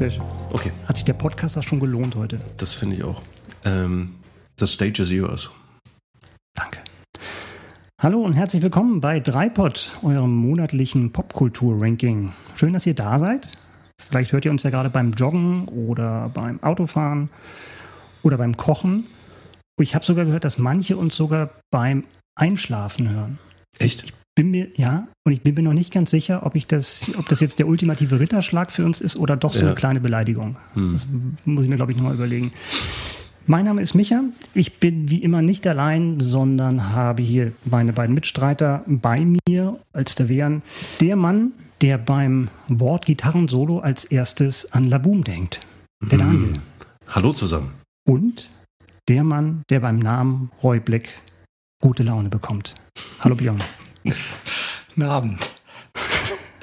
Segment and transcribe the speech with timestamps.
[0.00, 0.24] Sehr schön.
[0.50, 0.72] Okay.
[0.86, 2.40] Hat sich der Podcast auch schon gelohnt heute?
[2.56, 3.20] Das finde ich auch.
[3.66, 4.14] Ähm,
[4.58, 5.50] the stage is yours.
[6.54, 6.78] Danke.
[8.00, 12.32] Hallo und herzlich willkommen bei Dreipod, eurem monatlichen Popkultur-Ranking.
[12.54, 13.48] Schön, dass ihr da seid.
[14.00, 17.28] Vielleicht hört ihr uns ja gerade beim Joggen oder beim Autofahren
[18.22, 19.04] oder beim Kochen.
[19.78, 22.04] Ich habe sogar gehört, dass manche uns sogar beim
[22.36, 23.38] Einschlafen hören.
[23.78, 24.04] Echt?
[24.04, 27.06] Ich bin mir, ja, und ich bin mir noch nicht ganz sicher, ob ich das,
[27.18, 29.66] ob das jetzt der ultimative Ritterschlag für uns ist oder doch so ja.
[29.66, 30.56] eine kleine Beleidigung.
[30.74, 30.92] Hm.
[30.92, 31.06] Das
[31.44, 32.52] muss ich mir, glaube ich, nochmal überlegen.
[33.46, 34.22] Mein Name ist Micha.
[34.54, 40.14] Ich bin wie immer nicht allein, sondern habe hier meine beiden Mitstreiter bei mir, als
[40.14, 40.62] da wären
[41.00, 45.60] der Mann, der beim Wort Gitarrensolo als erstes an Laboom denkt.
[46.02, 46.18] Der hm.
[46.18, 46.60] Daniel.
[47.08, 47.72] Hallo zusammen.
[48.06, 48.48] Und
[49.08, 51.08] der Mann, der beim Namen Roy Black
[51.82, 52.76] gute Laune bekommt.
[53.20, 53.58] Hallo Björn.
[54.04, 55.50] Guten Abend.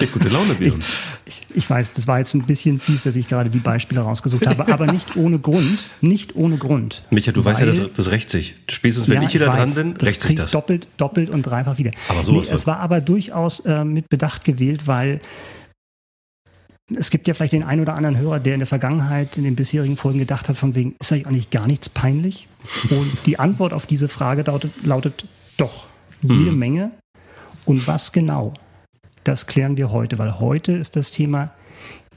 [0.00, 0.80] Ja, gute Laune, Björn.
[1.26, 4.00] Ich, ich, ich, weiß, das war jetzt ein bisschen fies, dass ich gerade die Beispiele
[4.00, 5.78] rausgesucht habe, aber nicht ohne Grund.
[6.00, 7.02] Nicht ohne Grund.
[7.10, 8.54] Micha, du weißt ja, das, das rächt sich.
[8.68, 10.52] Spätestens, wenn ja, ich hier da dran bin, rächt sich das.
[10.52, 11.90] Doppelt, doppelt und dreifach wieder.
[12.08, 15.20] Aber sowas nee, Es war aber durchaus äh, mit Bedacht gewählt, weil
[16.94, 19.56] es gibt ja vielleicht den einen oder anderen Hörer, der in der Vergangenheit, in den
[19.56, 22.46] bisherigen Folgen gedacht hat, von wegen, ist eigentlich auch nicht gar nichts peinlich?
[22.90, 25.86] Und die Antwort auf diese Frage lautet, lautet doch,
[26.22, 26.58] jede hm.
[26.58, 26.92] Menge.
[27.68, 28.54] Und was genau?
[29.24, 31.50] Das klären wir heute, weil heute ist das Thema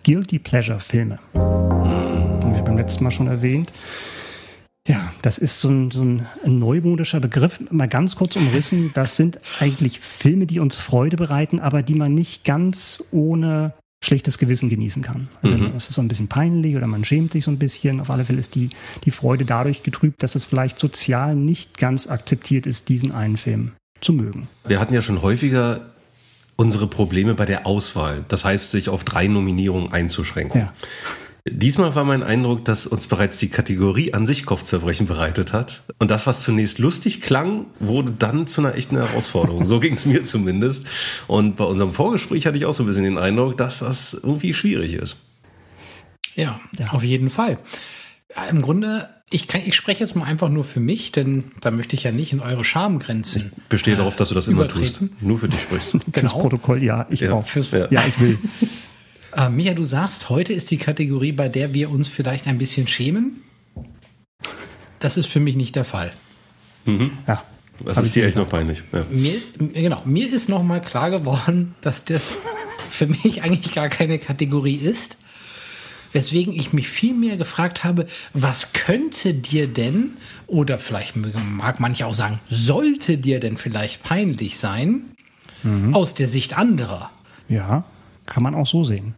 [0.05, 1.19] Guilty Pleasure Filme.
[1.33, 3.73] Haben wir beim letzten Mal schon erwähnt.
[4.87, 7.59] Ja, das ist so ein, so ein neumodischer Begriff.
[7.69, 8.91] Mal ganz kurz umrissen.
[8.93, 14.37] Das sind eigentlich Filme, die uns Freude bereiten, aber die man nicht ganz ohne schlechtes
[14.37, 15.27] Gewissen genießen kann.
[15.41, 15.73] Also mhm.
[15.75, 17.99] Es ist so ein bisschen peinlich oder man schämt sich so ein bisschen.
[17.99, 18.69] Auf alle Fälle ist die,
[19.03, 23.73] die Freude dadurch getrübt, dass es vielleicht sozial nicht ganz akzeptiert ist, diesen einen Film
[24.01, 24.49] zu mögen.
[24.65, 25.81] Wir hatten ja schon häufiger
[26.55, 28.25] unsere Probleme bei der Auswahl.
[28.27, 30.61] Das heißt, sich auf drei Nominierungen einzuschränken.
[30.61, 30.73] Ja.
[31.49, 35.83] Diesmal war mein Eindruck, dass uns bereits die Kategorie an sich Kopfzerbrechen bereitet hat.
[35.97, 39.65] Und das, was zunächst lustig klang, wurde dann zu einer echten Herausforderung.
[39.65, 40.87] so ging es mir zumindest.
[41.27, 44.53] Und bei unserem Vorgespräch hatte ich auch so ein bisschen den Eindruck, dass das irgendwie
[44.53, 45.31] schwierig ist.
[46.35, 46.59] Ja,
[46.91, 47.57] auf jeden Fall.
[48.49, 51.95] Im Grunde ich, kann, ich spreche jetzt mal einfach nur für mich, denn da möchte
[51.95, 53.53] ich ja nicht in eure Schamgrenzen.
[53.55, 55.01] Ich bestehe äh, darauf, dass du das immer tust.
[55.21, 55.93] Nur für dich sprichst.
[56.11, 56.11] genau.
[56.11, 57.33] Fürs Protokoll, ja, ich ja.
[57.33, 57.47] auch.
[57.47, 57.87] Fürs, ja.
[57.89, 58.37] ja, ich will.
[59.33, 62.85] Äh, Micha, du sagst, heute ist die Kategorie, bei der wir uns vielleicht ein bisschen
[62.85, 63.41] schämen.
[64.99, 66.11] Das ist für mich nicht der Fall.
[66.83, 67.11] Mhm.
[67.25, 67.41] Ja.
[67.79, 68.83] Was ist dir echt noch peinlich?
[68.91, 69.05] Ja.
[69.09, 72.33] Mir, genau, mir ist noch mal klar geworden, dass das
[72.89, 75.17] für mich eigentlich gar keine Kategorie ist
[76.13, 80.11] weswegen ich mich viel mehr gefragt habe, was könnte dir denn,
[80.47, 85.11] oder vielleicht mag manche auch sagen, sollte dir denn vielleicht peinlich sein,
[85.63, 85.93] mhm.
[85.93, 87.09] aus der Sicht anderer?
[87.47, 87.83] Ja,
[88.25, 89.15] kann man auch so sehen.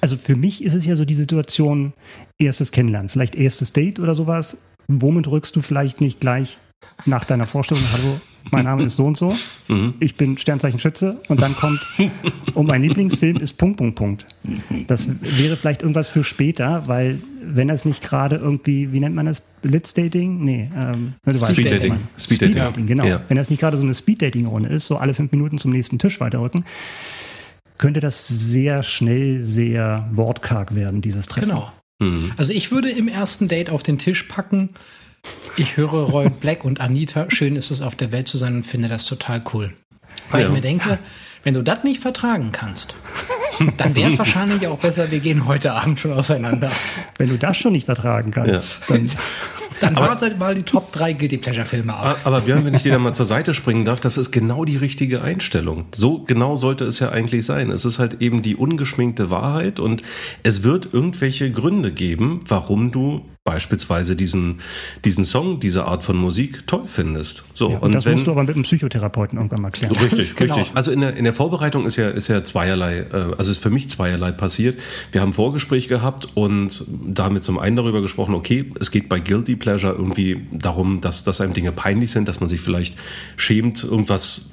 [0.00, 1.92] Also für mich ist es ja so die Situation,
[2.38, 4.62] erstes Kennenlernen, vielleicht erstes Date oder sowas.
[4.88, 6.58] Womit rückst du vielleicht nicht gleich
[7.06, 8.20] nach deiner Vorstellung, hallo,
[8.50, 9.36] mein Name ist so und so,
[9.68, 9.94] mhm.
[10.00, 11.80] ich bin Sternzeichen Schütze und dann kommt,
[12.54, 14.26] und mein Lieblingsfilm ist Punkt, Punkt, Punkt.
[14.86, 19.26] Das wäre vielleicht irgendwas für später, weil wenn das nicht gerade irgendwie, wie nennt man
[19.26, 20.42] das, Blitz-Dating?
[20.42, 21.96] Nee, ähm, Speed Dating.
[22.18, 23.04] Speed Dating, Speed genau.
[23.04, 23.22] Ja.
[23.28, 26.20] Wenn das nicht gerade so eine Speed-Dating-Runde ist, so alle fünf Minuten zum nächsten Tisch
[26.20, 26.64] weiterrücken,
[27.76, 31.48] könnte das sehr schnell sehr wortkarg werden, dieses Treffen.
[31.48, 31.72] Genau.
[31.98, 32.32] Mhm.
[32.36, 34.70] Also ich würde im ersten Date auf den Tisch packen,
[35.56, 38.62] ich höre Roy Black und Anita, schön ist es auf der Welt zu sein und
[38.64, 39.74] finde das total cool.
[40.30, 40.46] Weil ja.
[40.46, 40.98] ich mir denke,
[41.42, 42.94] wenn du das nicht vertragen kannst,
[43.76, 46.70] dann wäre es wahrscheinlich auch besser, wir gehen heute Abend schon auseinander.
[47.18, 48.96] Wenn du das schon nicht vertragen kannst, ja.
[48.96, 49.10] dann.
[49.80, 52.18] Dann wartet mal die Top 3 Guilty Pleasure Filme ab.
[52.24, 54.76] Aber Björn, wenn ich dir da mal zur Seite springen darf, das ist genau die
[54.76, 55.86] richtige Einstellung.
[55.94, 57.70] So genau sollte es ja eigentlich sein.
[57.70, 60.02] Es ist halt eben die ungeschminkte Wahrheit und
[60.42, 64.60] es wird irgendwelche Gründe geben, warum du beispielsweise diesen,
[65.04, 67.44] diesen Song, diese Art von Musik toll findest.
[67.54, 69.96] So, ja, und, und das wenn, musst du aber mit einem Psychotherapeuten irgendwann mal klären.
[69.96, 70.56] Richtig, genau.
[70.56, 70.76] richtig.
[70.76, 73.70] Also in der, in der Vorbereitung ist ja, ist ja zweierlei, äh, also ist für
[73.70, 74.78] mich zweierlei passiert.
[75.12, 78.90] Wir haben ein Vorgespräch gehabt und da haben wir zum einen darüber gesprochen, okay, es
[78.90, 82.60] geht bei Guilty Pleasure irgendwie darum, dass, dass einem Dinge peinlich sind, dass man sich
[82.60, 82.96] vielleicht
[83.36, 84.50] schämt, irgendwas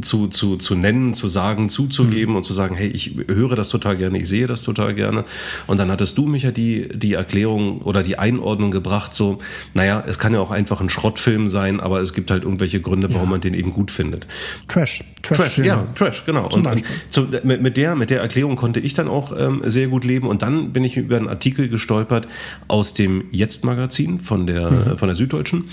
[0.00, 2.36] zu, zu, zu nennen, zu sagen, zuzugeben mhm.
[2.36, 5.24] und zu sagen, hey, ich höre das total gerne, ich sehe das total gerne.
[5.66, 9.38] Und dann hattest du, Micha, die, die Erklärung oder die Einordnung gebracht, so,
[9.74, 13.08] naja, es kann ja auch einfach ein Schrottfilm sein, aber es gibt halt irgendwelche Gründe,
[13.12, 13.30] warum ja.
[13.30, 14.26] man den eben gut findet.
[14.68, 15.04] Trash.
[15.22, 16.48] Trash, Trash ja, Trash, genau.
[16.48, 19.86] und, und zu, mit, mit, der, mit der Erklärung konnte ich dann auch ähm, sehr
[19.86, 20.26] gut leben.
[20.26, 22.26] Und dann bin ich über einen Artikel gestolpert
[22.66, 24.98] aus dem Jetzt-Magazin von der, mhm.
[24.98, 25.68] von der Süddeutschen.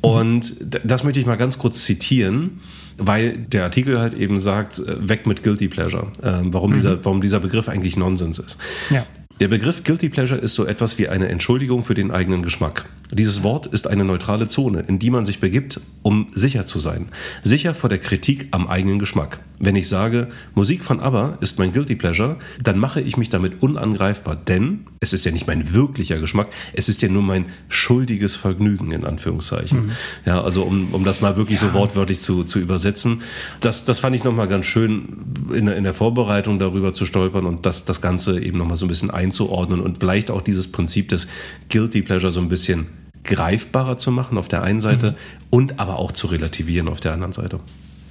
[0.00, 2.60] Und das möchte ich mal ganz kurz zitieren
[2.98, 6.76] weil der Artikel halt eben sagt, äh, weg mit Guilty Pleasure, äh, warum, mhm.
[6.76, 8.58] dieser, warum dieser Begriff eigentlich Nonsens ist.
[8.90, 9.06] Ja.
[9.40, 12.88] Der Begriff Guilty Pleasure ist so etwas wie eine Entschuldigung für den eigenen Geschmack.
[13.12, 17.06] Dieses Wort ist eine neutrale Zone, in die man sich begibt, um sicher zu sein.
[17.42, 19.40] Sicher vor der Kritik am eigenen Geschmack.
[19.60, 23.62] Wenn ich sage, Musik von ABBA ist mein Guilty Pleasure, dann mache ich mich damit
[23.62, 28.36] unangreifbar, denn es ist ja nicht mein wirklicher Geschmack, es ist ja nur mein schuldiges
[28.36, 29.86] Vergnügen, in Anführungszeichen.
[29.86, 29.90] Mhm.
[30.26, 31.68] Ja, also um, um das mal wirklich ja.
[31.68, 33.22] so wortwörtlich zu, zu übersetzen.
[33.60, 37.66] Das, das fand ich nochmal ganz schön in, in der Vorbereitung darüber zu stolpern und
[37.66, 41.28] das, das Ganze eben nochmal so ein bisschen einzuordnen und vielleicht auch dieses Prinzip des
[41.70, 42.86] Guilty Pleasure so ein bisschen
[43.24, 45.16] greifbarer zu machen auf der einen Seite mhm.
[45.50, 47.60] und aber auch zu relativieren auf der anderen Seite.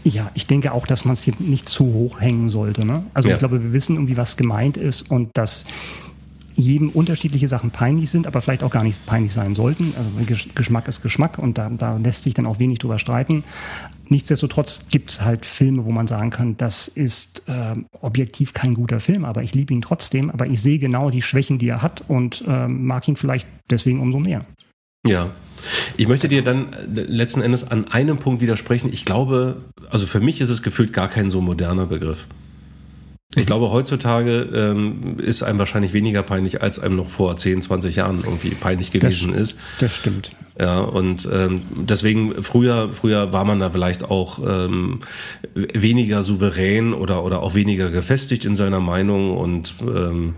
[0.04, 2.86] Ja, ich denke auch, dass man es hier nicht zu hoch hängen sollte.
[2.86, 3.04] Ne?
[3.14, 3.36] Also ja.
[3.36, 5.66] ich glaube, wir wissen irgendwie, was gemeint ist und dass
[6.58, 9.94] jedem unterschiedliche Sachen peinlich sind, aber vielleicht auch gar nicht peinlich sein sollten.
[9.96, 13.44] Also Geschmack ist Geschmack und da, da lässt sich dann auch wenig drüber streiten.
[14.10, 19.00] Nichtsdestotrotz gibt es halt Filme, wo man sagen kann, das ist äh, objektiv kein guter
[19.00, 22.04] Film, aber ich liebe ihn trotzdem, aber ich sehe genau die Schwächen, die er hat
[22.08, 24.46] und äh, mag ihn vielleicht deswegen umso mehr.
[25.06, 25.30] Ja.
[25.96, 28.92] Ich möchte dir dann äh, letzten Endes an einem Punkt widersprechen.
[28.92, 29.58] Ich glaube,
[29.90, 32.28] also für mich ist es gefühlt gar kein so moderner Begriff.
[33.38, 37.96] Ich glaube, heutzutage ähm, ist einem wahrscheinlich weniger peinlich, als einem noch vor 10, 20
[37.96, 39.60] Jahren irgendwie peinlich gewesen das, ist.
[39.80, 40.32] Das stimmt.
[40.60, 45.02] Ja, und ähm, deswegen, früher, früher war man da vielleicht auch ähm,
[45.54, 50.34] weniger souverän oder, oder auch weniger gefestigt in seiner Meinung und ähm,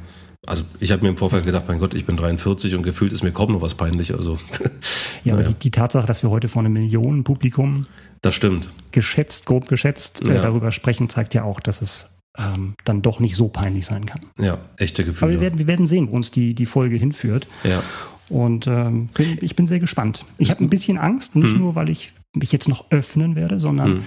[0.45, 3.23] also ich habe mir im Vorfeld gedacht, mein Gott, ich bin 43 und gefühlt ist
[3.23, 4.13] mir kaum noch was peinlich.
[4.13, 4.37] Also,
[5.23, 5.33] ja, naja.
[5.33, 7.87] aber die, die, Tatsache, dass wir heute vor einem Millionenpublikum
[8.21, 8.73] das stimmt.
[8.91, 10.35] geschätzt, grob geschätzt, äh, ja.
[10.35, 14.05] äh, darüber sprechen, zeigt ja auch, dass es ähm, dann doch nicht so peinlich sein
[14.05, 14.21] kann.
[14.37, 15.31] Ja, echte Gefühle.
[15.31, 17.47] Aber wir werden, wir werden sehen, wo uns die, die Folge hinführt.
[17.63, 17.83] Ja.
[18.29, 20.25] Und ähm, bin, ich bin sehr gespannt.
[20.37, 21.59] Ich habe ein bisschen Angst, nicht hm.
[21.59, 24.03] nur, weil ich mich jetzt noch öffnen werde, sondern hm.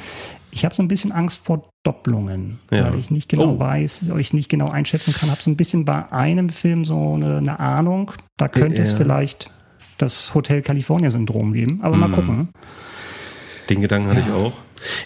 [0.53, 2.85] ich habe so ein bisschen Angst vor Doppelungen, ja.
[2.85, 3.59] weil ich nicht genau oh.
[3.59, 5.31] weiß, ich nicht genau einschätzen kann.
[5.31, 8.85] Habe so ein bisschen bei einem Film so eine, eine Ahnung, da könnte ja.
[8.85, 9.51] es vielleicht
[9.99, 11.81] das Hotel California-Syndrom geben.
[11.83, 12.01] Aber hm.
[12.01, 12.49] mal gucken.
[13.69, 14.27] Den Gedanken hatte ja.
[14.27, 14.53] ich auch.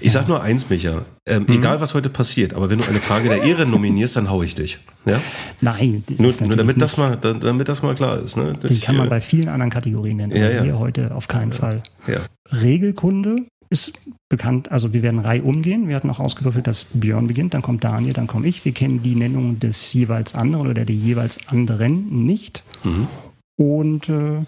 [0.01, 1.05] Ich sag nur eins, Micha.
[1.27, 1.55] Ähm, mhm.
[1.55, 4.55] Egal, was heute passiert, aber wenn du eine Frage der Ehre nominierst, dann hau ich
[4.55, 4.79] dich.
[5.05, 5.21] Ja?
[5.61, 6.05] Nein.
[6.19, 8.37] Nur, nur damit, das mal, damit das mal klar ist.
[8.37, 8.55] Ne?
[8.55, 10.37] Den kann man bei vielen anderen Kategorien nennen.
[10.37, 10.63] Ja, ja.
[10.63, 11.59] Hier heute auf keinen ja.
[11.59, 11.83] Fall.
[12.07, 12.21] Ja.
[12.53, 13.37] Regelkunde
[13.69, 15.89] ist bekannt, also wir werden Reihe umgehen.
[15.89, 18.65] Wir hatten auch ausgewürfelt, dass Björn beginnt, dann kommt Daniel, dann komme ich.
[18.65, 22.63] Wir kennen die Nennung des jeweils anderen oder der jeweils anderen nicht.
[22.85, 23.09] Mhm.
[23.57, 24.45] Und äh,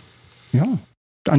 [0.52, 0.66] ja,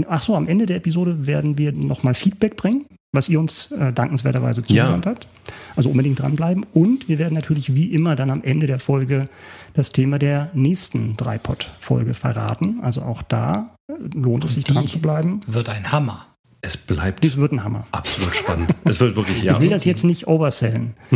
[0.09, 3.91] ach so, am Ende der Episode werden wir nochmal Feedback bringen was ihr uns äh,
[3.91, 5.11] dankenswerterweise zugesandt ja.
[5.11, 5.27] habt.
[5.75, 6.65] Also unbedingt dranbleiben.
[6.73, 9.29] Und wir werden natürlich wie immer dann am Ende der Folge
[9.73, 12.79] das Thema der nächsten Dreipod-Folge verraten.
[12.81, 15.41] Also auch da äh, lohnt es sich dran zu bleiben.
[15.47, 16.25] Wird ein Hammer.
[16.61, 17.23] Es bleibt.
[17.23, 17.87] Es wird ein Hammer.
[17.91, 18.75] Absolut spannend.
[18.83, 19.53] es wird wirklich, ja.
[19.53, 20.93] Ich will das jetzt nicht oversellen.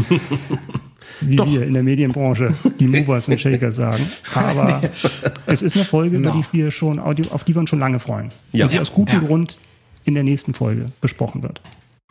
[1.22, 1.48] wie Doch.
[1.48, 4.08] wir in der Medienbranche die Movers und Shakers sagen.
[4.34, 4.82] Aber
[5.46, 6.32] es ist eine Folge, no.
[6.32, 8.30] die wir schon, auf die wir uns schon lange freuen.
[8.52, 8.66] Ja.
[8.66, 9.28] Und die aus gutem ja.
[9.28, 9.58] Grund
[10.06, 11.62] in der nächsten Folge besprochen wird.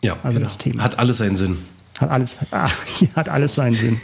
[0.03, 0.43] Ja, also genau.
[0.43, 0.83] das Thema.
[0.83, 1.57] Hat alles seinen Sinn.
[1.99, 2.69] Hat alles, ah,
[3.15, 3.99] hat alles seinen Sinn.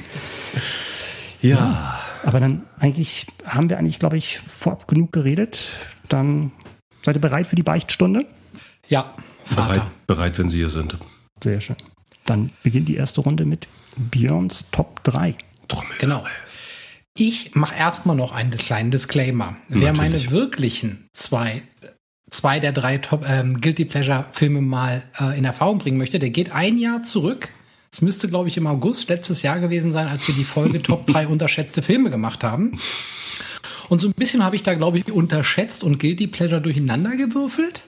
[1.42, 1.58] ja.
[1.58, 2.00] ja.
[2.24, 5.72] Aber dann eigentlich haben wir eigentlich, glaube ich, vorab genug geredet.
[6.10, 6.52] Dann
[7.04, 8.26] seid ihr bereit für die Beichtstunde?
[8.88, 9.14] Ja.
[9.56, 10.98] Bereit, bereit, wenn Sie hier sind.
[11.44, 11.78] Sehr schön.
[12.26, 15.36] Dann beginnt die erste Runde mit Björns Top 3.
[16.00, 16.26] Genau.
[17.16, 19.58] Ich mache erstmal noch einen kleinen Disclaimer.
[19.68, 19.84] Natürlich.
[19.84, 21.64] Wer meine wirklichen zwei
[22.30, 26.30] zwei der drei Top ähm, Guilty Pleasure Filme mal äh, in Erfahrung bringen möchte, der
[26.30, 27.50] geht ein Jahr zurück.
[27.92, 31.06] Es müsste, glaube ich, im August letztes Jahr gewesen sein, als wir die Folge Top
[31.06, 32.80] 3 unterschätzte Filme gemacht haben.
[33.90, 37.82] Und so ein bisschen habe ich da, glaube ich, unterschätzt und Guilty Pleasure durcheinander gewürfelt.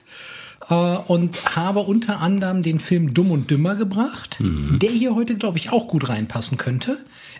[0.68, 4.78] Äh, und habe unter anderem den Film Dumm und Dümmer gebracht, mhm.
[4.78, 6.98] der hier heute, glaube ich, auch gut reinpassen könnte.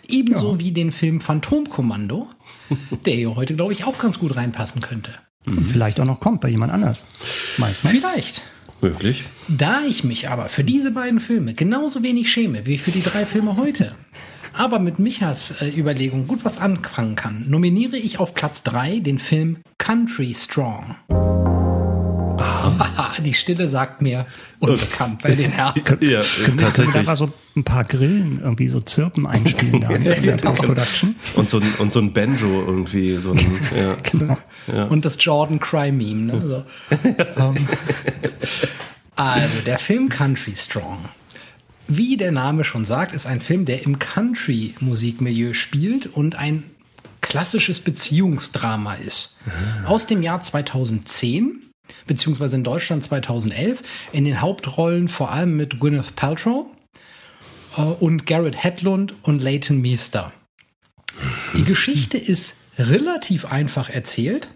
[0.08, 0.58] Ebenso ja.
[0.58, 2.28] wie den Film Phantomkommando,
[3.06, 5.12] der hier heute, glaube ich, auch ganz gut reinpassen könnte.
[5.46, 7.04] Und vielleicht auch noch kommt bei jemand anders.
[7.58, 7.94] Weiß man.
[7.94, 8.42] Vielleicht.
[8.80, 9.24] Möglich.
[9.46, 13.26] Da ich mich aber für diese beiden Filme genauso wenig schäme wie für die drei
[13.26, 13.94] Filme heute,
[14.54, 19.20] aber mit Michas äh, Überlegung gut was anfangen kann, nominiere ich auf Platz 3 den
[19.20, 20.96] Film Country Strong.
[23.24, 24.26] Die Stille sagt mir
[24.58, 25.74] unbekannt bei den Herren.
[26.00, 27.06] Ja, Können wir tatsächlich.
[27.06, 31.16] da so ein paar Grillen irgendwie so Zirpen einspielen da in der Post-Production?
[31.34, 33.96] Und so, ein, und so ein Banjo irgendwie, so ein, ja.
[34.12, 34.38] Genau.
[34.88, 36.32] Und das Jordan Cry Meme.
[36.32, 36.64] Ne?
[37.00, 37.24] So.
[37.42, 37.54] Ähm,
[39.16, 40.98] also, der Film Country Strong.
[41.88, 46.64] Wie der Name schon sagt, ist ein Film, der im Country-Musikmilieu spielt und ein
[47.20, 49.36] klassisches Beziehungsdrama ist.
[49.86, 51.71] Aus dem Jahr 2010,
[52.06, 56.66] beziehungsweise in Deutschland 2011, in den Hauptrollen vor allem mit Gwyneth Paltrow
[57.76, 60.32] äh, und Garrett Hedlund und Leighton Meester.
[61.54, 64.48] Die Geschichte ist relativ einfach erzählt.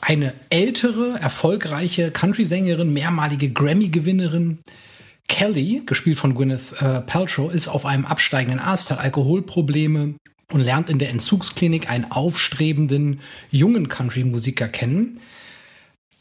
[0.00, 4.58] Eine ältere, erfolgreiche Country-Sängerin, mehrmalige Grammy-Gewinnerin,
[5.28, 10.14] Kelly, gespielt von Gwyneth äh, Paltrow, ist auf einem absteigenden Ast, hat Alkoholprobleme
[10.52, 15.20] und lernt in der Entzugsklinik einen aufstrebenden jungen Country-Musiker kennen,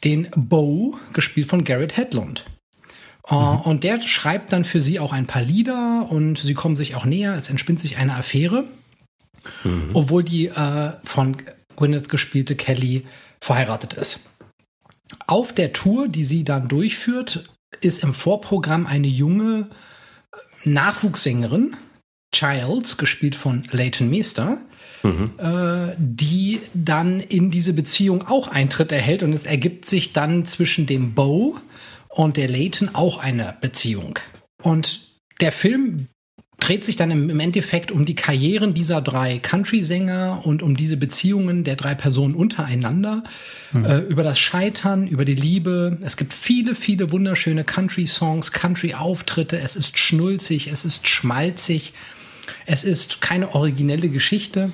[0.05, 2.45] den Bo, gespielt von Garrett Hedlund.
[3.27, 6.95] Äh, Und der schreibt dann für sie auch ein paar Lieder und sie kommen sich
[6.95, 7.33] auch näher.
[7.33, 8.65] Es entspinnt sich eine Affäre,
[9.93, 11.37] obwohl die äh, von
[11.75, 13.05] Gwyneth gespielte Kelly
[13.41, 14.21] verheiratet ist.
[15.27, 17.49] Auf der Tour, die sie dann durchführt,
[17.81, 19.69] ist im Vorprogramm eine junge
[20.63, 21.75] Nachwuchssängerin,
[22.33, 24.57] Childs, gespielt von Leighton Meester,
[25.05, 30.85] äh, die dann in diese Beziehung auch Eintritt erhält und es ergibt sich dann zwischen
[30.85, 31.57] dem Bo
[32.09, 34.19] und der Leighton auch eine Beziehung.
[34.61, 35.01] Und
[35.41, 36.07] der Film
[36.59, 41.63] dreht sich dann im, Endeffekt um die Karrieren dieser drei Country-Sänger und um diese Beziehungen
[41.63, 43.23] der drei Personen untereinander,
[43.73, 45.97] äh, über das Scheitern, über die Liebe.
[46.01, 49.59] Es gibt viele, viele wunderschöne Country-Songs, Country-Auftritte.
[49.59, 51.93] Es ist schnulzig, es ist schmalzig.
[52.65, 54.71] Es ist keine originelle Geschichte.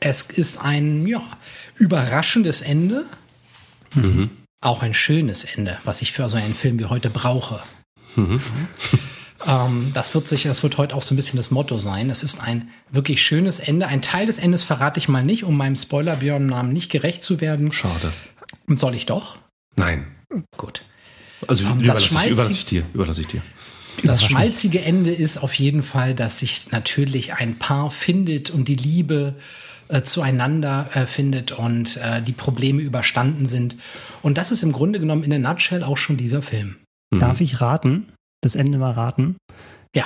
[0.00, 1.22] Es ist ein, ja,
[1.76, 3.04] überraschendes Ende.
[4.60, 7.62] Auch ein schönes Ende, was ich für so einen Film wie heute brauche.
[9.46, 12.10] Ähm, das wird sicher, das wird heute auch so ein bisschen das Motto sein.
[12.10, 13.86] Es ist ein wirklich schönes Ende.
[13.86, 17.72] Ein Teil des Endes verrate ich mal nicht, um meinem Spoiler-Björn-Namen nicht gerecht zu werden.
[17.72, 18.12] Schade.
[18.68, 19.36] Soll ich doch?
[19.76, 20.06] Nein.
[20.56, 20.82] Gut.
[21.46, 22.82] Also Ähm, das überlasse ich, überlasse ich dir.
[22.94, 23.42] Überlasse ich dir.
[24.02, 28.76] Das schmalzige Ende ist auf jeden Fall, dass sich natürlich ein Paar findet und die
[28.76, 29.36] Liebe
[29.88, 33.76] äh, zueinander äh, findet und äh, die Probleme überstanden sind.
[34.22, 36.76] Und das ist im Grunde genommen in der Nutshell auch schon dieser Film.
[37.18, 38.12] Darf ich raten?
[38.42, 39.36] Das Ende mal raten.
[39.94, 40.04] Ja.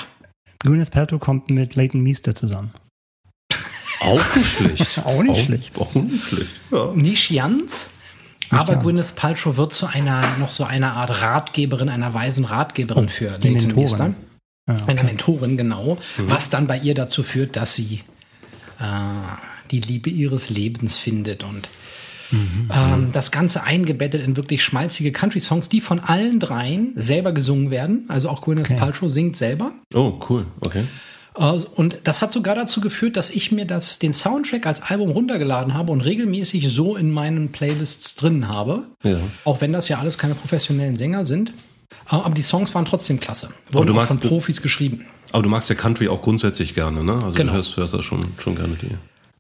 [0.61, 2.73] Gwyneth Paltrow kommt mit Leighton Meester zusammen.
[4.01, 4.99] Auch nicht schlecht.
[5.05, 5.79] Auch nicht schlecht.
[5.79, 6.51] Auch nicht schlecht.
[6.71, 6.93] Ja.
[6.95, 7.91] Nicht ganz,
[8.51, 8.85] aber ganz.
[8.85, 13.39] Gwyneth Paltrow wird zu einer, noch so einer Art Ratgeberin, einer weisen Ratgeberin für Oh,
[13.39, 13.83] die Leighton Mentorin.
[13.83, 14.15] Meester.
[14.69, 15.07] Ja, Eine okay.
[15.07, 15.99] Mentorin, genau.
[16.19, 18.03] Was dann bei ihr dazu führt, dass sie
[18.79, 18.85] äh,
[19.71, 21.69] die Liebe ihres Lebens findet und
[22.31, 28.05] ähm, das Ganze eingebettet in wirklich schmalzige Country-Songs, die von allen dreien selber gesungen werden.
[28.09, 28.77] Also auch Gwyneth Okay.
[28.77, 29.73] Paltrow singt selber.
[29.95, 30.45] Oh, cool.
[30.61, 30.85] Okay.
[31.37, 31.43] Äh,
[31.75, 35.73] Und das hat sogar dazu geführt, dass ich mir das, den Soundtrack als Album runtergeladen
[35.73, 38.83] habe und regelmäßig so in meinen Playlists drin habe.
[39.03, 39.21] Ja.
[39.47, 41.51] Auch wenn das ja alles keine professionellen Sänger sind.
[42.11, 43.49] Äh, Aber die Songs waren trotzdem klasse.
[43.69, 45.07] Aber Wurden du auch magst- von Profis geschrieben.
[45.33, 47.15] Aber du magst ja Country auch grundsätzlich gerne, ne?
[47.15, 47.53] Also Genau.
[47.53, 48.91] du hörst, hörst das schon, schon gerne die.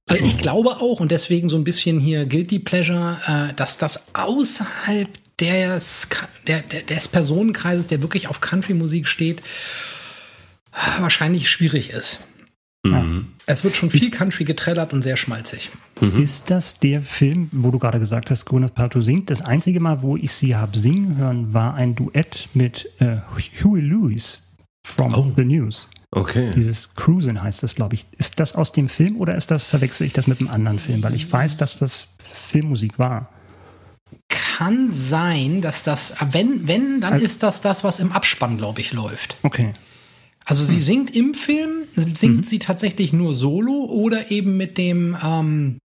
[0.08, 4.14] Also ich glaube auch, und deswegen so ein bisschen hier Guilty Pleasure, äh, dass das
[4.14, 6.08] außerhalb des,
[6.46, 9.40] der, der, des Personenkreises, der wirklich auf Country-Musik steht,
[10.72, 12.20] äh, wahrscheinlich schwierig ist.
[12.84, 13.28] Mhm.
[13.46, 15.70] Es wird schon viel Ist- Country getrellert und sehr schmalzig.
[16.22, 19.30] Ist das der Film, wo du gerade gesagt hast, Gwyneth Paltrow singt?
[19.30, 23.16] Das einzige Mal, wo ich sie habe singen hören, war ein Duett mit äh,
[23.62, 24.47] Huey Lewis
[24.88, 25.32] from Oh.
[25.36, 25.88] The News.
[26.10, 26.52] Okay.
[26.56, 28.06] Dieses Cruisin heißt das, glaube ich.
[28.16, 31.02] Ist das aus dem Film oder ist das, verwechsel ich das mit einem anderen Film?
[31.02, 33.28] Weil ich weiß, dass das Filmmusik war.
[34.28, 38.80] Kann sein, dass das, wenn, wenn, dann Also- ist das das, was im Abspann, glaube
[38.80, 39.36] ich, läuft.
[39.42, 39.74] Okay.
[40.46, 45.78] Also sie singt im Film, singt sie tatsächlich nur solo oder eben mit dem, ähm,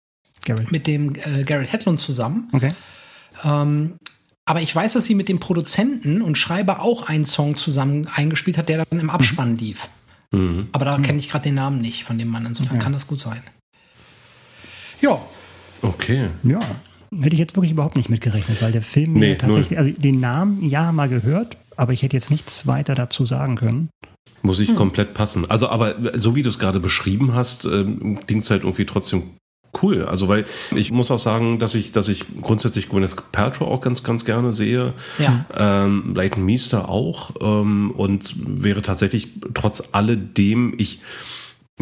[0.46, 0.72] Garrett.
[0.72, 2.48] mit dem äh, Garrett Hedlund zusammen.
[2.51, 2.74] Okay.
[3.43, 3.96] Ähm,
[4.51, 8.58] aber ich weiß, dass sie mit dem Produzenten und Schreiber auch einen Song zusammen eingespielt
[8.58, 9.88] hat, der dann im Abspann lief.
[10.31, 10.67] Mhm.
[10.74, 12.46] Aber da kenne ich gerade den Namen nicht von dem Mann.
[12.46, 13.41] Insofern kann das gut sein.
[15.01, 15.22] Ja,
[15.81, 16.27] Okay.
[16.43, 16.60] Ja.
[17.22, 20.20] Hätte ich jetzt wirklich überhaupt nicht mitgerechnet, weil der Film Nee, mir tatsächlich, also den
[20.20, 23.89] Namen ja mal gehört, aber ich hätte jetzt nichts weiter dazu sagen können.
[24.43, 24.65] Muss Hm.
[24.65, 25.50] ich komplett passen.
[25.50, 29.24] Also, aber so wie du es gerade beschrieben hast, ähm, klingt es halt irgendwie trotzdem
[29.82, 30.06] cool.
[30.06, 34.04] Also weil ich muss auch sagen, dass ich, dass ich grundsätzlich Gwyneth Paltrow auch ganz,
[34.04, 34.94] ganz gerne sehe.
[35.18, 35.46] Ja.
[35.56, 37.32] Ähm, Leighton Meester auch.
[37.42, 41.00] Ähm, und wäre tatsächlich trotz alledem ich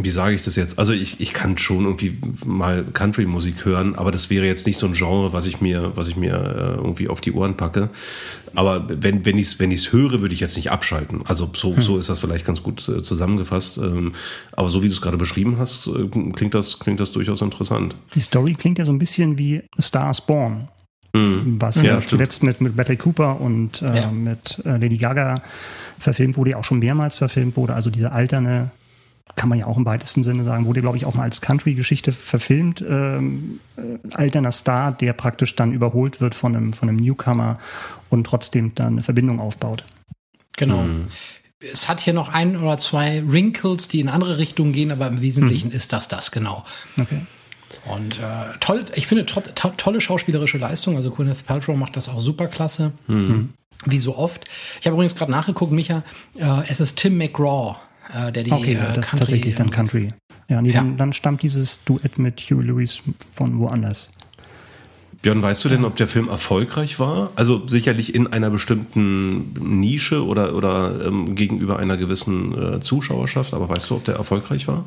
[0.05, 0.79] wie sage ich das jetzt?
[0.79, 4.87] Also ich, ich kann schon irgendwie mal Country-Musik hören, aber das wäre jetzt nicht so
[4.87, 7.89] ein Genre, was ich mir, was ich mir äh, irgendwie auf die Ohren packe.
[8.55, 11.21] Aber wenn, wenn ich es wenn ich's höre, würde ich jetzt nicht abschalten.
[11.27, 11.81] Also so, hm.
[11.81, 13.77] so ist das vielleicht ganz gut äh, zusammengefasst.
[13.77, 14.13] Ähm,
[14.51, 17.95] aber so wie du es gerade beschrieben hast, äh, klingt, das, klingt das durchaus interessant.
[18.15, 20.67] Die Story klingt ja so ein bisschen wie Stars Born.
[21.13, 21.57] Mhm.
[21.59, 24.11] Was ja, zuletzt mit, mit Bradley Cooper und äh, ja.
[24.11, 25.41] mit äh, Lady Gaga
[25.97, 27.73] verfilmt wurde, auch schon mehrmals verfilmt wurde.
[27.73, 28.71] Also diese alterne
[29.35, 32.11] kann man ja auch im weitesten Sinne sagen, wurde, glaube ich, auch mal als Country-Geschichte
[32.11, 32.83] verfilmt.
[32.87, 37.59] Ähm, äh, alterner Star, der praktisch dann überholt wird von einem, von einem Newcomer
[38.09, 39.85] und trotzdem dann eine Verbindung aufbaut.
[40.57, 40.83] Genau.
[40.83, 41.07] Mhm.
[41.59, 45.21] Es hat hier noch ein oder zwei Wrinkles, die in andere Richtungen gehen, aber im
[45.21, 45.75] Wesentlichen mhm.
[45.75, 46.65] ist das das, genau.
[46.97, 47.21] Okay.
[47.85, 50.95] Und äh, toll, ich finde to to tolle schauspielerische Leistung.
[50.95, 52.91] Also Gwyneth Paltrow macht das auch super klasse.
[53.07, 53.53] Mhm.
[53.85, 54.45] Wie so oft.
[54.81, 56.03] Ich habe übrigens gerade nachgeguckt, Micha,
[56.37, 57.77] äh, es ist Tim McGraw,
[58.13, 60.09] äh, der die Okay, ja, äh, das Country, ist tatsächlich dann Country.
[60.47, 60.81] Ja, nee, ja.
[60.81, 63.01] Dann, dann stammt dieses Duett mit Hugh Lewis
[63.35, 64.09] von woanders.
[65.21, 67.31] Björn, weißt du denn, ob der Film erfolgreich war?
[67.35, 73.67] Also sicherlich in einer bestimmten Nische oder, oder ähm, gegenüber einer gewissen äh, Zuschauerschaft, aber
[73.67, 74.85] weißt du, ob der erfolgreich war?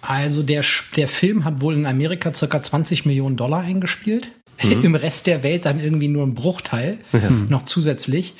[0.00, 0.64] Also der,
[0.96, 4.32] der Film hat wohl in Amerika circa 20 Millionen Dollar eingespielt.
[4.62, 4.72] Mhm.
[4.82, 7.30] Im Rest der Welt dann irgendwie nur ein Bruchteil ja.
[7.30, 8.34] noch zusätzlich.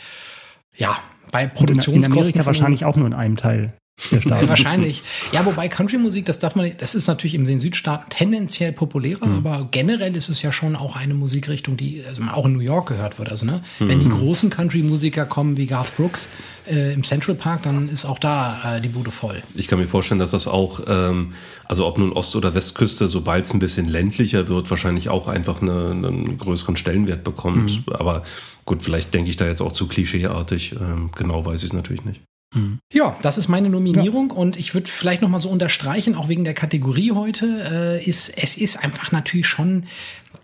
[0.76, 0.98] Ja,
[1.30, 2.12] bei Produktionskosten.
[2.12, 3.74] In Amerika wahrscheinlich auch nur in einem Teil.
[4.10, 5.02] Ja, wahrscheinlich.
[5.32, 9.46] Ja, wobei Country-Musik, das darf man, das ist natürlich in den Südstaaten tendenziell populärer, mhm.
[9.46, 12.88] aber generell ist es ja schon auch eine Musikrichtung, die also auch in New York
[12.88, 13.30] gehört wird.
[13.30, 13.88] Also, ne, mhm.
[13.88, 14.18] wenn die mhm.
[14.18, 16.28] großen Country-Musiker kommen wie Garth Brooks
[16.68, 19.42] äh, im Central Park, dann ist auch da äh, die Bude voll.
[19.54, 21.34] Ich kann mir vorstellen, dass das auch, ähm,
[21.64, 25.62] also ob nun Ost- oder Westküste, sobald es ein bisschen ländlicher wird, wahrscheinlich auch einfach
[25.62, 27.86] eine, einen größeren Stellenwert bekommt.
[27.86, 27.92] Mhm.
[27.92, 28.22] Aber
[28.64, 30.72] gut, vielleicht denke ich da jetzt auch zu klischeeartig.
[30.80, 32.20] Ähm, genau weiß ich es natürlich nicht.
[32.52, 32.78] Mhm.
[32.92, 34.36] Ja, das ist meine Nominierung ja.
[34.36, 38.28] und ich würde vielleicht noch mal so unterstreichen, auch wegen der Kategorie heute, äh, ist
[38.28, 39.86] es ist einfach natürlich schon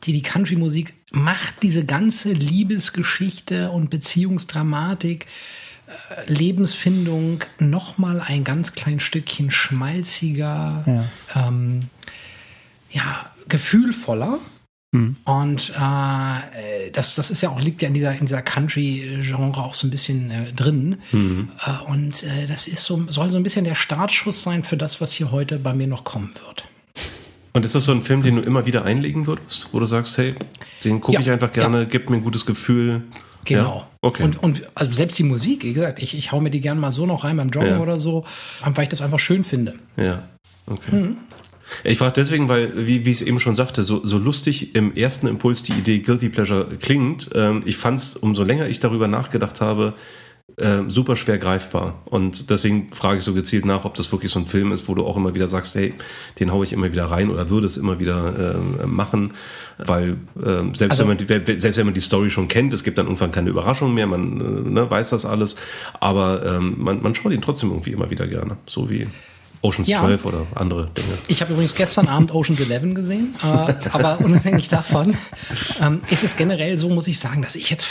[0.04, 5.26] die, die Country-Musik macht diese ganze Liebesgeschichte und Beziehungsdramatik,
[5.86, 10.84] äh, Lebensfindung noch mal ein ganz klein Stückchen schmalziger,
[11.34, 11.84] ja, ähm,
[12.90, 14.38] ja gefühlvoller.
[14.92, 15.16] Mhm.
[15.24, 19.74] Und äh, das, das ist ja auch, liegt ja in dieser, in dieser Country-Genre auch
[19.74, 20.98] so ein bisschen äh, drin.
[21.12, 21.50] Mhm.
[21.64, 25.00] Äh, und äh, das ist so, soll so ein bisschen der Startschuss sein für das,
[25.00, 26.64] was hier heute bei mir noch kommen wird.
[27.52, 30.16] Und ist das so ein Film, den du immer wieder einlegen würdest, wo du sagst,
[30.16, 30.34] hey,
[30.84, 31.84] den gucke ja, ich einfach gerne, ja.
[31.84, 33.02] gibt mir ein gutes Gefühl.
[33.44, 33.78] Genau.
[33.78, 33.88] Ja?
[34.00, 34.22] Okay.
[34.22, 36.92] Und, und also selbst die Musik, wie gesagt, ich, ich hau mir die gerne mal
[36.92, 38.24] so noch rein beim Joggen oder so,
[38.64, 39.74] weil ich das einfach schön finde.
[39.96, 40.28] Ja.
[40.66, 40.94] Okay.
[40.94, 41.16] Mhm.
[41.84, 44.94] Ich frage deswegen, weil, wie, wie ich es eben schon sagte, so, so lustig im
[44.94, 49.08] ersten Impuls die Idee Guilty Pleasure klingt, ähm, ich fand es, umso länger ich darüber
[49.08, 49.94] nachgedacht habe,
[50.56, 52.02] äh, super schwer greifbar.
[52.06, 54.94] Und deswegen frage ich so gezielt nach, ob das wirklich so ein Film ist, wo
[54.94, 55.94] du auch immer wieder sagst, hey,
[56.40, 59.34] den haue ich immer wieder rein oder würde es immer wieder äh, machen.
[59.78, 62.82] Weil äh, selbst, also, wenn man die, selbst wenn man die Story schon kennt, es
[62.82, 65.56] gibt dann irgendwann keine Überraschung mehr, man äh, ne, weiß das alles.
[66.00, 68.56] Aber ähm, man, man schaut ihn trotzdem irgendwie immer wieder gerne.
[68.66, 69.06] So wie
[69.62, 70.00] Ocean's ja.
[70.00, 71.08] 12 oder andere Dinge.
[71.28, 75.16] Ich habe übrigens gestern Abend Ocean's 11 gesehen, äh, aber unabhängig davon
[75.80, 77.86] ähm, ist es generell so, muss ich sagen, dass ich jetzt,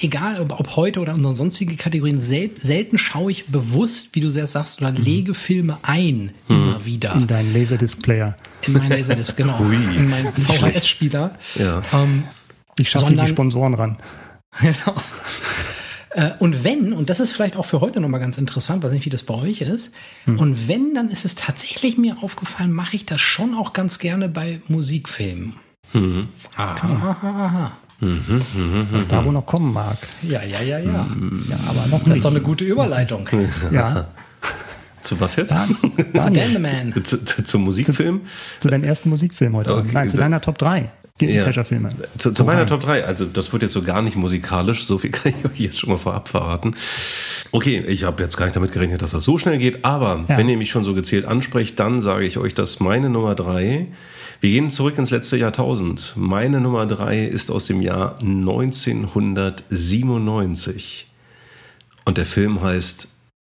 [0.00, 4.30] egal ob, ob heute oder unsere sonstige Kategorien, sel selten schaue ich bewusst, wie du
[4.30, 5.02] sehr sagst, oder mhm.
[5.02, 6.54] lege Filme ein, mhm.
[6.54, 7.14] immer wieder.
[7.14, 8.36] In deinen Laserdisc-Player.
[8.62, 9.60] In meinen Laserdisc, genau.
[9.60, 9.76] Ui.
[9.76, 11.36] In meinen VHS-Spieler.
[11.56, 11.82] Ja.
[11.92, 12.24] Ähm,
[12.78, 13.98] ich schaffe die Sponsoren ran.
[14.60, 14.94] Genau.
[16.14, 19.06] Äh, und wenn, und das ist vielleicht auch für heute nochmal ganz interessant, weiß nicht,
[19.06, 19.94] wie das bei euch ist,
[20.24, 20.38] hm.
[20.38, 24.28] und wenn, dann ist es tatsächlich mir aufgefallen, mache ich das schon auch ganz gerne
[24.28, 25.54] bei Musikfilmen.
[25.92, 26.28] Mhm.
[26.56, 26.74] Aha,
[27.10, 27.72] aha, aha.
[28.00, 29.96] Mhm, mh, Was da wohl noch kommen mag.
[30.22, 31.04] Ja, ja, ja, ja.
[31.04, 31.46] Mhm.
[31.48, 33.28] Ja, aber noch Das ist doch eine gute Überleitung.
[33.70, 34.06] ja.
[35.02, 35.52] Zu was jetzt?
[35.52, 36.92] Ja, zu Dan the Man.
[37.04, 38.20] Zu, zu, zum Musikfilm?
[38.20, 39.76] Zu, zu deinem ersten Musikfilm heute.
[39.76, 39.88] Okay.
[39.92, 40.90] Nein, zu deiner Top 3
[41.30, 41.64] ja.
[41.64, 41.94] Filme.
[42.18, 45.10] Zu, zu meiner Top 3, also das wird jetzt so gar nicht musikalisch, so viel
[45.10, 46.74] kann ich euch jetzt schon mal vorab verraten.
[47.50, 50.38] Okay, ich habe jetzt gar nicht damit gerechnet, dass das so schnell geht, aber ja.
[50.38, 53.88] wenn ihr mich schon so gezielt ansprecht, dann sage ich euch, dass meine Nummer 3,
[54.40, 56.14] wir gehen zurück ins letzte Jahrtausend.
[56.16, 61.08] Meine Nummer 3 ist aus dem Jahr 1997.
[62.04, 63.06] Und der Film heißt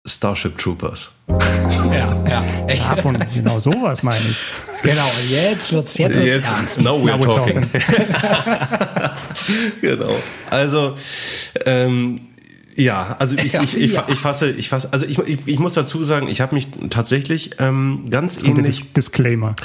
[0.08, 1.12] Starship Troopers.
[1.92, 2.44] Ja, ja.
[2.68, 4.38] Davon, genau sowas meine ich.
[4.84, 6.82] Genau, jetzt wird's jetzt, jetzt ernst.
[6.82, 7.70] Now we're, now we're talking.
[7.72, 9.12] talking.
[9.82, 10.16] genau.
[10.50, 10.96] Also,
[11.66, 12.29] ähm,
[12.80, 16.02] Ja, also ich, ich, ich, ich fasse, ich fasse, also ich, ich, ich muss dazu
[16.04, 18.94] sagen, ich habe mich tatsächlich ähm, ganz ähnlich.
[18.94, 19.56] Disclaimer.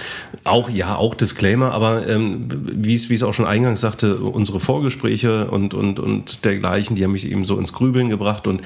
[0.43, 4.59] Auch, ja, auch Disclaimer, aber ähm, wie es, wie es auch schon eingangs sagte, unsere
[4.59, 8.63] Vorgespräche und, und, und dergleichen, die haben mich eben so ins Grübeln gebracht und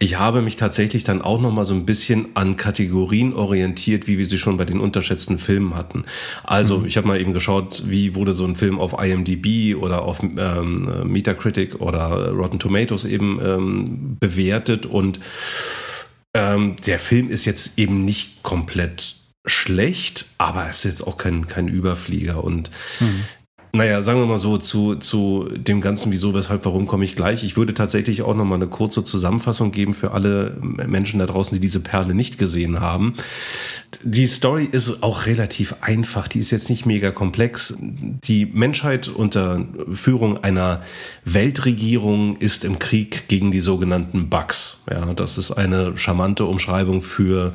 [0.00, 4.26] ich habe mich tatsächlich dann auch nochmal so ein bisschen an Kategorien orientiert, wie wir
[4.26, 6.04] sie schon bei den unterschätzten Filmen hatten.
[6.42, 6.86] Also, mhm.
[6.86, 10.90] ich habe mal eben geschaut, wie wurde so ein Film auf IMDb oder auf ähm,
[11.04, 15.20] Metacritic oder Rotten Tomatoes eben ähm, bewertet und
[16.34, 21.46] ähm, der Film ist jetzt eben nicht komplett schlecht, aber es ist jetzt auch kein,
[21.46, 23.24] kein Überflieger und mhm.
[23.74, 27.42] Naja, sagen wir mal so, zu, zu dem Ganzen, wieso, weshalb, warum komme ich gleich.
[27.42, 31.54] Ich würde tatsächlich auch noch mal eine kurze Zusammenfassung geben für alle Menschen da draußen,
[31.54, 33.14] die diese Perle nicht gesehen haben.
[34.02, 36.28] Die Story ist auch relativ einfach.
[36.28, 37.74] Die ist jetzt nicht mega komplex.
[37.80, 40.82] Die Menschheit unter Führung einer
[41.24, 44.84] Weltregierung ist im Krieg gegen die sogenannten Bugs.
[44.90, 47.54] Ja, das ist eine charmante Umschreibung für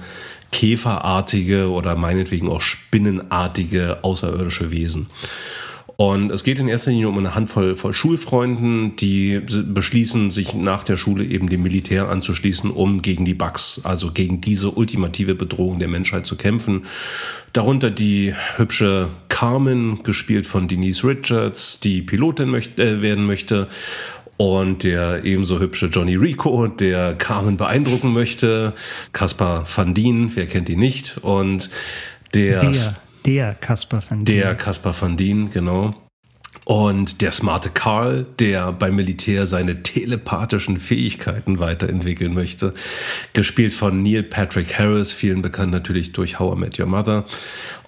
[0.51, 5.08] käferartige oder meinetwegen auch spinnenartige außerirdische Wesen.
[5.98, 10.84] Und es geht in erster Linie um eine Handvoll von Schulfreunden, die beschließen, sich nach
[10.84, 15.80] der Schule eben dem Militär anzuschließen, um gegen die Bugs, also gegen diese ultimative Bedrohung
[15.80, 16.84] der Menschheit zu kämpfen.
[17.52, 23.68] Darunter die hübsche Carmen, gespielt von Denise Richards, die Pilotin möchte, äh, werden möchte.
[24.38, 28.74] Und der ebenso hübsche Johnny Rico, der Carmen beeindrucken möchte.
[29.14, 31.18] Kaspar Van Dien, wer kennt ihn nicht?
[31.24, 31.72] Und
[32.36, 32.96] der, der
[33.28, 34.38] der Caspar van Dien.
[34.38, 35.94] Der Caspar van Dien, genau.
[36.66, 42.74] Und der smarte Karl, der beim Militär seine telepathischen Fähigkeiten weiterentwickeln möchte.
[43.34, 47.26] Gespielt von Neil Patrick Harris, vielen bekannt natürlich durch How I Met Your Mother.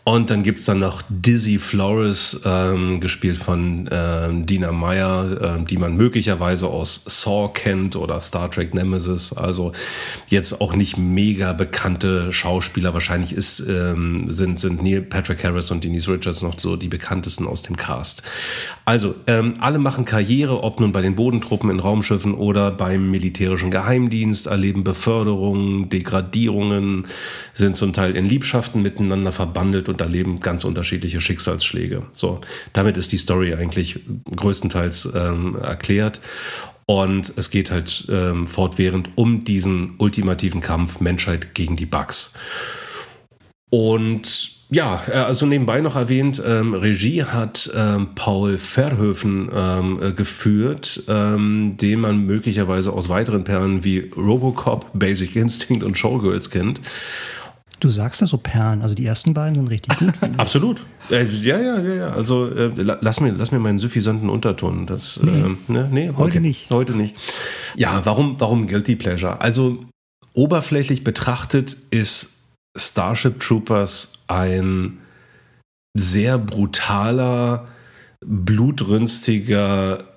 [0.10, 5.78] Und dann gibt's dann noch Dizzy Flores, ähm, gespielt von ähm, Dina Meyer, ähm, die
[5.78, 9.34] man möglicherweise aus Saw kennt oder Star Trek Nemesis.
[9.34, 9.72] Also
[10.26, 12.96] jetzt auch nicht mega bekannte Schauspieler.
[12.96, 17.46] Wahrscheinlich ist, ähm, sind, sind Neil Patrick Harris und Denise Richards noch so die bekanntesten
[17.46, 18.24] aus dem Cast.
[18.90, 23.70] Also, ähm, alle machen Karriere, ob nun bei den Bodentruppen in Raumschiffen oder beim militärischen
[23.70, 27.06] Geheimdienst, erleben Beförderungen, Degradierungen,
[27.54, 32.08] sind zum Teil in Liebschaften miteinander verbandelt und erleben ganz unterschiedliche Schicksalsschläge.
[32.14, 32.42] So,
[32.74, 34.00] damit ist die Story eigentlich
[34.36, 36.20] größtenteils ähm, erklärt.
[36.88, 42.34] Und es geht halt ähm, fortwährend um diesen ultimativen Kampf Menschheit gegen die Bugs.
[43.70, 50.12] Und ja, äh, also nebenbei noch erwähnt, ähm, Regie hat ähm, Paul Verhoeven ähm, äh,
[50.12, 56.82] geführt, ähm, den man möglicherweise aus weiteren Perlen wie Robocop, Basic Instinct und Showgirls kennt.
[57.80, 60.14] Du sagst das so Perlen, also die ersten beiden sind richtig gut.
[60.38, 60.86] Absolut.
[61.10, 62.10] Äh, ja, ja, ja, ja.
[62.10, 64.86] Also äh, lass mir, lass mir meinen suffisanten Unterton.
[64.86, 65.88] Das, nee, äh, ne?
[65.90, 66.40] nee heute okay.
[66.42, 66.70] nicht.
[66.72, 67.16] Heute nicht.
[67.76, 69.40] Ja, warum, warum Guilty Pleasure?
[69.40, 69.86] Also
[70.34, 75.00] oberflächlich betrachtet ist Starship Troopers ein
[75.96, 77.68] sehr brutaler,
[78.26, 80.09] blutrünstiger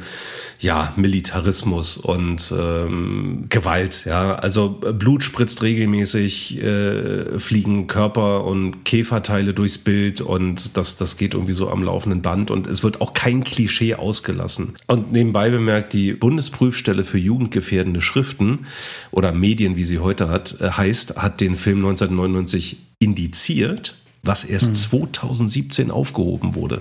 [0.59, 4.05] ja, Militarismus und ähm, Gewalt.
[4.05, 11.17] Ja, also Blut spritzt regelmäßig, äh, fliegen Körper und Käferteile durchs Bild und das, das
[11.17, 14.75] geht irgendwie so am laufenden Band und es wird auch kein Klischee ausgelassen.
[14.87, 18.65] Und nebenbei bemerkt, die Bundesprüfstelle für jugendgefährdende Schriften
[19.11, 24.67] oder Medien, wie sie heute hat, äh, heißt, hat den Film 1999 indiziert, was erst
[24.67, 24.75] hm.
[24.75, 26.79] 2017 aufgehoben wurde.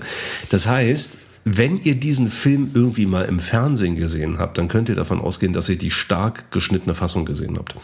[0.49, 4.95] Das heißt, wenn ihr diesen Film irgendwie mal im Fernsehen gesehen habt, dann könnt ihr
[4.95, 7.75] davon ausgehen, dass ihr die stark geschnittene Fassung gesehen habt.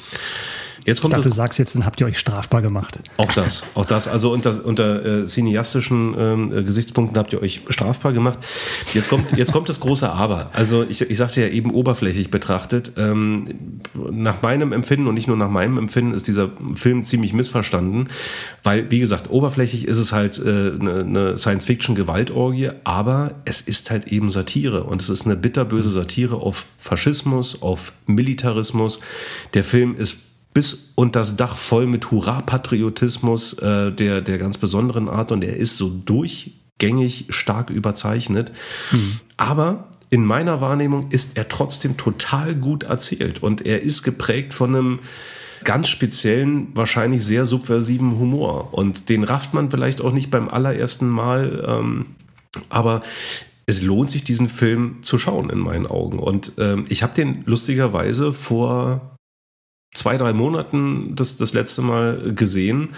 [0.86, 3.00] Jetzt kommt ich dachte, du sagst jetzt, dann habt ihr euch strafbar gemacht.
[3.17, 4.08] Auch das, auch das.
[4.08, 8.39] Also unter, unter äh, cineastischen ähm, äh, Gesichtspunkten habt ihr euch strafbar gemacht.
[8.93, 10.50] Jetzt kommt, jetzt kommt das große Aber.
[10.52, 13.80] Also ich, ich sagte ja eben oberflächlich betrachtet, ähm,
[14.12, 18.10] nach meinem Empfinden und nicht nur nach meinem Empfinden ist dieser Film ziemlich missverstanden,
[18.63, 24.08] weil, wie gesagt, oberflächlich ist es halt äh, eine, eine Science-Fiction-Gewaltorgie, aber es ist halt
[24.08, 29.00] eben Satire und es ist eine bitterböse Satire auf Faschismus, auf Militarismus.
[29.54, 35.09] Der Film ist bis und das Dach voll mit Hurra-Patriotismus äh, der, der ganz besonderen
[35.09, 38.51] Art und er ist so durchgängig stark überzeichnet.
[38.91, 39.19] Mhm.
[39.37, 44.75] Aber in meiner Wahrnehmung ist er trotzdem total gut erzählt und er ist geprägt von
[44.75, 44.99] einem
[45.63, 51.09] ganz speziellen, wahrscheinlich sehr subversiven Humor und den rafft man vielleicht auch nicht beim allerersten
[51.09, 52.05] Mal, ähm,
[52.69, 53.01] aber
[53.65, 56.19] es lohnt sich, diesen Film zu schauen in meinen Augen.
[56.19, 59.12] Und ähm, ich habe den lustigerweise vor
[59.93, 62.89] zwei, drei Monaten das, das letzte Mal gesehen.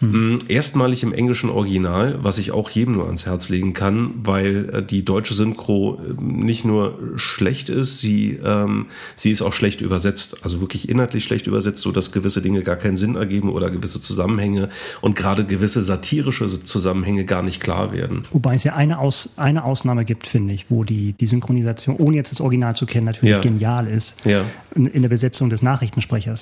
[0.00, 0.40] Mhm.
[0.48, 4.82] Erstmalig im englischen Original, was ich auch jedem nur ans Herz legen kann, weil äh,
[4.82, 10.42] die deutsche Synchro ähm, nicht nur schlecht ist, sie, ähm, sie ist auch schlecht übersetzt,
[10.42, 14.00] also wirklich inhaltlich schlecht übersetzt, so dass gewisse Dinge gar keinen Sinn ergeben oder gewisse
[14.00, 18.26] Zusammenhänge und gerade gewisse satirische Zusammenhänge gar nicht klar werden.
[18.32, 22.16] Wobei es ja eine, Aus, eine Ausnahme gibt, finde ich, wo die, die Synchronisation, ohne
[22.16, 23.40] jetzt das Original zu kennen, natürlich ja.
[23.40, 24.16] genial ist.
[24.24, 24.44] Ja.
[24.74, 26.39] In, in der Besetzung des Nachrichtensprechers.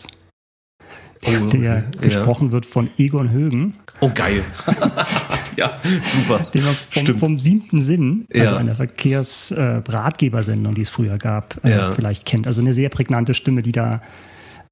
[1.26, 1.82] Oh, der ja.
[2.00, 3.74] gesprochen wird von Egon Högen.
[4.00, 4.44] Oh, geil.
[5.56, 6.46] ja, super.
[6.54, 8.56] Den man vom, vom siebten Sinn, also ja.
[8.56, 11.92] einer Verkehrsratgebersendung, äh, die es früher gab, äh, ja.
[11.92, 12.46] vielleicht kennt.
[12.46, 14.00] Also eine sehr prägnante Stimme, die da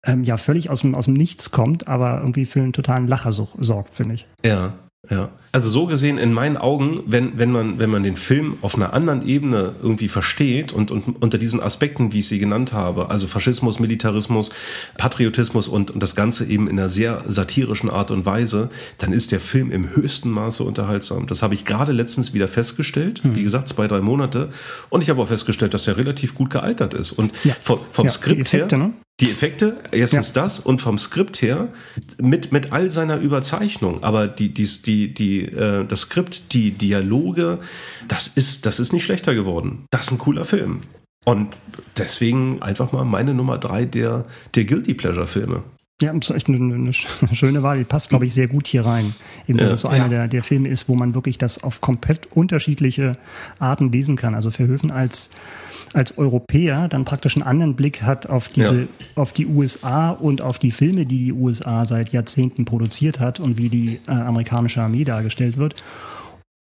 [0.05, 3.33] ähm, ja völlig aus dem, aus dem Nichts kommt, aber irgendwie für einen totalen Lacher
[3.33, 4.27] sorgt, finde ich.
[4.45, 4.75] Ja.
[5.11, 8.75] Ja, also so gesehen in meinen Augen, wenn, wenn, man, wenn man den Film auf
[8.75, 13.09] einer anderen Ebene irgendwie versteht und, und unter diesen Aspekten, wie ich sie genannt habe,
[13.09, 14.51] also Faschismus, Militarismus,
[14.99, 19.33] Patriotismus und, und das Ganze eben in einer sehr satirischen Art und Weise, dann ist
[19.33, 21.27] der Film im höchsten Maße unterhaltsam.
[21.27, 23.35] Das habe ich gerade letztens wieder festgestellt, hm.
[23.35, 24.51] wie gesagt, zwei, drei Monate.
[24.91, 27.13] Und ich habe auch festgestellt, dass er relativ gut gealtert ist.
[27.13, 27.55] Und ja.
[27.63, 28.89] vom, vom ja, Skript Effekte, her.
[28.89, 28.93] Ne?
[29.21, 30.43] Die Effekte, erstens ja.
[30.43, 31.69] das und vom Skript her
[32.21, 37.59] mit, mit all seiner Überzeichnung, aber die, die, die, die, äh, das Skript, die Dialoge,
[38.09, 39.87] das ist, das ist nicht schlechter geworden.
[39.91, 40.83] Das ist ein cooler Film.
[41.25, 41.57] Und
[41.97, 45.65] deswegen einfach mal meine Nummer drei der, der Guilty Pleasure Filme.
[46.03, 47.79] Ja, das ist echt eine, eine schöne Wahl.
[47.79, 49.15] Die passt, glaube ich, sehr gut hier rein.
[49.49, 49.75] Eben, dass ja.
[49.75, 50.09] es so einer ja.
[50.11, 53.17] der, der Filme ist, wo man wirklich das auf komplett unterschiedliche
[53.59, 54.35] Arten lesen kann.
[54.35, 55.31] Also Verhöfen als
[55.93, 58.87] als Europäer dann praktisch einen anderen Blick hat auf diese, ja.
[59.15, 63.57] auf die USA und auf die Filme, die die USA seit Jahrzehnten produziert hat und
[63.57, 65.77] wie die äh, amerikanische Armee dargestellt wird.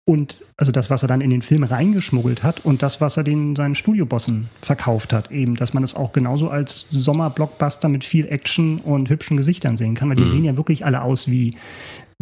[0.04, 3.24] Und also das, was er dann in den Film reingeschmuggelt hat und das, was er
[3.24, 8.28] den seinen Studiobossen verkauft hat, eben, dass man es auch genauso als Sommerblockbuster mit viel
[8.28, 10.32] Action und hübschen Gesichtern sehen kann, weil die mhm.
[10.32, 11.56] sehen ja wirklich alle aus wie,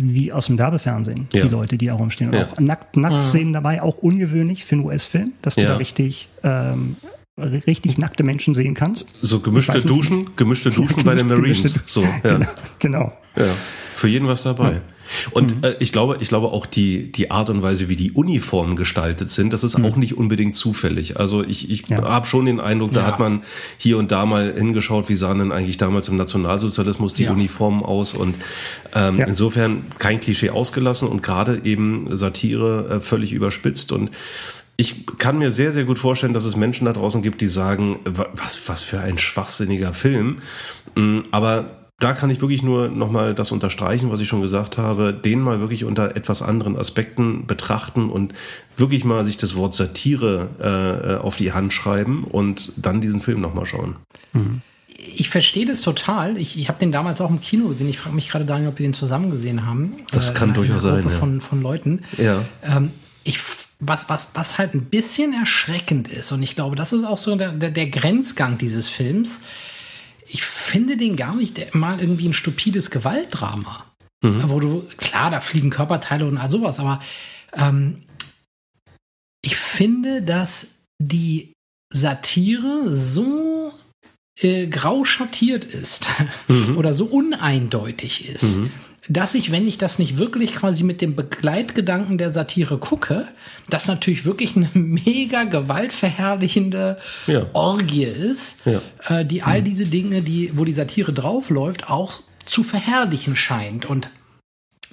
[0.02, 1.44] wie aus dem Werbefernsehen, ja.
[1.44, 2.30] die Leute, die da rumstehen.
[2.30, 2.46] Und ja.
[2.46, 3.60] auch nackt, Nacktszenen ah.
[3.60, 5.70] dabei, auch ungewöhnlich für einen US-Film, dass du ja.
[5.70, 6.96] da richtig, ähm,
[7.38, 9.16] richtig nackte Menschen sehen kannst.
[9.22, 11.74] So gemischte Duschen, gemischte Duschen bei den Marines.
[11.88, 12.40] So, ja.
[12.80, 13.12] Genau.
[13.36, 13.54] Ja.
[13.94, 14.82] Für jeden was dabei.
[15.32, 15.64] Und mhm.
[15.64, 19.30] äh, ich glaube, ich glaube auch die, die Art und Weise, wie die Uniformen gestaltet
[19.30, 19.86] sind, das ist mhm.
[19.86, 21.20] auch nicht unbedingt zufällig.
[21.20, 22.04] Also ich, ich ja.
[22.04, 23.08] habe schon den Eindruck, da ja.
[23.08, 23.42] hat man
[23.78, 27.32] hier und da mal hingeschaut, wie sahen denn eigentlich damals im Nationalsozialismus die ja.
[27.32, 28.14] Uniformen aus.
[28.14, 28.38] Und
[28.94, 33.92] ähm, insofern kein Klischee ausgelassen und gerade eben Satire äh, völlig überspitzt.
[33.92, 34.12] Und
[34.80, 38.00] ich kann mir sehr, sehr gut vorstellen, dass es Menschen da draußen gibt, die sagen,
[38.06, 40.38] was, was für ein schwachsinniger Film.
[40.96, 45.14] Mm, aber da kann ich wirklich nur nochmal das unterstreichen, was ich schon gesagt habe,
[45.14, 48.34] den mal wirklich unter etwas anderen Aspekten betrachten und
[48.78, 53.42] wirklich mal sich das Wort Satire äh, auf die Hand schreiben und dann diesen Film
[53.42, 53.98] nochmal schauen.
[54.32, 54.62] Mhm.
[54.98, 56.38] Ich verstehe das total.
[56.38, 57.90] Ich, ich habe den damals auch im Kino gesehen.
[57.90, 59.98] Ich frage mich gerade, Daniel, ob wir den zusammen gesehen haben.
[60.12, 61.04] Das äh, kann durchaus sein.
[61.04, 61.10] Ja.
[61.10, 62.02] Von, von Leuten.
[62.18, 62.44] Ja.
[62.64, 62.92] Ähm,
[63.24, 63.40] ich
[63.82, 67.36] was, was, was halt ein bisschen erschreckend ist, und ich glaube, das ist auch so
[67.38, 69.40] der, der, der Grenzgang dieses Films,
[70.30, 73.86] ich finde den gar nicht mal irgendwie ein stupides Gewaltdrama.
[74.22, 74.50] Mhm.
[74.50, 77.02] Wo du, klar, da fliegen Körperteile und all sowas, aber
[77.54, 78.02] ähm,
[79.42, 80.68] ich finde, dass
[81.02, 81.54] die
[81.94, 83.74] Satire so
[84.40, 86.08] äh, grau schattiert ist
[86.48, 86.78] mhm.
[86.78, 88.72] oder so uneindeutig ist, mhm
[89.10, 93.28] dass ich, wenn ich das nicht wirklich quasi mit dem Begleitgedanken der Satire gucke,
[93.70, 97.48] das natürlich wirklich eine mega gewaltverherrlichende ja.
[97.54, 98.82] Orgie ist, ja.
[99.08, 99.66] äh, die all mhm.
[99.66, 103.88] diese Dinge, die, wo die Satire draufläuft, auch zu verherrlichen scheint.
[103.88, 104.10] Und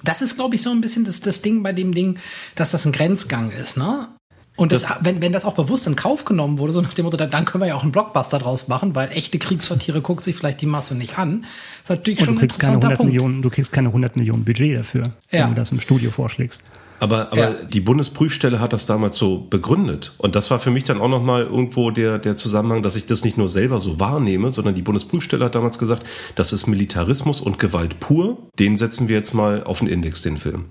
[0.03, 2.17] das ist, glaube ich, so ein bisschen das, das Ding bei dem Ding,
[2.55, 4.09] dass das ein Grenzgang ist, ne?
[4.57, 7.05] Und das, das, wenn, wenn das auch bewusst in Kauf genommen wurde, so nach dem
[7.05, 10.35] Motto, dann können wir ja auch einen Blockbuster draus machen, weil echte Kriegssatire guckt sich
[10.35, 11.43] vielleicht die Masse nicht an.
[11.43, 11.49] Das
[11.83, 13.13] ist natürlich Und schon du kriegst keine 100 Punkt.
[13.13, 15.43] Millionen, du kriegst keine 100 Millionen Budget dafür, ja.
[15.45, 16.63] wenn du das im Studio vorschlägst.
[16.99, 17.51] Aber, aber ja.
[17.71, 20.13] die Bundesprüfstelle hat das damals so begründet.
[20.17, 23.23] Und das war für mich dann auch nochmal irgendwo der, der Zusammenhang, dass ich das
[23.23, 26.03] nicht nur selber so wahrnehme, sondern die Bundesprüfstelle hat damals gesagt,
[26.35, 28.37] das ist Militarismus und Gewalt pur.
[28.57, 30.65] Den setzen wir jetzt mal auf den Index, den Film.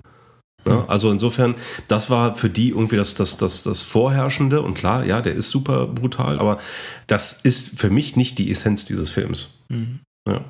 [0.65, 0.85] Ne?
[0.87, 1.55] Also insofern,
[1.87, 4.61] das war für die irgendwie das, das, das, das Vorherrschende.
[4.61, 6.59] Und klar, ja, der ist super brutal, aber
[7.07, 9.59] das ist für mich nicht die Essenz dieses Films.
[9.69, 9.99] Mhm.
[10.27, 10.43] Ja.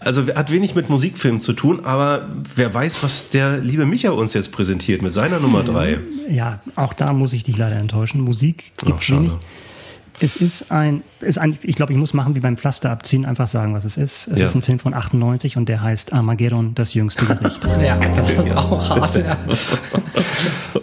[0.00, 4.32] Also hat wenig mit Musikfilmen zu tun, aber wer weiß, was der liebe Micha uns
[4.32, 5.98] jetzt präsentiert mit seiner Nummer drei.
[6.28, 8.22] Ja, auch da muss ich dich leider enttäuschen.
[8.22, 9.38] Musik gibt Ach, wenig.
[10.20, 13.48] Es ist ein, ist ein, ich glaube, ich muss machen wie beim Pflaster abziehen, einfach
[13.48, 14.28] sagen, was es ist.
[14.28, 14.46] Es ja.
[14.46, 17.60] ist ein Film von 98 und der heißt Armageddon, das jüngste Gericht.
[17.82, 19.16] ja, das ist auch hart.
[19.16, 19.38] Ja.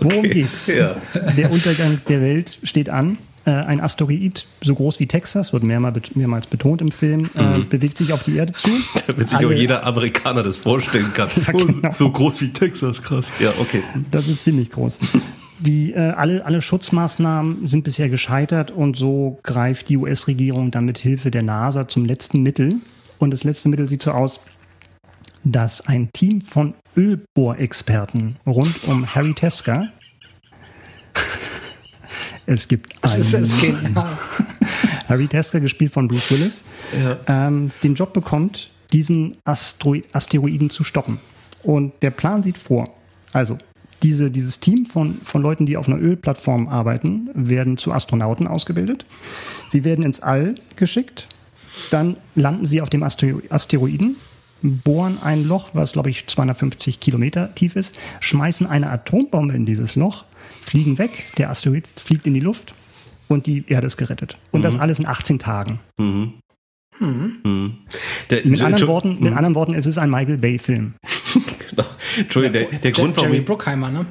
[0.01, 0.67] Worum geht's?
[0.67, 0.95] Ja.
[1.37, 3.17] Der Untergang der Welt steht an.
[3.47, 7.69] Äh, ein Asteroid so groß wie Texas, wird mehrmals, betont im Film, äh, mhm.
[7.69, 8.69] bewegt sich auf die Erde zu.
[9.07, 11.29] Damit sich Alle, auch jeder Amerikaner das vorstellen kann.
[11.47, 11.91] ja, genau.
[11.91, 13.31] so groß wie Texas, krass.
[13.39, 13.83] Ja, okay.
[14.11, 14.99] Das ist ziemlich groß.
[15.59, 20.99] Die, äh, alle, alle Schutzmaßnahmen sind bisher gescheitert und so greift die US-Regierung dann mit
[20.99, 22.75] Hilfe der NASA zum letzten Mittel.
[23.17, 24.39] Und das letzte Mittel sieht so aus,
[25.43, 29.87] dass ein Team von Ölbohrexperten rund um Harry Tesker
[32.45, 33.55] es gibt einen, das ist
[35.09, 37.47] Harry Tesker, gespielt von Bruce Willis, ja.
[37.47, 41.19] ähm, den Job bekommt, diesen Astro Asteroiden zu stoppen.
[41.63, 42.89] Und der Plan sieht vor,
[43.33, 43.57] also
[44.03, 49.05] diese, dieses Team von, von Leuten, die auf einer Ölplattform arbeiten, werden zu Astronauten ausgebildet.
[49.69, 51.27] Sie werden ins All geschickt.
[51.91, 54.15] Dann landen sie auf dem Asteroiden,
[54.61, 59.95] bohren ein Loch, was glaube ich 250 Kilometer tief ist, schmeißen eine Atombombe in dieses
[59.95, 60.25] Loch,
[60.61, 62.73] fliegen weg, der Asteroid fliegt in die Luft
[63.27, 64.37] und die Erde ist gerettet.
[64.51, 64.63] Und mhm.
[64.63, 65.79] das alles in 18 Tagen.
[65.99, 66.33] Mhm.
[66.99, 67.37] Mhm.
[67.43, 67.77] mhm.
[68.29, 69.37] Der, mit, anderen Worten, mit mhm.
[69.37, 70.93] anderen Worten, es ist ein Michael Bay-Film.
[71.85, 71.89] genau.
[72.17, 74.05] Entschuldigung, der, der Grund, warum Jerry Bruckheimer, ne?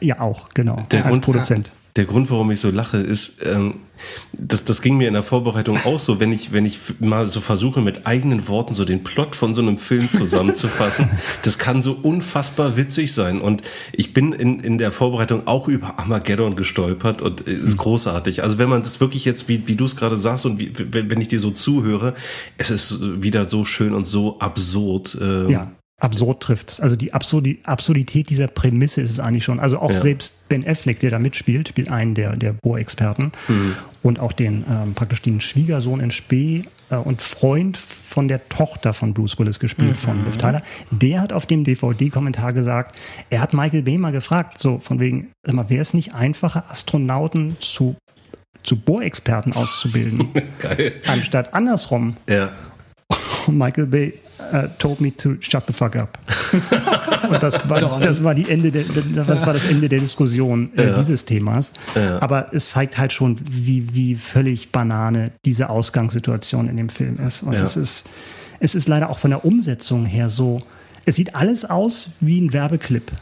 [0.00, 0.84] Ja, auch, genau.
[0.90, 3.74] Der als Grund, Produzent der Grund, warum ich so lache, ist, ähm,
[4.32, 7.40] das, das ging mir in der Vorbereitung auch so, wenn ich, wenn ich mal so
[7.40, 11.10] versuche, mit eigenen Worten so den Plot von so einem Film zusammenzufassen,
[11.42, 13.40] das kann so unfassbar witzig sein.
[13.40, 17.78] Und ich bin in, in der Vorbereitung auch über Armageddon gestolpert und ist mhm.
[17.78, 18.44] großartig.
[18.44, 21.20] Also wenn man das wirklich jetzt, wie, wie du es gerade sagst und wie, wenn
[21.20, 22.14] ich dir so zuhöre,
[22.58, 25.18] es ist wieder so schön und so absurd.
[25.20, 26.80] Ähm, ja absurd trifft.
[26.80, 29.58] Also die Absurdi Absurdität dieser Prämisse ist es eigentlich schon.
[29.58, 30.00] Also auch ja.
[30.00, 33.74] selbst Ben Affleck, der da mitspielt, spielt einen der, der Bohrexperten mhm.
[34.02, 38.94] und auch den ähm, praktisch den Schwiegersohn in Spee äh, und Freund von der Tochter
[38.94, 39.94] von Bruce Willis gespielt, mhm.
[39.94, 40.62] von Liv Tyler.
[40.92, 42.96] Der hat auf dem DVD-Kommentar gesagt,
[43.28, 46.70] er hat Michael Bay mal gefragt, so von wegen, sag mal, wäre es nicht einfacher,
[46.70, 47.96] Astronauten zu
[48.64, 50.92] zu Bohrexperten auszubilden, Geil.
[51.06, 52.16] anstatt andersrum.
[52.28, 52.50] Ja.
[53.46, 54.14] Und Michael Bay
[54.52, 56.18] uh, told me to shut the fuck up.
[57.30, 58.84] Und das war, das war, die Ende der,
[59.26, 60.96] das war das Ende der Diskussion äh, ja.
[60.96, 61.72] dieses Themas.
[61.94, 62.20] Ja.
[62.22, 67.42] Aber es zeigt halt schon, wie, wie völlig Banane diese Ausgangssituation in dem Film ist.
[67.42, 67.64] Und ja.
[67.64, 68.08] es ist,
[68.60, 70.62] es ist leider auch von der Umsetzung her so,
[71.04, 73.12] es sieht alles aus wie ein Werbeclip.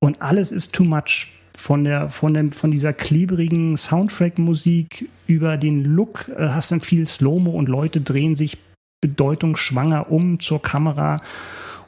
[0.00, 5.84] Und alles ist too much von der von dem von dieser klebrigen Soundtrack-Musik über den
[5.84, 8.58] Look äh, hast dann viel Slow-Mo und Leute drehen sich
[9.02, 11.20] bedeutungsschwanger um zur Kamera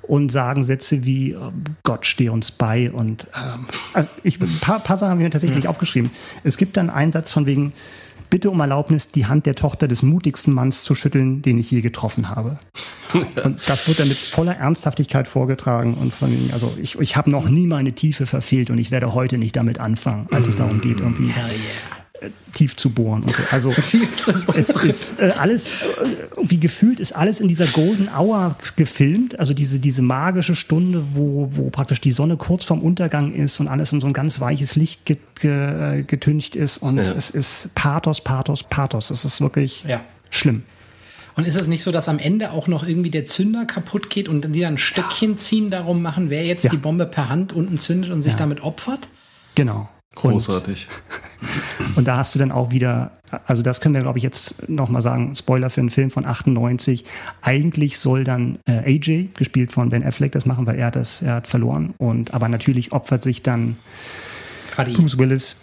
[0.03, 1.50] und sagen Sätze wie oh
[1.83, 5.64] Gott stehe uns bei und ähm, also ich, ein paar, paar Sachen haben wir tatsächlich
[5.64, 5.70] ja.
[5.70, 6.11] aufgeschrieben.
[6.42, 7.72] Es gibt dann einen Satz von wegen
[8.31, 11.83] Bitte um Erlaubnis, die Hand der Tochter des mutigsten Manns zu schütteln, den ich je
[11.83, 12.59] getroffen habe.
[13.44, 17.48] und das wird dann mit voller Ernsthaftigkeit vorgetragen und von also ich, ich habe noch
[17.48, 20.98] nie meine Tiefe verfehlt und ich werde heute nicht damit anfangen, als es darum geht,
[20.98, 21.48] irgendwie yeah
[22.53, 23.22] tief zu bohren.
[23.22, 23.42] Und so.
[23.50, 23.68] Also
[24.55, 26.07] es ist äh, alles, äh,
[26.42, 31.48] wie gefühlt ist alles in dieser Golden Hour gefilmt, also diese, diese magische Stunde, wo,
[31.53, 34.77] wo praktisch die Sonne kurz vorm Untergang ist und alles in so ein ganz weiches
[34.77, 37.12] Licht get, ge, getüncht ist und ja.
[37.12, 39.11] es ist Pathos, Pathos, Pathos.
[39.11, 40.00] Es ist wirklich ja.
[40.31, 40.62] schlimm.
[41.37, 44.29] Und ist es nicht so, dass am Ende auch noch irgendwie der Zünder kaputt geht
[44.29, 46.70] und die dann ein Stöckchen ziehen, darum machen, wer jetzt ja.
[46.70, 49.09] die Bombe per Hand unten zündet und sich damit opfert?
[49.57, 49.88] Genau.
[50.14, 50.88] Großartig.
[51.79, 53.12] Und, und, da hast du dann auch wieder,
[53.46, 57.05] also das können wir, glaube ich, jetzt nochmal sagen, Spoiler für einen Film von 98.
[57.42, 61.35] Eigentlich soll dann äh, AJ, gespielt von Ben Affleck, das machen, weil er das, er
[61.35, 61.94] hat verloren.
[61.98, 63.77] Und aber natürlich opfert sich dann
[64.70, 64.92] Fadi.
[64.92, 65.57] Bruce Willis,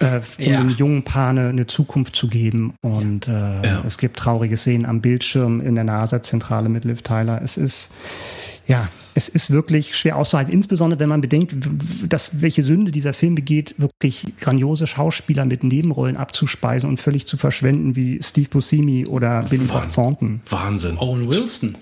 [0.00, 0.60] äh, um ja.
[0.60, 2.74] dem jungen Paar eine, eine, Zukunft zu geben.
[2.82, 3.82] Und äh, ja.
[3.86, 7.40] es gibt traurige Szenen am Bildschirm in der NASA-Zentrale mit Liv Tyler.
[7.42, 7.92] Es ist
[8.70, 11.54] ja, es ist wirklich schwer auszuhalten, insbesondere wenn man bedenkt,
[12.08, 17.36] dass welche Sünde dieser Film begeht, wirklich grandiose Schauspieler mit Nebenrollen abzuspeisen und völlig zu
[17.36, 20.40] verschwenden, wie Steve Buscemi oder Billy Bob Thornton.
[20.48, 20.96] Wahnsinn.
[20.98, 21.76] Owen Wilson.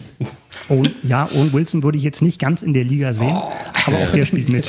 [0.71, 3.53] Owen, ja, Owen Wilson würde ich jetzt nicht ganz in der Liga sehen, oh.
[3.87, 4.67] aber auch der spielt mit.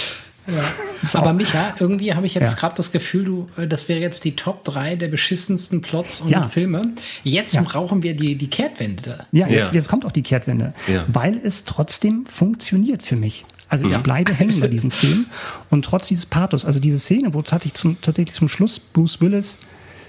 [0.56, 1.20] Ja.
[1.20, 2.60] Aber Micha, irgendwie habe ich jetzt ja.
[2.60, 6.30] gerade das Gefühl, du, äh, das wäre jetzt die Top 3 der beschissensten Plots und
[6.30, 6.44] ja.
[6.44, 6.94] Filme.
[7.24, 7.62] Jetzt ja.
[7.62, 9.26] brauchen wir die, die Kehrtwende.
[9.32, 10.74] Ja, jetzt, jetzt kommt auch die Kehrtwende,
[11.08, 13.46] weil es trotzdem funktioniert für mich.
[13.70, 15.28] Also ich bleibe hängen bei diesem Film
[15.70, 19.60] und trotz dieses Pathos, also diese Szene, wo tatsächlich zum, tatsächlich zum Schluss Bruce Willis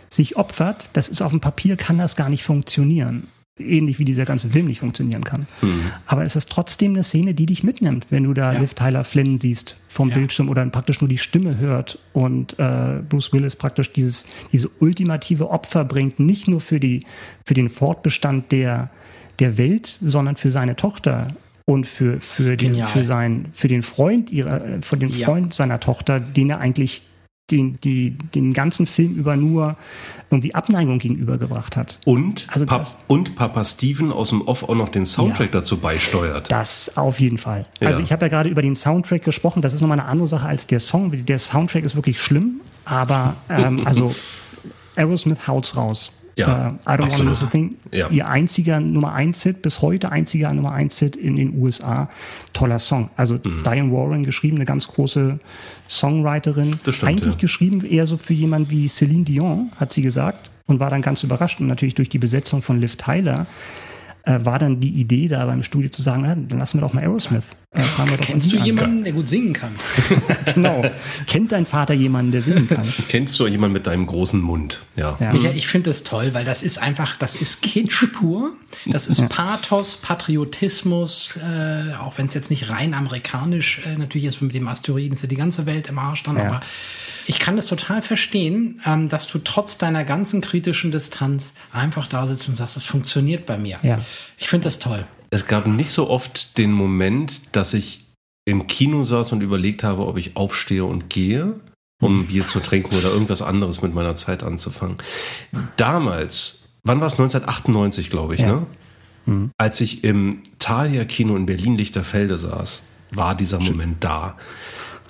[0.08, 3.28] sich opfert, das ist auf dem Papier, kann das gar nicht funktionieren
[3.60, 5.46] ähnlich wie dieser ganze Film nicht funktionieren kann.
[5.62, 5.82] Mhm.
[6.06, 8.60] Aber es ist trotzdem eine Szene, die dich mitnimmt, wenn du da ja.
[8.60, 10.16] Liv Tyler Flynn siehst vom ja.
[10.16, 15.50] Bildschirm oder praktisch nur die Stimme hört und äh, Bruce Willis praktisch dieses, diese ultimative
[15.50, 17.04] Opfer bringt, nicht nur für, die,
[17.44, 18.90] für den Fortbestand der,
[19.38, 21.28] der Welt, sondern für seine Tochter
[21.64, 25.56] und für, für, den, für, sein, für den Freund ihrer, für den Freund ja.
[25.56, 27.02] seiner Tochter, den er eigentlich
[27.50, 29.76] den, die, den ganzen Film über nur
[30.30, 31.98] irgendwie Abneigung gegenübergebracht hat.
[32.04, 35.78] Und, Also Pap das- und Papa Steven aus dem Off auch noch den Soundtrack dazu
[35.78, 36.50] beisteuert.
[36.52, 37.66] Das auf jeden Fall.
[37.80, 38.04] Also Ja.
[38.04, 39.60] ich habe ja gerade über den Soundtrack gesprochen.
[39.62, 41.12] Das ist nochmal eine andere Sache als der Song.
[41.26, 44.14] Der Soundtrack ist wirklich schlimm, aber ähm, also
[44.96, 46.12] Aerosmith haut's raus.
[46.36, 47.28] Ja, äh, I don't wanna absolut.
[47.30, 47.74] lose a thing.
[47.92, 48.08] Ja.
[48.08, 52.08] Ihr einziger Nummer 1 Hit, bis heute einziger Nummer 1 Hit in den USA.
[52.52, 53.10] Toller Song.
[53.16, 53.62] Also Mhm.
[53.64, 55.38] Diane Warren geschrieben, eine ganz große
[55.88, 56.76] Songwriterin.
[56.84, 57.40] Das stimmt, Eigentlich ja.
[57.40, 60.50] geschrieben eher so für jemanden wie Celine Dion, hat sie gesagt.
[60.66, 61.60] Und war dann ganz überrascht.
[61.60, 63.46] Und natürlich durch die Besetzung von Liv Tyler
[64.24, 66.92] äh, war dann die Idee da beim Studio zu sagen, na, dann lassen wir doch
[66.92, 67.44] mal Aerosmith.
[67.72, 68.64] Äh, fahren wir doch Kennst du an.
[68.64, 69.70] jemanden, der gut singen kann?
[70.54, 70.82] Genau.
[71.28, 72.92] Kennt dein Vater jemanden, der singen kann?
[73.08, 74.82] Kennst du jemanden mit deinem großen Mund?
[74.96, 75.16] Ja.
[75.20, 75.32] Ja.
[75.32, 78.52] Micha, ich finde das toll, weil das ist einfach, das ist Kitsch pur.
[78.86, 79.96] Das ist Pathos,
[80.50, 85.14] Patriotismus, äh, auch wenn es jetzt nicht rein amerikanisch äh, natürlich ist, mit dem Asteroiden
[85.14, 86.46] ist ja die ganze Welt im Arsch dann, Ja.
[86.46, 86.60] aber
[87.30, 92.26] ich kann das total verstehen, ähm, dass du trotz deiner ganzen kritischen Distanz einfach da
[92.26, 93.78] sitzt und sagst, das funktioniert bei mir.
[93.84, 93.98] Ja.
[94.36, 95.06] Ich finde das toll.
[95.30, 98.04] Es gab nicht so oft den Moment, dass ich
[98.46, 101.54] im Kino saß und überlegt habe, ob ich aufstehe und gehe,
[102.02, 104.96] um ein Bier zu trinken oder irgendwas anderes mit meiner Zeit anzufangen.
[105.76, 107.12] Damals, wann war es?
[107.12, 108.66] 1998, glaube ich, Ja.
[109.26, 109.50] ne?
[109.56, 114.36] Als ich im Thalia-Kino in Berlin-Lichterfelde saß, war dieser Moment da.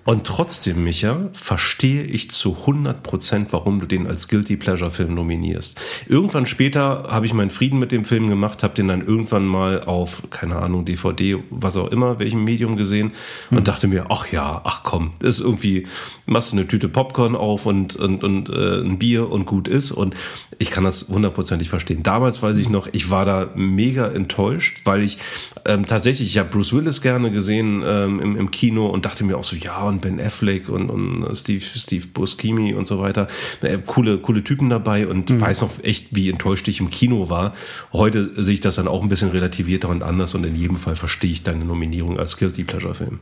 [0.04, 5.14] Und trotzdem, Micha, verstehe ich zu 100 Prozent, warum du den als Guilty Pleasure Film
[5.14, 5.78] nominierst.
[6.08, 9.84] Irgendwann später habe ich meinen Frieden mit dem Film gemacht, habe den dann irgendwann mal
[9.84, 13.12] auf, keine Ahnung, DVD, was auch immer, welchem Medium gesehen
[13.50, 15.86] und dachte mir, ach ja, ach komm, das ist irgendwie,
[16.24, 19.90] machst du eine Tüte Popcorn auf und, und, und äh, ein Bier und gut ist.
[19.90, 20.14] Und
[20.58, 22.02] ich kann das hundertprozentig verstehen.
[22.02, 25.18] Damals weiß ich noch, ich war da mega enttäuscht, weil ich
[25.66, 29.36] ähm, tatsächlich, ich habe Bruce Willis gerne gesehen ähm, im, im Kino und dachte mir
[29.36, 33.28] auch so, ja, und Ben Affleck und, und Steve, Steve Buscemi und so weiter.
[33.62, 37.52] Äh, coole, coole Typen dabei und weiß noch echt, wie enttäuscht ich im Kino war.
[37.92, 40.96] Heute sehe ich das dann auch ein bisschen relativierter und anders und in jedem Fall
[40.96, 43.18] verstehe ich deine Nominierung als Guilty Pleasure Film.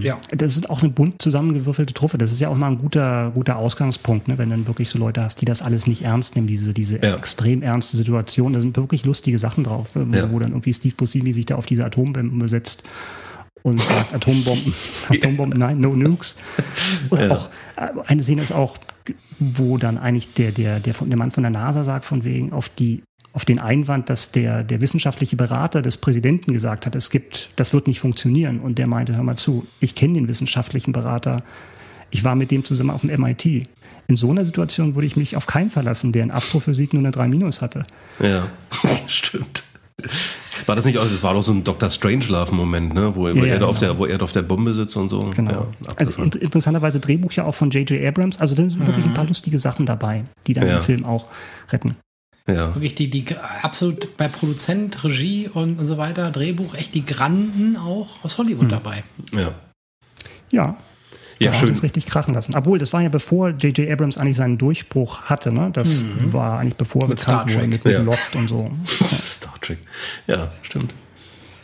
[0.00, 0.18] Ja.
[0.32, 2.18] Das ist auch eine bunt zusammengewürfelte Truppe.
[2.18, 4.36] Das ist ja auch mal ein guter, guter Ausgangspunkt, ne?
[4.36, 6.96] wenn du dann wirklich so Leute hast, die das alles nicht ernst nehmen, diese, diese
[7.02, 7.16] Ja.
[7.16, 8.52] extrem ernste Situation.
[8.52, 10.30] Da sind wirklich lustige Sachen drauf, wo, Ja.
[10.30, 12.82] wo dann irgendwie Steve Buscemi sich da auf diese Atombomben setzt
[13.68, 14.74] und sagt Atombomben,
[15.08, 16.36] Atombomben, nein, no nukes.
[17.10, 17.30] Und Ja.
[17.32, 18.78] auch äh, eine Szene ist auch,
[19.38, 22.68] wo dann eigentlich der, der, der, der Mann von der NASA sagt, von wegen auf
[22.68, 23.02] die
[23.34, 27.72] auf den Einwand, dass der, der wissenschaftliche Berater des Präsidenten gesagt hat, es gibt, das
[27.72, 28.58] wird nicht funktionieren.
[28.58, 31.44] Und der meinte, hör mal zu, ich kenne den wissenschaftlichen Berater,
[32.10, 33.68] ich war mit dem zusammen auf dem MIT.
[34.08, 37.10] In so einer Situation würde ich mich auf keinen verlassen, der in Astrophysik nur eine
[37.10, 37.84] 3 Minus hatte.
[38.18, 38.48] Ja,
[39.06, 39.62] stimmt.
[40.66, 41.90] War das nicht auch, das war doch so ein Dr.
[41.90, 43.14] Strangelove-Moment, ne?
[43.16, 43.92] wo, wo, Ja, er da auf genau.
[43.92, 45.30] der, wo er da auf der Bombe sitzt und so.
[45.34, 45.50] Genau.
[45.50, 46.30] Ja, also abgefahren.
[46.32, 48.04] in, interessanterweise Drehbuch ja auch von J.J.
[48.06, 48.38] Abrams.
[48.40, 50.74] Also da sind wirklich ein paar lustige Sachen dabei, die dann Ja.
[50.78, 51.26] den Film auch
[51.70, 51.96] retten.
[52.46, 52.74] ja.
[52.74, 53.24] Wirklich die, die
[53.62, 58.70] absolut bei Produzent, Regie und, und so weiter, Drehbuch, echt die Granden auch aus Hollywood
[58.70, 59.04] dabei.
[59.32, 59.54] ja.
[60.50, 60.76] Ja.
[61.40, 61.72] Ja, Da hat schön.
[61.72, 62.54] es richtig krachen lassen.
[62.56, 63.90] Obwohl, das war ja bevor J.J.
[63.90, 65.52] Abrams eigentlich seinen Durchbruch hatte.
[65.52, 65.70] Ne?
[65.72, 67.70] Das war eigentlich bevor er Mit Star bekannt wurde Trek.
[67.70, 68.00] mit, mit Ja.
[68.02, 68.70] Lost und so.
[69.22, 69.78] Star Trek.
[70.26, 70.94] Ja, stimmt.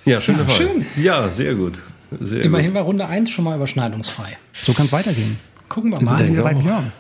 [0.05, 0.55] Ja, schöne Ja, Wahl.
[0.55, 0.87] schön.
[1.03, 1.81] Ja, sehr gut.
[2.21, 2.75] Sehr Immerhin gut.
[2.77, 4.37] war Runde 1 schon mal überschneidungsfrei.
[4.53, 5.39] So kann es weitergehen.
[5.69, 6.43] Gucken wir Wir sind mal.
[6.45, 6.63] bei auch.
[6.63, 6.93] Björn.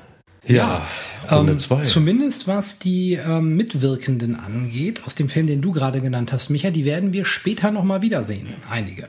[0.47, 0.83] Ja,
[1.31, 1.83] Runde Ähm, zwei.
[1.83, 6.71] zumindest was die ähm, Mitwirkenden angeht, aus dem Film, den du gerade genannt hast, Micha,
[6.71, 8.49] die werden wir später noch mal wiedersehen.
[8.69, 9.07] Einige.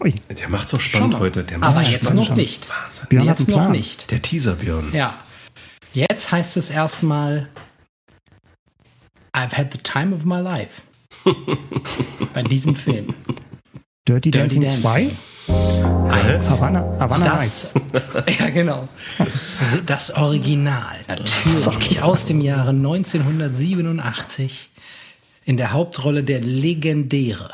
[0.00, 1.42] Ui, Der macht's so spannend heute.
[1.44, 2.28] Der Aber jetzt spannend.
[2.30, 2.68] noch nicht.
[2.68, 3.06] Wahnsinn.
[3.08, 4.10] Björn jetzt noch nicht.
[4.10, 4.90] Der Teaser, Björn.
[4.92, 5.14] Ja.
[5.92, 7.48] Jetzt heißt es erstmal
[9.34, 10.82] I've had the time of my life.
[12.34, 13.14] Bei diesem Film.
[14.06, 15.16] Dirty, Dirty Dancing Dancing.
[15.48, 17.74] 2, Havana, Havana Das, Nights.
[18.38, 18.88] ja, genau.
[19.86, 24.70] Das Original, natürlich, aus dem Jahre 1987.
[25.44, 27.50] In der Hauptrolle der legendäre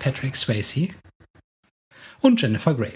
[0.00, 0.88] Patrick Swayze
[2.26, 2.92] und Jennifer Grey.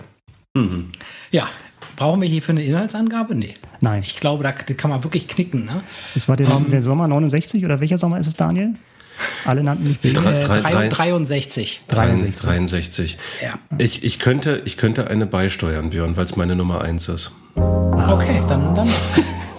[0.55, 0.91] Mhm.
[1.31, 1.49] Ja,
[1.97, 3.35] brauchen wir hier für eine Inhaltsangabe?
[3.35, 3.55] Nee.
[3.81, 5.65] Nein, Ich glaube, da kann man wirklich knicken.
[5.67, 5.83] Ne?
[6.15, 6.67] es war der, Ähm.
[6.71, 8.75] der Sommer 69 oder welcher Sommer ist es, Daniel?
[9.45, 10.13] Alle nannten mich Bill.
[10.15, 11.83] Drei- Äh, drei- drei- drei- 63.
[11.89, 12.41] 63.
[12.41, 13.19] 63.
[13.43, 13.55] Ja.
[13.79, 17.31] Ich, ich, könnte, ich könnte eine beisteuern, Björn, weil es meine Nummer eins ist.
[17.55, 18.89] Okay, dann, dann.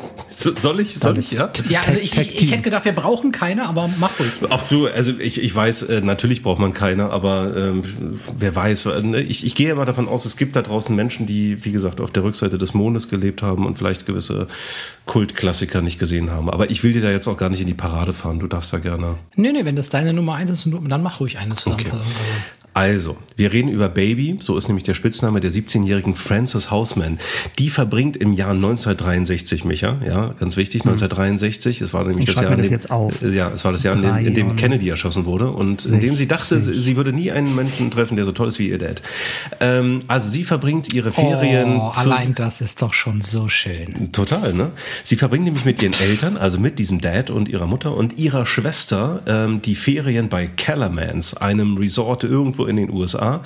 [0.41, 0.97] So, soll ich?
[0.97, 1.31] Soll ich?
[1.31, 1.51] Ja?
[1.69, 4.31] Ja, also ich, ich, ich hätte gedacht, wir brauchen keine, aber mach ruhig.
[4.49, 7.83] Auch du, also ich, ich weiß, äh, natürlich braucht man keine, aber ähm,
[8.35, 11.27] wer weiß, äh, ne, ich, ich gehe immer davon aus, es gibt da draußen Menschen,
[11.27, 14.47] die, wie gesagt, auf der Rückseite des Mondes gelebt haben und vielleicht gewisse
[15.05, 16.49] Kultklassiker nicht gesehen haben.
[16.49, 18.73] Aber ich will dir da jetzt auch gar nicht in die Parade fahren, du darfst
[18.73, 19.17] da gerne.
[19.35, 21.75] Nee, nee, wenn das deine Nummer eins ist, dann mach ruhig eine zusammen.
[21.79, 21.91] Okay.
[21.91, 22.03] Also,
[23.35, 27.17] wir reden über Baby, so ist nämlich der Spitzname der 17-jährigen Frances Houseman.
[27.59, 31.81] Die verbringt im Jahr 1963, Micha, ja, ganz wichtig, 1963.
[31.81, 33.21] Es war nämlich Ich das Jahr, das dem, jetzt auf.
[33.21, 36.15] ja, es war das Jahr, in dem, in dem Kennedy erschossen wurde und in dem
[36.15, 38.77] sie dachte, sie, sie würde nie einen Menschen treffen, der so toll ist wie ihr
[38.77, 39.01] Dad.
[39.59, 44.11] Ähm, also sie verbringt ihre Ferien Oh, allein das ist doch schon so schön.
[44.11, 44.71] Total, ne?
[45.03, 48.45] Sie verbringen nämlich mit ihren Eltern, also mit diesem Dad und ihrer Mutter und ihrer
[48.45, 53.41] Schwester ähm, die Ferien bei Kellermans, einem Resort irgendwo in den USA.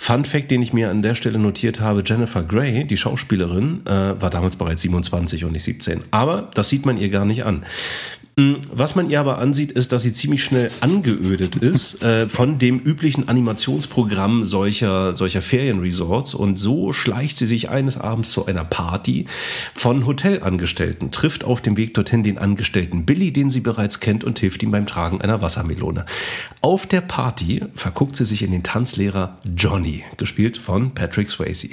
[0.00, 3.90] Fun Fact, den ich mir an der Stelle notiert habe, Jennifer Grey, die Schauspielerin, äh,
[3.90, 6.02] war damals bereits 27 und nicht 17.
[6.12, 7.64] Aber das sieht man ihr gar nicht an.
[8.38, 12.58] Mm, Was man ihr aber ansieht, ist, dass sie ziemlich schnell angeödet ist äh, von
[12.58, 16.34] dem üblichen Animationsprogramm solcher, solcher Ferienresorts.
[16.34, 19.26] Und so schleicht sie sich eines Abends zu einer Party
[19.74, 24.38] von Hotelangestellten, trifft auf dem Weg dorthin den Angestellten Billy, den sie bereits kennt, und
[24.38, 26.06] hilft ihm beim Tragen einer Wassermelone.
[26.60, 31.70] Auf der Party verguckt sie sich in den Tanzlehrer Johnny, gespielt von Patrick Swayze.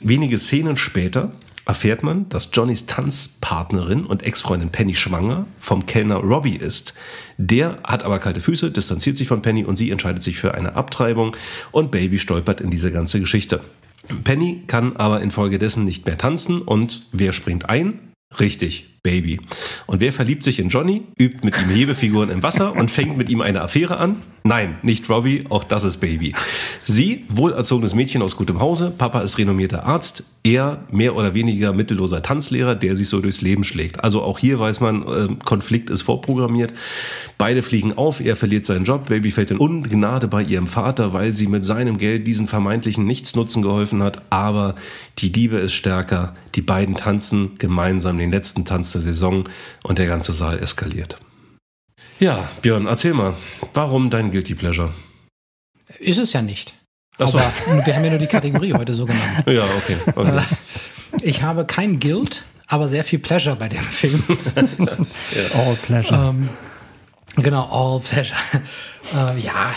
[0.00, 1.32] Wenige Szenen später
[1.66, 6.94] erfährt man, dass Johnnys Tanzpartnerin und Ex-Freundin Penny schwanger vom Kellner Robbie ist.
[7.38, 10.74] Der hat aber kalte Füße, distanziert sich von Penny und sie entscheidet sich für eine
[10.74, 11.36] Abtreibung
[11.70, 13.60] und Baby stolpert in diese ganze Geschichte.
[14.24, 18.00] Penny kann aber infolgedessen nicht mehr tanzen und wer springt ein?
[18.38, 19.40] Richtig, Baby.
[19.86, 23.30] Und wer verliebt sich in Johnny, übt mit ihm Hebefiguren im Wasser und fängt mit
[23.30, 24.22] ihm eine Affäre an?
[24.42, 26.34] Nein, nicht Robbie, auch das ist Baby.
[26.82, 32.22] Sie, wohlerzogenes Mädchen aus gutem Hause, Papa ist renommierter Arzt, er mehr oder weniger mittelloser
[32.22, 34.02] Tanzlehrer, der sich so durchs Leben schlägt.
[34.02, 36.72] Also auch hier weiß man, äh, Konflikt ist vorprogrammiert.
[37.36, 41.32] Beide fliegen auf, er verliert seinen Job, Baby fällt in Ungnade bei ihrem Vater, weil
[41.32, 44.22] sie mit seinem Geld diesen vermeintlichen Nichtsnutzen geholfen hat.
[44.30, 44.74] Aber
[45.18, 49.48] die Liebe ist stärker, die beiden tanzen gemeinsam den letzten Tanz der Saison
[49.84, 51.18] und der ganze Saal eskaliert.
[52.18, 53.34] Ja, Björn, erzähl mal,
[53.72, 54.92] warum dein Guilty Pleasure?
[55.98, 56.74] Ist es ja nicht.
[57.18, 57.38] Ach so.
[57.38, 59.44] Aber wir haben ja nur die Kategorie heute so genannt.
[59.46, 59.96] Ja, okay.
[60.14, 60.42] okay.
[61.22, 64.22] Ich habe kein Guilt, aber sehr viel Pleasure bei dem Film.
[65.54, 66.28] All pleasure.
[66.28, 66.48] Ähm,
[67.34, 68.38] genau, All Pleasure.
[69.12, 69.74] Äh, ja,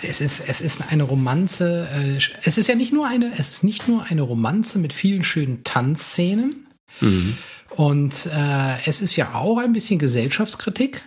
[0.00, 1.88] es ist, es ist eine Romanze.
[1.92, 5.24] Äh, es ist ja nicht nur eine, es ist nicht nur eine Romanze mit vielen
[5.24, 6.68] schönen Tanzszenen.
[7.70, 11.02] Und äh, es ist ja auch ein bisschen Gesellschaftskritik.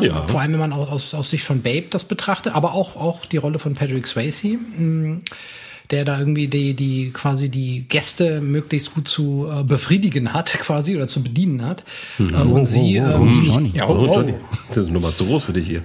[0.00, 0.26] Ja.
[0.26, 3.38] Vor allem, wenn man aus, aus, Sicht von Babe das betrachtet, aber auch, auch die
[3.38, 5.20] Rolle von Patrick Swayze, mh,
[5.90, 10.96] der da irgendwie die, die quasi die Gäste möglichst gut zu äh, befriedigen hat, quasi,
[10.96, 11.84] oder zu bedienen hat.
[12.18, 13.70] Äh, und sie, oh, äh, oh, die nicht- Johnny.
[13.72, 14.34] ja, Oh, oh, Johnny,
[14.68, 15.82] das ist nochmal zu groß für dich hier.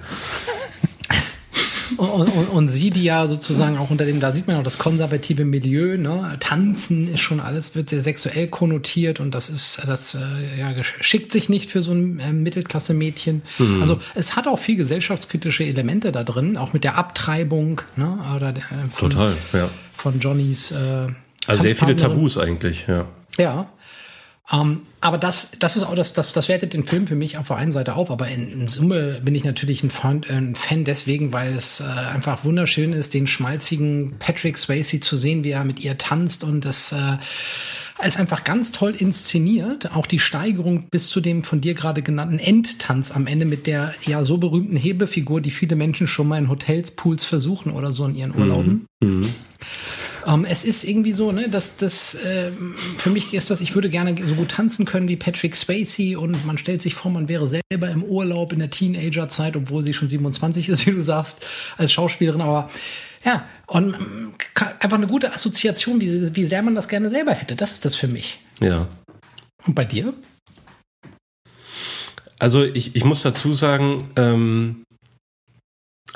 [2.08, 4.78] Und, und, und sie, die ja sozusagen auch unter dem, da sieht man auch das
[4.78, 6.36] konservative Milieu, ne?
[6.40, 10.18] Tanzen ist schon alles, wird sehr sexuell konnotiert und das ist, das äh,
[10.58, 13.42] ja, schickt sich nicht für so ein äh, Mittelklasse-Mädchen.
[13.80, 18.18] Also es hat auch viel gesellschaftskritische Elemente da drin, auch mit der Abtreibung, ne?
[18.34, 19.68] Oder der, äh, von, Total, ja.
[19.94, 21.08] von Johnnys äh,
[21.46, 21.96] Also sehr viele.
[21.96, 23.06] Tabus eigentlich, ja.
[23.38, 23.68] Ja.
[24.50, 27.46] Ähm, aber das, das ist auch das, das, das wertet den Film für mich auf
[27.46, 30.56] der einen Seite auf, aber in, in Summe bin ich natürlich ein Fan, äh, ein
[30.56, 35.50] Fan deswegen, weil es äh, einfach wunderschön ist, den schmalzigen Patrick Swayze zu sehen, wie
[35.50, 37.18] er mit ihr tanzt und das äh,
[38.04, 39.94] ist einfach ganz toll inszeniert.
[39.94, 43.94] Auch die Steigerung bis zu dem von dir gerade genannten Endtanz am Ende mit der
[44.02, 48.04] ja so berühmten Hebefigur, die viele Menschen schon mal in Hotels, Pools versuchen oder so
[48.06, 48.86] in ihren Urlauben.
[50.26, 53.90] Ähm, es ist irgendwie so, ne, dass das ähm, für mich ist das, ich würde
[53.90, 57.48] gerne so gut tanzen können wie Patrick Swayze und man stellt sich vor, man wäre
[57.48, 61.38] selber im Urlaub in der Teenagerzeit, obwohl sie schon 27 ist, wie du sagst,
[61.76, 62.70] als Schauspielerin, aber
[63.24, 64.34] ja, und ähm,
[64.80, 67.54] einfach eine gute Assoziation, wie, wie sehr man das gerne selber hätte.
[67.56, 68.40] Das ist das für mich.
[68.60, 68.88] Ja.
[69.64, 70.12] Und bei dir?
[72.38, 74.82] Also ich, ich muss dazu sagen, ähm,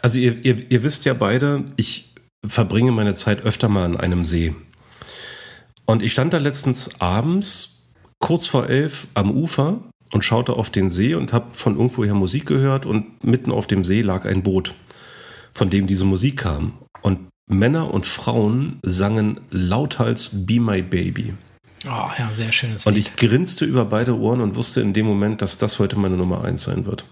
[0.03, 2.06] also ihr, ihr, ihr wisst ja beide, ich
[2.49, 4.55] verbringe meine Zeit öfter mal an einem See.
[5.85, 9.81] Und ich stand da letztens abends, kurz vor elf, am Ufer
[10.13, 13.85] und schaute auf den See und habe von irgendwoher Musik gehört und mitten auf dem
[13.85, 14.75] See lag ein Boot,
[15.53, 16.75] von dem diese Musik kam.
[17.03, 21.35] Und Männer und Frauen sangen lauthals Be My Baby.
[21.87, 25.43] Oh, ja, sehr schönes Und ich grinste über beide Ohren und wusste in dem Moment,
[25.43, 27.05] dass das heute meine Nummer eins sein wird.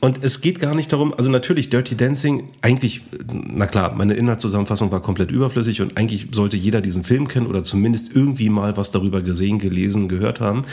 [0.00, 3.02] Und es geht gar nicht darum, also natürlich Dirty Dancing, eigentlich,
[3.32, 7.62] na klar, meine Inhaltszusammenfassung war komplett überflüssig und eigentlich sollte jeder diesen Film kennen oder
[7.62, 10.64] zumindest irgendwie mal was darüber gesehen, gelesen, gehört haben.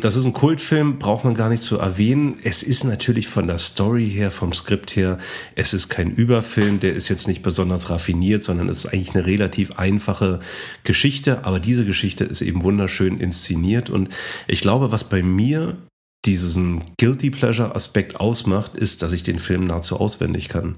[0.00, 2.34] Das ist ein Kultfilm, braucht man gar nicht zu erwähnen.
[2.44, 5.18] Es ist natürlich von der Story her, vom Skript her,
[5.54, 9.26] es ist kein Überfilm, der ist jetzt nicht besonders raffiniert, sondern es ist eigentlich eine
[9.26, 10.40] relativ einfache
[10.84, 14.10] Geschichte, aber diese Geschichte ist eben wunderschön inszeniert und
[14.46, 15.76] ich glaube, was bei mir
[16.26, 20.76] diesen Guilty Pleasure Aspekt ausmacht, ist, dass ich den Film nahezu auswendig kann.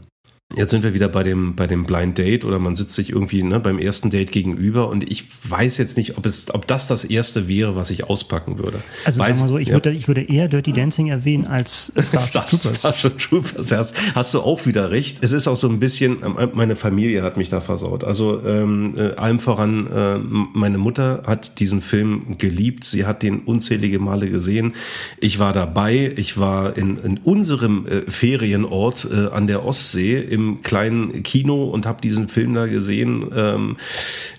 [0.57, 3.43] Jetzt sind wir wieder bei dem, bei dem Blind Date oder man sitzt sich irgendwie
[3.43, 7.05] ne, beim ersten Date gegenüber und ich weiß jetzt nicht, ob, es, ob das das
[7.05, 8.83] erste wäre, was ich auspacken würde.
[9.05, 9.75] Also weiß, sagen wir so, ich, ja.
[9.75, 12.79] würde, ich würde eher Dirty Dancing erwähnen als Starship Star, Troopers.
[12.79, 15.19] Starship Troopers, das hast du auch wieder recht.
[15.21, 18.03] Es ist auch so ein bisschen, ähm, meine Familie hat mich da versaut.
[18.03, 23.41] Also ähm, äh, allem voran, äh, meine Mutter hat diesen Film geliebt, sie hat den
[23.41, 24.73] unzählige Male gesehen.
[25.21, 30.63] Ich war dabei, ich war in, in unserem äh, Ferienort äh, an der Ostsee im
[30.63, 33.77] kleinen Kino und habe diesen Film da gesehen ähm,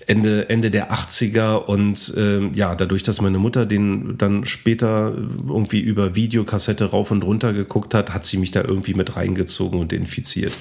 [0.06, 5.14] Ende Ende der 80er und ähm, ja dadurch, dass meine Mutter den dann später
[5.46, 9.78] irgendwie über Videokassette rauf und runter geguckt hat, hat sie mich da irgendwie mit reingezogen
[9.78, 10.52] und infiziert.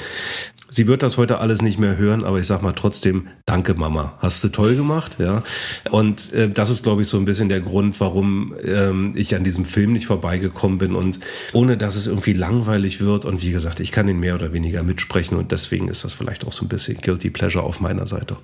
[0.72, 4.14] Sie wird das heute alles nicht mehr hören, aber ich sag mal trotzdem, danke Mama,
[4.20, 5.42] hast du toll gemacht, ja.
[5.90, 9.44] Und äh, das ist, glaube ich, so ein bisschen der Grund, warum ähm, ich an
[9.44, 11.20] diesem Film nicht vorbeigekommen bin und
[11.54, 13.26] ohne dass es irgendwie langweilig wird.
[13.26, 16.46] Und wie gesagt, ich kann ihn mehr oder weniger mitsprechen und deswegen ist das vielleicht
[16.46, 18.38] auch so ein bisschen Guilty Pleasure auf meiner Seite.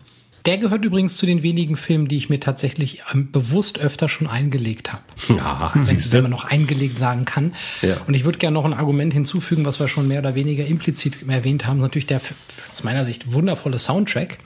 [0.46, 4.28] Der gehört übrigens zu den wenigen Filmen, die ich mir tatsächlich ähm, bewusst öfter schon
[4.28, 5.04] eingelegt habe.
[5.36, 7.54] Ja, wenn, wenn man noch eingelegt sagen kann.
[7.82, 7.98] Ja.
[8.06, 11.28] Und ich würde gerne noch ein Argument hinzufügen, was wir schon mehr oder weniger implizit
[11.28, 11.80] erwähnt haben.
[11.80, 12.22] Natürlich der
[12.74, 14.38] aus meiner Sicht wundervolle Soundtrack.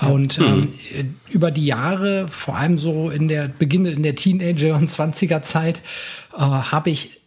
[0.00, 1.14] Und ähm, mhm.
[1.28, 5.82] über die Jahre, vor allem so in der Beginn in der Teenager- und 20er Zeit,
[6.34, 7.19] äh, habe ich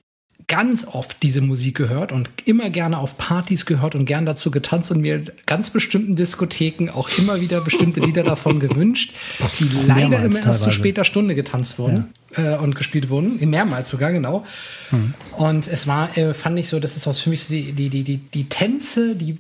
[0.48, 4.92] ganz oft diese Musik gehört und immer gerne auf Partys gehört und gern dazu getanzt
[4.92, 9.14] und mir ganz bestimmten Diskotheken auch immer wieder bestimmte Lieder davon gewünscht,
[9.60, 12.56] die leider immer erst zu später Stunde getanzt wurden ja.
[12.56, 14.46] äh, und gespielt wurden, mehrmals sogar genau.
[14.90, 15.14] Hm.
[15.38, 18.04] Und es war, äh, fand ich so, das ist aus für mich die, die, die,
[18.04, 19.36] die, die Tänze, die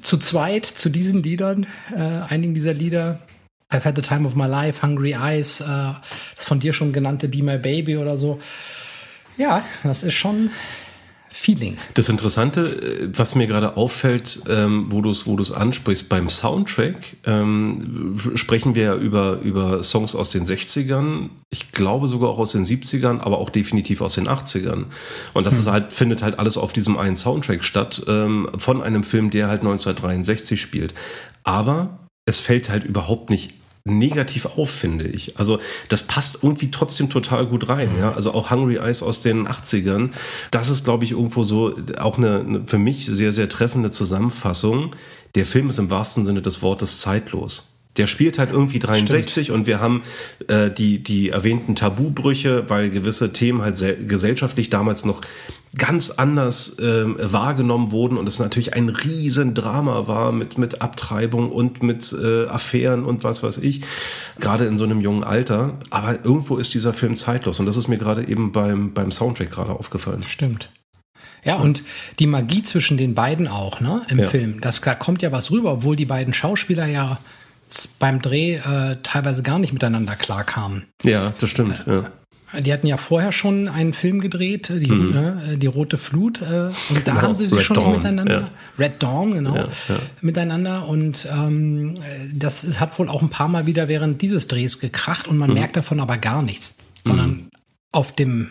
[0.00, 3.20] zu zweit zu diesen Liedern, äh, einigen dieser Lieder,
[3.70, 7.28] I've had the time of my life, Hungry Eyes, äh, das von dir schon genannte
[7.28, 8.40] Be My Baby oder so.
[9.36, 10.50] Ja, das ist schon
[11.32, 11.78] Feeling.
[11.94, 17.16] Das Interessante, äh, was mir gerade auffällt, ähm, wo du es wo ansprichst, beim Soundtrack
[17.24, 22.52] ähm, sprechen wir ja über, über Songs aus den 60ern, ich glaube sogar auch aus
[22.52, 24.84] den 70ern, aber auch definitiv aus den 80ern.
[25.32, 25.60] Und das hm.
[25.60, 29.48] ist halt, findet halt alles auf diesem einen Soundtrack statt, ähm, von einem Film, der
[29.48, 30.92] halt 1963 spielt.
[31.44, 33.54] Aber es fällt halt überhaupt nicht
[33.84, 35.38] negativ auf, finde ich.
[35.38, 35.58] Also
[35.88, 37.90] das passt irgendwie trotzdem total gut rein.
[37.98, 38.12] Ja?
[38.12, 40.10] Also auch Hungry Eyes aus den 80ern,
[40.50, 44.94] das ist, glaube ich, irgendwo so auch eine, eine für mich sehr, sehr treffende Zusammenfassung.
[45.34, 47.78] Der Film ist im wahrsten Sinne des Wortes zeitlos.
[47.96, 49.58] Der spielt halt irgendwie 63 Stimmt.
[49.58, 50.02] und wir haben
[50.48, 53.76] äh, die, die erwähnten Tabubrüche, weil gewisse Themen halt
[54.08, 55.20] gesellschaftlich damals noch
[55.76, 61.82] ganz anders äh, wahrgenommen wurden und es natürlich ein Riesendrama war mit, mit Abtreibung und
[61.82, 63.82] mit äh, Affären und was weiß ich,
[64.38, 65.78] gerade in so einem jungen Alter.
[65.90, 69.50] Aber irgendwo ist dieser Film zeitlos und das ist mir gerade eben beim, beim Soundtrack
[69.50, 70.24] gerade aufgefallen.
[70.26, 70.68] Stimmt.
[71.44, 71.82] Ja, und
[72.18, 74.28] die Magie zwischen den beiden auch, ne, im ja.
[74.28, 74.60] Film.
[74.60, 77.18] Das, da kommt ja was rüber, obwohl die beiden Schauspieler ja
[77.98, 80.86] beim Dreh äh, teilweise gar nicht miteinander klarkamen.
[81.02, 81.84] Ja, das stimmt.
[81.86, 82.10] Äh, ja.
[82.60, 85.10] Die hatten ja vorher schon einen Film gedreht, die, mhm.
[85.10, 87.22] ne, die Rote Flut, äh, und da genau.
[87.22, 88.50] haben sie sich Red schon Dawn, miteinander, ja.
[88.78, 89.68] Red Dawn, genau, ja,
[90.20, 90.86] miteinander.
[90.86, 91.94] Und ähm,
[92.32, 95.54] das hat wohl auch ein paar Mal wieder während dieses Drehs gekracht und man mhm.
[95.54, 96.74] merkt davon aber gar nichts,
[97.04, 97.50] sondern mhm.
[97.92, 98.48] auf dem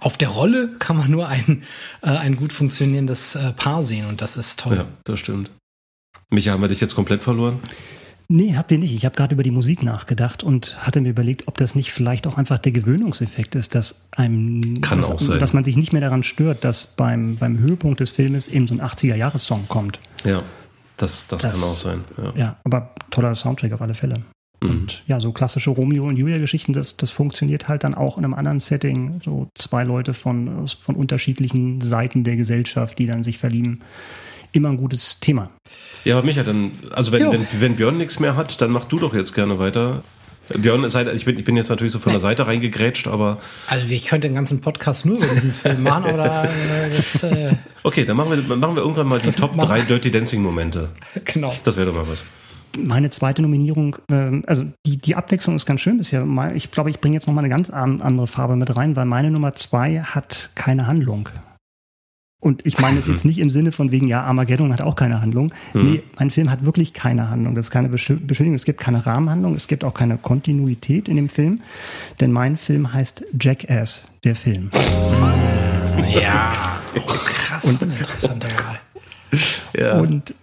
[0.00, 1.62] auf der Rolle kann man nur ein,
[2.02, 4.76] äh, ein gut funktionierendes äh, Paar sehen und das ist toll.
[4.76, 5.50] Ja, das stimmt.
[6.30, 7.60] Micha, haben wir dich jetzt komplett verloren?
[8.32, 8.94] Nee, habt ihr nicht.
[8.94, 12.28] Ich habe gerade über die Musik nachgedacht und hatte mir überlegt, ob das nicht vielleicht
[12.28, 15.40] auch einfach der Gewöhnungseffekt ist, dass einem Kann dass, auch sein.
[15.40, 18.74] dass man sich nicht mehr daran stört, dass beim, beim Höhepunkt des Filmes eben so
[18.74, 19.98] ein 80er-Jahres-Song kommt.
[20.22, 20.44] Ja,
[20.96, 22.04] das, das, das, kann auch sein.
[22.16, 22.32] Ja.
[22.36, 24.22] ja, aber toller Soundtrack auf alle Fälle.
[24.60, 24.70] Mhm.
[24.70, 28.34] Und ja, so klassische Romeo und Julia-Geschichten, das, das funktioniert halt dann auch in einem
[28.34, 29.20] anderen Setting.
[29.24, 33.80] So zwei Leute von, von unterschiedlichen Seiten der Gesellschaft, die dann sich verlieben
[34.52, 35.50] immer ein gutes Thema.
[36.04, 38.98] Ja, aber Micha, dann, also wenn, wenn, wenn Björn nichts mehr hat, dann mach du
[38.98, 40.02] doch jetzt gerne weiter.
[40.58, 43.38] Björn, ich bin, ich bin jetzt natürlich so von der Seite reingegrätscht, aber.
[43.68, 47.54] Also ich könnte den ganzen Podcast nur über diesen Film machen, oder äh, das, äh
[47.82, 50.88] Okay, dann machen wir, machen wir irgendwann mal die Top 3 Dirty Dancing Momente.
[51.24, 51.54] Genau.
[51.64, 52.24] Das wäre doch mal was.
[52.76, 56.26] Meine zweite Nominierung, äh, also die, die Abwechslung ist ganz schön bisher.
[56.54, 59.30] Ich glaube, ich bringe jetzt noch mal eine ganz andere Farbe mit rein, weil meine
[59.30, 61.28] Nummer zwei hat keine Handlung.
[62.40, 65.20] Und ich meine es jetzt nicht im Sinne von wegen, ja, Armageddon hat auch keine
[65.20, 65.52] Handlung.
[65.74, 65.92] Mhm.
[65.92, 67.54] Nee, mein Film hat wirklich keine Handlung.
[67.54, 68.54] Das ist keine Beschuldigung.
[68.54, 69.54] Es gibt keine Rahmenhandlung.
[69.54, 71.60] Es gibt auch keine Kontinuität in dem Film.
[72.18, 74.70] Denn mein Film heißt Jackass, der Film.
[76.14, 76.50] Ja,
[76.96, 77.64] oh, krass.
[77.66, 78.48] Und, interessanter.
[79.76, 80.00] Ja.
[80.00, 80.34] Und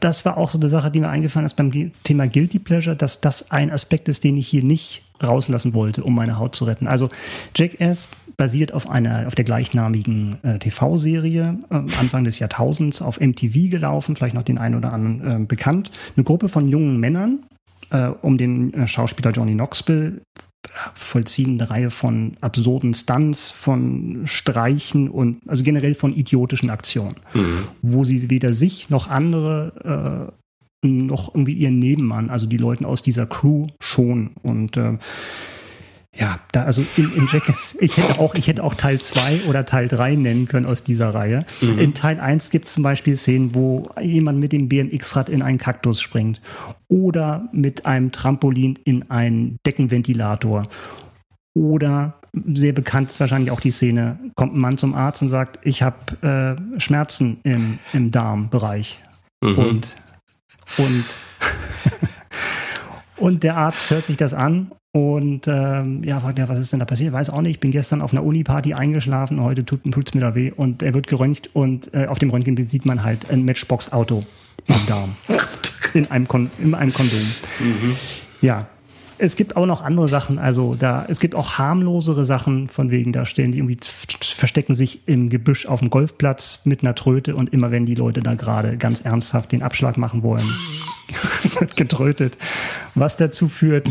[0.00, 3.20] das war auch so eine Sache, die mir eingefallen ist beim Thema Guilty Pleasure, dass
[3.20, 6.86] das ein Aspekt ist, den ich hier nicht rauslassen wollte, um meine Haut zu retten.
[6.86, 7.08] Also
[7.54, 8.08] Jackass
[8.42, 14.16] basiert auf einer, auf der gleichnamigen äh, TV-Serie, äh, Anfang des Jahrtausends auf MTV gelaufen,
[14.16, 15.92] vielleicht noch den einen oder anderen äh, bekannt.
[16.16, 17.44] Eine Gruppe von jungen Männern
[17.90, 20.22] äh, um den äh, Schauspieler Johnny Knoxville
[20.92, 27.68] vollziehen eine Reihe von absurden Stunts, von Streichen und also generell von idiotischen Aktionen, mhm.
[27.80, 30.32] wo sie weder sich noch andere
[30.82, 34.98] äh, noch irgendwie ihren Nebenmann, also die Leute aus dieser Crew schon und äh,
[36.14, 39.64] ja, da also in, in Jackass, ich hätte auch, ich hätte auch Teil 2 oder
[39.64, 41.46] Teil 3 nennen können aus dieser Reihe.
[41.62, 41.78] Mhm.
[41.78, 45.56] In Teil 1 gibt es zum Beispiel Szenen, wo jemand mit dem BMX-Rad in einen
[45.56, 46.42] Kaktus springt
[46.88, 50.64] oder mit einem Trampolin in einen Deckenventilator.
[51.54, 52.20] Oder
[52.54, 55.82] sehr bekannt ist wahrscheinlich auch die Szene, kommt ein Mann zum Arzt und sagt, ich
[55.82, 59.02] habe äh, Schmerzen im, im Darmbereich.
[59.40, 59.58] Mhm.
[59.58, 59.96] Und,
[60.76, 61.04] und,
[63.16, 66.80] und der Arzt hört sich das an und ähm, ja, fragt er, was ist denn
[66.80, 67.14] da passiert?
[67.14, 67.52] Weiß auch nicht.
[67.52, 70.52] Ich bin gestern auf einer Uni-Party eingeschlafen, heute tut es mir da weh.
[70.54, 74.24] Und er wird geröntgt und äh, auf dem Röntgenbild sieht man halt ein Matchbox-Auto
[74.66, 75.16] im Darm.
[75.94, 77.20] in, einem Kon in einem Kondom.
[77.58, 77.96] Mhm.
[78.42, 78.66] Ja.
[79.16, 83.12] Es gibt auch noch andere Sachen, also da, es gibt auch harmlosere Sachen, von wegen,
[83.12, 87.52] da stellen die irgendwie, verstecken sich im Gebüsch auf dem Golfplatz mit einer Tröte und
[87.52, 90.42] immer wenn die Leute da gerade ganz ernsthaft den Abschlag machen wollen,
[91.60, 92.36] wird getrötet.
[92.96, 93.88] Was dazu führt,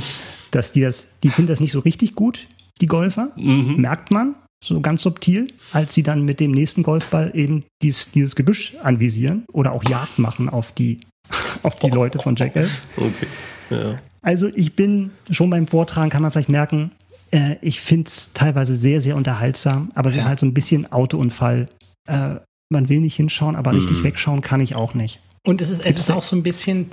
[0.51, 2.47] dass die das, die finden das nicht so richtig gut,
[2.79, 3.77] die Golfer, mhm.
[3.77, 8.35] merkt man, so ganz subtil, als sie dann mit dem nächsten Golfball eben dies, dieses
[8.35, 10.99] Gebüsch anvisieren oder auch Jagd machen auf die,
[11.63, 12.83] auf die Leute von Jackass.
[12.95, 13.27] Okay.
[13.69, 13.99] Ja.
[14.21, 16.91] Also ich bin schon beim Vortragen, kann man vielleicht merken,
[17.31, 20.21] äh, ich finde es teilweise sehr, sehr unterhaltsam, aber es ja.
[20.21, 21.67] ist halt so ein bisschen Autounfall.
[22.07, 22.35] Äh,
[22.69, 23.79] man will nicht hinschauen, aber mhm.
[23.79, 25.19] richtig wegschauen kann ich auch nicht.
[25.45, 26.87] Und es ist, es ist auch so ein bisschen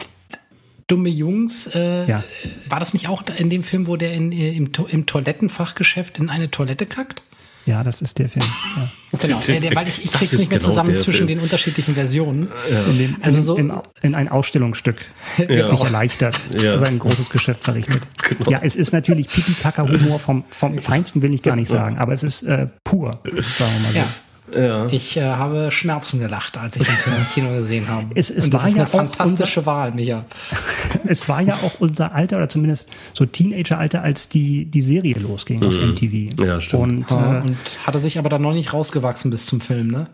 [0.89, 1.69] dumme Jungs.
[1.75, 2.25] Äh, ja.
[2.69, 6.29] War das nicht auch in dem Film, wo der in, äh, im, im Toilettenfachgeschäft in
[6.31, 7.23] eine Toilette kackt?
[7.69, 8.45] Ja, das ist der Film.
[8.77, 8.91] Ja.
[9.21, 11.29] Genau, der, der, weil ich, ich krieg's nicht mehr genau zusammen zwischen Film.
[11.29, 12.49] den unterschiedlichen Versionen.
[12.71, 12.83] Ja.
[12.83, 13.73] In dem, also so in,
[14.03, 14.97] in, ein Ausstellungsstück.
[15.39, 15.47] Ja.
[15.47, 16.39] Richtig erleichtert.
[16.51, 16.79] Ja.
[16.79, 18.03] Sein großes Geschäft verrichtet.
[18.29, 18.51] Genau.
[18.51, 22.23] Ja, es ist natürlich Pipi-Kaka-Humor vom, vom Feinsten, will ich gar nicht sagen, aber es
[22.23, 24.11] ist äh, pur, sagen wir mal so.
[24.55, 24.69] Ja.
[24.69, 24.87] Ja.
[24.87, 28.07] Ich äh, habe Schmerzen gelacht, als ich den Film im Kino gesehen habe.
[28.15, 30.25] Es, es war ja eine fantastische unser, Wahl, Micha.
[31.07, 35.61] es war ja auch unser Alter oder zumindest so Teenager-Alter, als die, die Serie losging
[35.61, 35.67] mhm.
[35.67, 36.43] auf MTV.
[36.43, 37.11] Ja, stimmt.
[37.11, 40.07] Und, äh, und hatte sich aber dann noch nicht rausgewachsen bis zum Film, ne?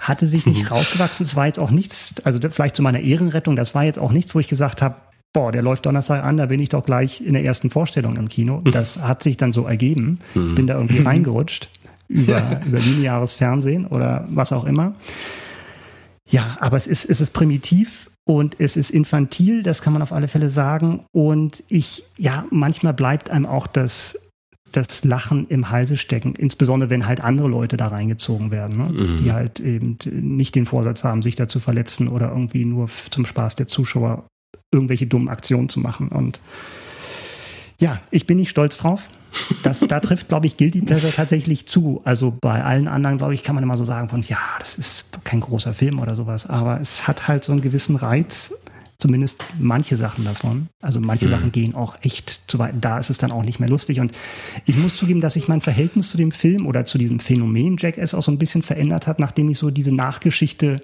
[0.00, 0.68] Hatte sich nicht mhm.
[0.68, 1.24] rausgewachsen.
[1.26, 4.34] Es war jetzt auch nichts, also vielleicht zu meiner Ehrenrettung, das war jetzt auch nichts,
[4.34, 4.96] wo ich gesagt habe,
[5.32, 8.28] boah, der läuft Donnerstag an, da bin ich doch gleich in der ersten Vorstellung im
[8.28, 8.62] Kino.
[8.70, 10.20] Das hat sich dann so ergeben.
[10.34, 10.54] Mhm.
[10.54, 11.68] Bin da irgendwie reingerutscht
[12.10, 14.94] über, über lineares Fernsehen oder was auch immer.
[16.28, 20.12] Ja, aber es ist, es ist primitiv und es ist infantil, das kann man auf
[20.12, 21.04] alle Fälle sagen.
[21.12, 24.18] Und ich, ja, manchmal bleibt einem auch das,
[24.72, 28.92] das Lachen im Halse stecken, insbesondere wenn halt andere Leute da reingezogen werden, ne?
[28.92, 29.16] mhm.
[29.16, 33.24] die halt eben nicht den Vorsatz haben, sich da zu verletzen oder irgendwie nur zum
[33.24, 34.26] Spaß der Zuschauer
[34.72, 36.08] irgendwelche dummen Aktionen zu machen.
[36.08, 36.40] Und
[37.80, 39.08] ja, ich bin nicht stolz drauf.
[39.62, 42.00] Das, da trifft, glaube ich, Guilty Pleasure tatsächlich zu.
[42.04, 45.08] Also bei allen anderen, glaube ich, kann man immer so sagen von, ja, das ist
[45.24, 48.52] kein großer Film oder sowas, aber es hat halt so einen gewissen Reiz,
[48.98, 50.68] zumindest manche Sachen davon.
[50.80, 51.30] Also manche mhm.
[51.30, 52.74] Sachen gehen auch echt zu weit.
[52.80, 54.00] Da ist es dann auch nicht mehr lustig.
[54.00, 54.12] Und
[54.66, 58.14] ich muss zugeben, dass sich mein Verhältnis zu dem Film oder zu diesem Phänomen Jackass
[58.14, 60.80] auch so ein bisschen verändert hat, nachdem ich so diese Nachgeschichte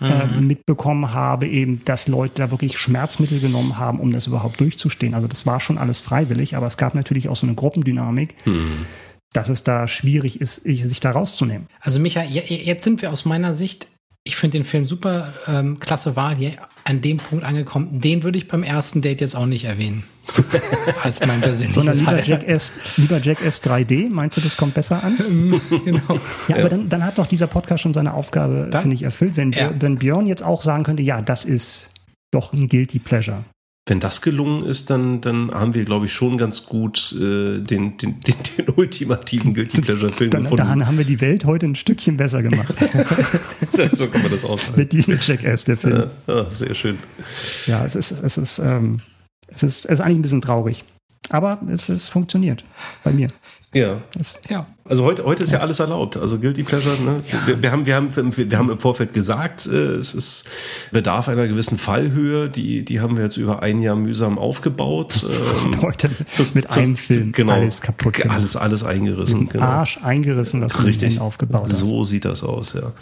[0.00, 0.46] äh, mhm.
[0.46, 5.14] mitbekommen habe, eben, dass Leute da wirklich Schmerzmittel genommen haben, um das überhaupt durchzustehen.
[5.14, 8.34] Also das war schon alles freiwillig, aber es gab natürlich auch so eine Gruppendynamik.
[8.46, 8.86] Mhm.
[9.32, 11.66] Dass es da schwierig ist, sich da rauszunehmen.
[11.80, 13.86] Also Micha, jetzt sind wir aus meiner Sicht
[14.26, 16.52] ich finde den Film super, ähm, klasse Wahl hier
[16.86, 18.00] an dem Punkt angekommen.
[18.00, 20.04] Den würde ich beim ersten Date jetzt auch nicht erwähnen.
[21.02, 25.16] als mein persönliches Sondern lieber Jackass, lieber Jackass 3D, meinst du, das kommt besser an?
[25.84, 26.18] genau.
[26.48, 29.36] Ja, aber dann, dann hat doch dieser Podcast schon seine Aufgabe, finde ich, erfüllt.
[29.36, 29.70] Wenn, ja.
[29.78, 31.90] wenn Björn jetzt auch sagen könnte, ja, das ist
[32.32, 33.44] doch ein Guilty Pleasure
[33.88, 37.96] wenn das gelungen ist, dann, dann haben wir, glaube ich, schon ganz gut äh, den,
[37.96, 40.56] den, den, den ultimativen Guilty Pleasure-Film gefunden.
[40.56, 42.74] Dann haben wir die Welt heute ein Stückchen besser gemacht.
[43.68, 44.76] so kann man das aussagen.
[44.76, 46.10] Mit diesem Jackass, der Film.
[46.26, 46.98] Ja, ja, sehr schön.
[47.66, 48.96] Ja, es ist, es ist, ähm,
[49.46, 50.84] es ist, es ist eigentlich ein bisschen traurig.
[51.28, 52.64] Aber es, es funktioniert
[53.04, 53.30] bei mir.
[53.76, 54.00] Ja.
[54.16, 54.66] Das, ja.
[54.86, 55.58] Also heute, heute ist ja.
[55.58, 56.16] ja alles erlaubt.
[56.16, 57.22] Also Guilty Pleasure, ne?
[57.30, 57.46] Ja.
[57.46, 60.48] Wir, wir, haben, wir, haben, wir haben im Vorfeld gesagt, äh, es ist
[60.92, 62.48] bedarf einer gewissen Fallhöhe.
[62.48, 65.26] Die, die haben wir jetzt über ein Jahr mühsam aufgebaut.
[65.36, 68.38] Ähm, heute zu, mit zu, einem Film genau, alles kaputt gemacht.
[68.38, 69.48] Alles, alles eingerissen.
[69.48, 69.64] Genau.
[69.64, 71.20] Arsch eingerissen, was Richtig.
[71.20, 71.78] aufgebaut hast.
[71.78, 72.92] So sieht das aus, ja.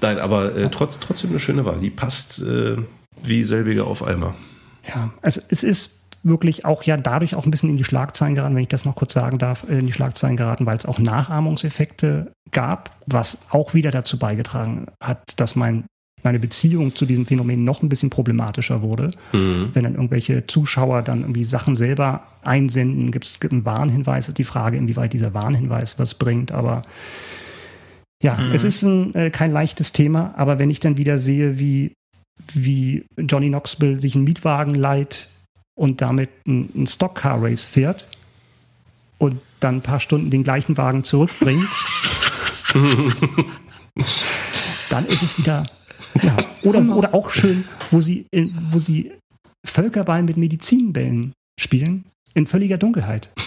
[0.00, 1.80] Nein, aber äh, trotz, trotzdem eine schöne Wahl.
[1.80, 2.76] Die passt äh,
[3.22, 4.34] wie selbige auf Eimer.
[4.86, 8.54] Ja, also es ist wirklich auch ja dadurch auch ein bisschen in die Schlagzeilen geraten,
[8.54, 12.32] wenn ich das noch kurz sagen darf, in die Schlagzeilen geraten, weil es auch Nachahmungseffekte
[12.50, 15.84] gab, was auch wieder dazu beigetragen hat, dass mein
[16.24, 19.10] meine Beziehung zu diesem Phänomen noch ein bisschen problematischer wurde.
[19.32, 19.70] Mhm.
[19.74, 24.44] Wenn dann irgendwelche Zuschauer dann irgendwie Sachen selber einsenden, gibt es einen Warnhinweis, ist die
[24.44, 26.82] Frage, inwieweit dieser Warnhinweis was bringt, aber
[28.22, 28.52] ja, mhm.
[28.52, 31.92] es ist ein, äh, kein leichtes Thema, aber wenn ich dann wieder sehe, wie,
[32.54, 35.28] wie Johnny Knoxville sich einen Mietwagen leiht
[35.74, 38.06] und damit ein, ein Stock-Car-Race fährt
[39.18, 41.68] und dann ein paar Stunden den gleichen Wagen zurückbringt,
[44.90, 45.66] dann ist es wieder
[46.22, 48.26] ja, oder, oder auch schön, wo sie,
[48.70, 49.12] wo sie
[49.66, 52.04] Völkerball mit Medizinbällen spielen,
[52.34, 53.30] in völliger Dunkelheit.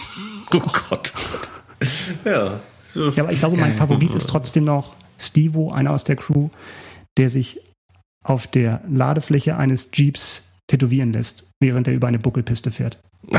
[0.50, 1.12] Oh Gott.
[2.24, 2.58] ja.
[2.82, 6.48] So ja, aber ich glaube, mein Favorit ist trotzdem noch Stevo, einer aus der Crew,
[7.18, 7.60] der sich
[8.24, 12.98] auf der Ladefläche eines Jeeps tätowieren lässt, während er über eine Buckelpiste fährt.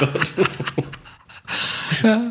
[0.00, 0.32] Oh Gott.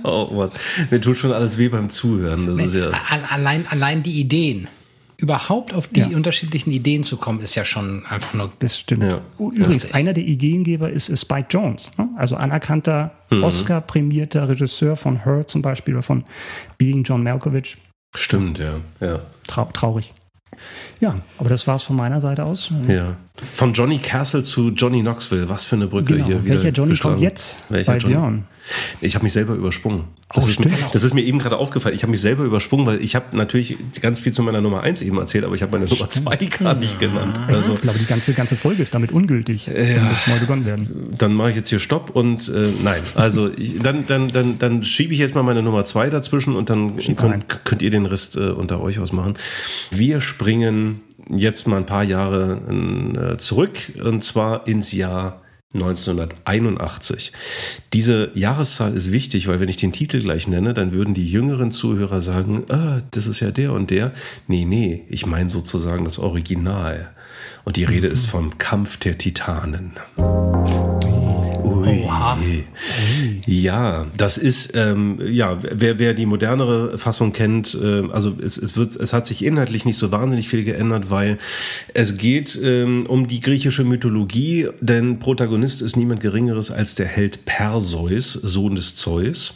[0.05, 0.51] oh Mann,
[0.89, 2.47] mir tut schon alles weh beim Zuhören.
[2.47, 2.91] Das ist ja
[3.29, 4.69] allein, allein die Ideen
[5.17, 6.07] überhaupt auf die ja.
[6.07, 8.49] unterschiedlichen Ideen zu kommen, ist ja schon einfach nur.
[8.59, 9.03] Das stimmt.
[9.03, 9.21] Ja.
[9.39, 12.07] Übrigens, einer der Ideengeber ist, ist Spike Jones, ne?
[12.15, 13.43] also anerkannter mhm.
[13.43, 16.23] Oscar-prämierter Regisseur von Her zum Beispiel oder von
[16.77, 17.77] Being John Malkovich.
[18.15, 18.79] Stimmt, ja.
[19.01, 19.19] ja.
[19.47, 20.13] Trau traurig.
[20.99, 22.71] Ja, aber das war es von meiner Seite aus.
[22.87, 23.17] Ja.
[23.35, 25.47] Von Johnny Castle zu Johnny Knoxville.
[25.47, 26.25] Was für eine Brücke genau.
[26.25, 26.55] hier wieder.
[26.55, 28.15] Welcher Johnny kommt jetzt Welcher bei Johnny?
[28.15, 28.43] Björn?
[28.99, 30.05] Ich habe mich selber übersprungen.
[30.33, 31.95] Das, oh, ist mir, das, ist mir, eben gerade aufgefallen.
[31.95, 35.01] Ich habe mich selber übersprungen, weil ich habe natürlich ganz viel zu meiner Nummer 1
[35.01, 37.39] eben erzählt, aber ich habe meine Nummer 2 gar nicht genannt.
[37.47, 39.67] Also, ich glaube, die ganze, ganze Folge ist damit ungültig.
[39.67, 41.13] Ja, muss mal begonnen werden.
[41.17, 43.01] Dann mache ich jetzt hier Stopp und äh, nein.
[43.15, 46.69] Also ich, dann, dann, dann, dann schiebe ich jetzt mal meine Nummer 2 dazwischen und
[46.69, 49.35] dann könnt, könnt, ihr den Rest äh, unter euch ausmachen.
[49.91, 50.86] Wir springen
[51.29, 55.41] jetzt mal ein paar Jahre äh, zurück und zwar ins Jahr
[55.73, 57.33] 1981.
[57.93, 61.71] Diese Jahreszahl ist wichtig, weil wenn ich den Titel gleich nenne, dann würden die jüngeren
[61.71, 64.13] Zuhörer sagen, ah, das ist ja der und der.
[64.47, 67.13] Nee, nee, ich meine sozusagen das Original.
[67.65, 68.13] Und die Rede mhm.
[68.13, 69.91] ist vom Kampf der Titanen.
[73.45, 78.75] Ja, das ist, ähm, ja, wer, wer die modernere Fassung kennt, äh, also es, es,
[78.75, 81.37] wird, es hat sich inhaltlich nicht so wahnsinnig viel geändert, weil
[81.93, 87.45] es geht ähm, um die griechische Mythologie, denn Protagonist ist niemand Geringeres als der Held
[87.45, 89.55] Perseus, Sohn des Zeus.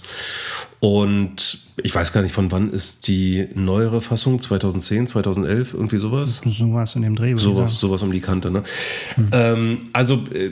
[0.81, 4.39] Und ich weiß gar nicht, von wann ist die neuere Fassung?
[4.39, 6.41] 2010, 2011, irgendwie sowas?
[6.43, 7.37] Sowas in dem Dreh.
[7.37, 8.63] Sowas, sowas um die Kante, ne?
[9.13, 9.27] Hm.
[9.31, 10.49] Ähm, also, äh,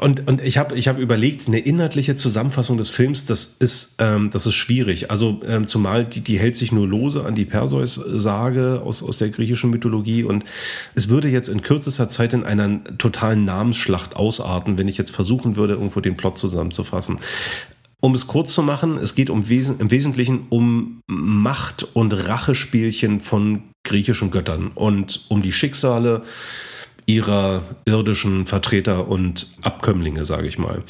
[0.00, 4.30] und, und ich habe ich hab überlegt, eine inhaltliche Zusammenfassung des Films, das ist, ähm,
[4.32, 5.12] das ist schwierig.
[5.12, 9.28] Also, ähm, zumal die, die hält sich nur lose an die Perseus-Sage aus, aus der
[9.28, 10.44] griechischen Mythologie und
[10.96, 15.54] es würde jetzt in kürzester Zeit in einer totalen Namensschlacht ausarten, wenn ich jetzt versuchen
[15.54, 17.20] würde, irgendwo den Plot zusammenzufassen.
[18.00, 23.18] Um es kurz zu machen, es geht um Wesen, im Wesentlichen um Macht- und Rachespielchen
[23.18, 26.22] von griechischen Göttern und um die Schicksale
[27.06, 30.84] ihrer irdischen Vertreter und Abkömmlinge, sage ich mal.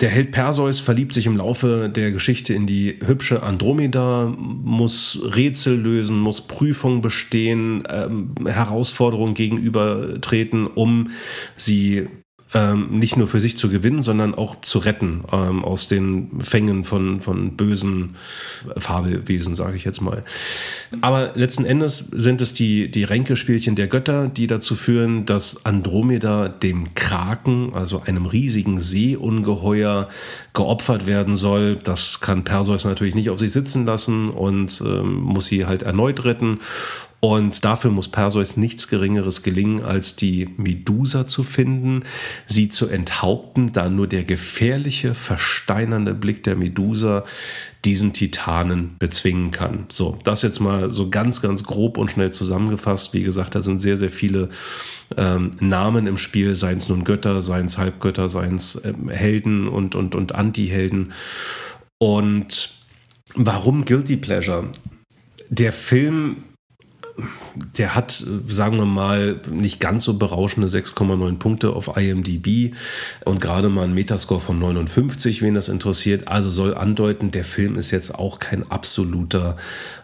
[0.00, 5.76] Der Held Perseus verliebt sich im Laufe der Geschichte in die hübsche Andromeda, muss Rätsel
[5.76, 11.10] lösen, muss Prüfungen bestehen, ähm, Herausforderungen gegenübertreten, um
[11.56, 12.08] sie
[12.54, 16.84] ähm, nicht nur für sich zu gewinnen, sondern auch zu retten ähm, aus den Fängen
[16.84, 18.14] von, von bösen
[18.76, 20.22] Fabelwesen, sage ich jetzt mal.
[21.00, 26.48] Aber letzten Endes sind es die, die Ränkespielchen der Götter, die dazu führen, dass Andromeda
[26.48, 30.08] dem Kraken, also einem riesigen Seeungeheuer,
[30.52, 31.76] geopfert werden soll.
[31.82, 36.24] Das kann Perseus natürlich nicht auf sich sitzen lassen und ähm, muss sie halt erneut
[36.24, 36.60] retten.
[37.24, 42.02] Und dafür muss Perseus nichts Geringeres gelingen, als die Medusa zu finden,
[42.44, 47.24] sie zu enthaupten, da nur der gefährliche, versteinernde Blick der Medusa
[47.86, 49.86] diesen Titanen bezwingen kann.
[49.88, 53.14] So, das jetzt mal so ganz, ganz grob und schnell zusammengefasst.
[53.14, 54.50] Wie gesagt, da sind sehr, sehr viele
[55.16, 59.66] ähm, Namen im Spiel, seien es nun Götter, seien es Halbgötter, seien es ähm, Helden
[59.66, 61.14] und, und, und Anti-Helden.
[61.96, 62.74] Und
[63.34, 64.68] warum Guilty Pleasure?
[65.48, 66.36] Der Film
[67.78, 72.74] der hat, sagen wir mal, nicht ganz so berauschende 6,9 Punkte auf IMDb
[73.24, 76.26] und gerade mal einen Metascore von 59, wen das interessiert.
[76.26, 79.56] Also soll andeuten, der Film ist jetzt auch kein absoluter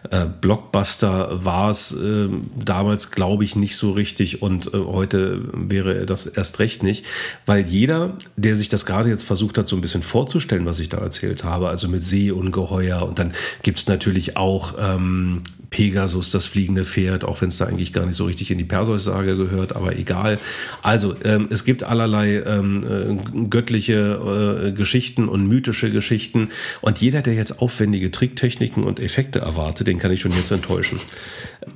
[0.09, 1.43] äh, Blockbuster.
[1.43, 2.29] War es äh,
[2.63, 7.05] damals, glaube ich, nicht so richtig und äh, heute wäre das erst recht nicht,
[7.45, 10.87] weil jeder, der sich das gerade jetzt versucht hat, so ein bisschen vorzustellen, was ich
[10.87, 13.33] da erzählt habe, also mit Seeungeheuer und dann
[13.63, 18.05] gibt es natürlich auch ähm, Pegasus, das fliegende Pferd, auch wenn es da eigentlich gar
[18.05, 20.37] nicht so richtig in die Perseus-Sage gehört, aber egal.
[20.83, 26.49] Also ähm, es gibt allerlei ähm, äh, göttliche äh, Geschichten und mythische Geschichten
[26.81, 30.99] und jeder, der jetzt aufwendige Tricktechniken und Effekte erwartet, den kann ich schon jetzt enttäuschen.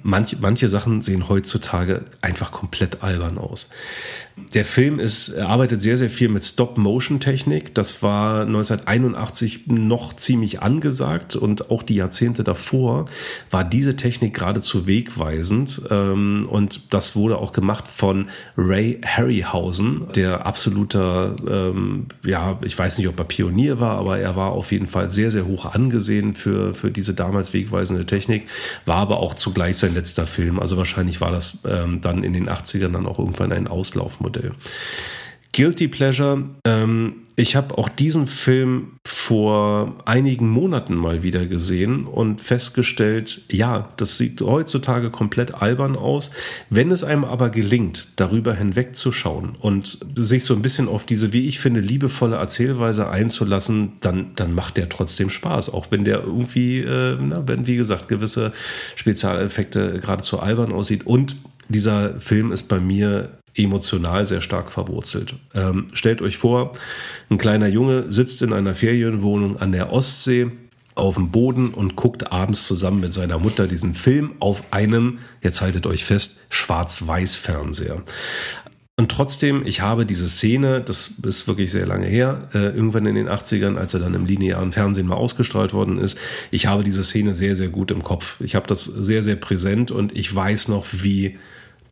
[0.04, 3.70] Manch, manche Sachen sehen heutzutage einfach komplett albern aus.
[4.54, 7.74] Der Film ist, arbeitet sehr, sehr viel mit Stop-Motion-Technik.
[7.74, 13.06] Das war 1981 noch ziemlich angesagt und auch die Jahrzehnte davor
[13.50, 15.84] war diese Technik geradezu wegweisend.
[15.90, 18.28] Ähm, und das wurde auch gemacht von
[18.58, 24.36] Ray Harryhausen, der absoluter, ähm, ja, ich weiß nicht, ob er Pionier war, aber er
[24.36, 28.48] war auf jeden Fall sehr, sehr hoch angesehen für, für diese damals wegweisende Technik,
[28.86, 30.60] war aber auch zugleich sein letzter Film.
[30.60, 33.68] Also wahrscheinlich war das ähm, dann in den 80ern dann auch irgendwann ein
[34.26, 34.52] Auslaufmodell.
[35.54, 36.44] Guilty Pleasure.
[36.66, 43.90] Ähm, ich habe auch diesen Film vor einigen Monaten mal wieder gesehen und festgestellt, ja,
[43.98, 46.32] das sieht heutzutage komplett albern aus.
[46.70, 51.48] Wenn es einem aber gelingt, darüber hinwegzuschauen und sich so ein bisschen auf diese, wie
[51.48, 55.74] ich finde, liebevolle Erzählweise einzulassen, dann, dann macht der trotzdem Spaß.
[55.74, 58.52] Auch wenn der irgendwie, äh, na, wenn wie gesagt gewisse
[58.96, 61.06] Spezialeffekte geradezu albern aussieht.
[61.06, 61.38] Und
[61.70, 65.36] dieser Film ist bei mir emotional sehr stark verwurzelt.
[65.54, 66.74] Ähm, stellt euch vor,
[67.30, 70.52] ein kleiner Junge sitzt in einer Ferienwohnung an der Ostsee
[70.96, 75.62] auf dem Boden und guckt abends zusammen mit seiner Mutter diesen Film auf einem, jetzt
[75.62, 78.02] haltet euch fest, Schwarz-Weiß-Fernseher.
[78.98, 83.16] Und trotzdem, ich habe diese Szene, das ist wirklich sehr lange her, äh, irgendwann in
[83.16, 86.18] den 80ern, als er dann im linearen Fernsehen mal ausgestrahlt worden ist,
[86.50, 88.40] ich habe diese Szene sehr, sehr gut im Kopf.
[88.40, 91.38] Ich habe das sehr, sehr präsent und ich weiß noch, wie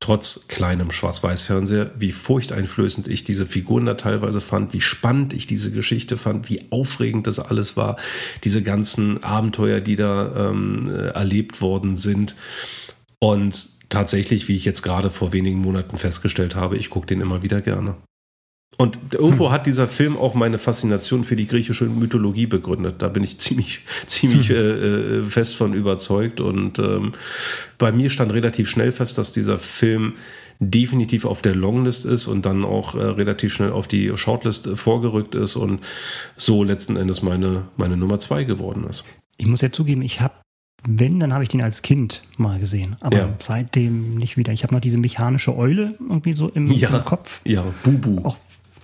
[0.04, 5.72] trotz kleinem Schwarz-Weiß-Fernseher, wie furchteinflößend ich diese Figuren da teilweise fand, wie spannend ich diese
[5.72, 7.96] Geschichte fand, wie aufregend das alles war,
[8.44, 12.36] diese ganzen Abenteuer, die da ähm, erlebt worden sind.
[13.20, 17.42] Und tatsächlich, wie ich jetzt gerade vor wenigen Monaten festgestellt habe, ich gucke den immer
[17.42, 17.96] wieder gerne.
[18.78, 19.52] Und irgendwo hm.
[19.52, 22.96] hat dieser Film auch meine Faszination für die griechische Mythologie begründet.
[23.00, 24.56] Da bin ich ziemlich, ziemlich hm.
[24.56, 26.40] äh, äh, fest von überzeugt.
[26.40, 27.14] Und ähm,
[27.78, 30.14] bei mir stand relativ schnell fest, dass dieser Film
[30.60, 34.76] definitiv auf der Longlist ist und dann auch äh, relativ schnell auf die Shortlist äh,
[34.76, 35.82] vorgerückt ist und
[36.38, 39.04] so letzten Endes meine, meine Nummer zwei geworden ist.
[39.38, 40.36] Ich muss ja zugeben, ich habe
[40.86, 42.98] wenn, dann habe ich den als Kind mal gesehen.
[43.00, 43.30] Aber ja.
[43.40, 44.52] seitdem nicht wieder.
[44.52, 47.40] Ich habe noch diese mechanische Eule irgendwie so im, ja, im Kopf.
[47.46, 48.20] Ja, Bubu.
[48.26, 48.36] Auch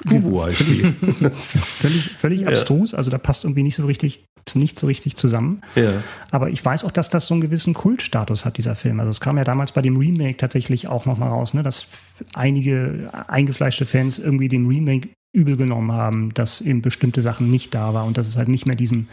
[0.05, 0.93] Bubu heißt die.
[1.31, 2.93] völlig völlig abstrus.
[2.93, 5.61] Also da passt irgendwie nicht so richtig, nicht so richtig zusammen.
[5.75, 6.03] Ja.
[6.31, 8.99] Aber ich weiß auch, dass das so einen gewissen Kultstatus hat, dieser Film.
[8.99, 11.87] Also es kam ja damals bei dem Remake tatsächlich auch nochmal raus, ne, dass
[12.33, 17.93] einige eingefleischte Fans irgendwie dem Remake übel genommen haben, dass eben bestimmte Sachen nicht da
[17.93, 19.09] war und dass es halt nicht mehr diesen,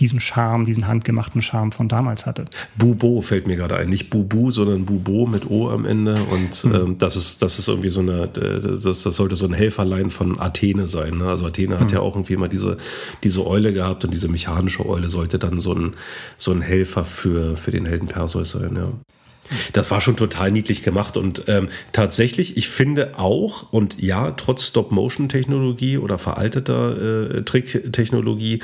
[0.00, 2.46] diesen Charme, diesen handgemachten Charme von damals hatte.
[2.76, 3.88] Bubo fällt mir gerade ein.
[3.88, 6.14] Nicht Bubu, sondern Bubo mit O am Ende.
[6.30, 6.74] Und hm.
[6.74, 10.40] ähm, das ist, das ist irgendwie so eine, das, das sollte so ein Helferlein von
[10.40, 11.18] Athene sein.
[11.18, 11.28] Ne?
[11.28, 11.98] Also Athene hat hm.
[11.98, 12.76] ja auch irgendwie mal diese,
[13.22, 15.92] diese Eule gehabt und diese mechanische Eule sollte dann so ein,
[16.36, 18.88] so ein Helfer für, für den Helden Perseus sein, ja.
[19.72, 24.66] Das war schon total niedlich gemacht und ähm, tatsächlich, ich finde auch, und ja, trotz
[24.66, 28.60] Stop-Motion-Technologie oder veralteter äh, Trick-Technologie,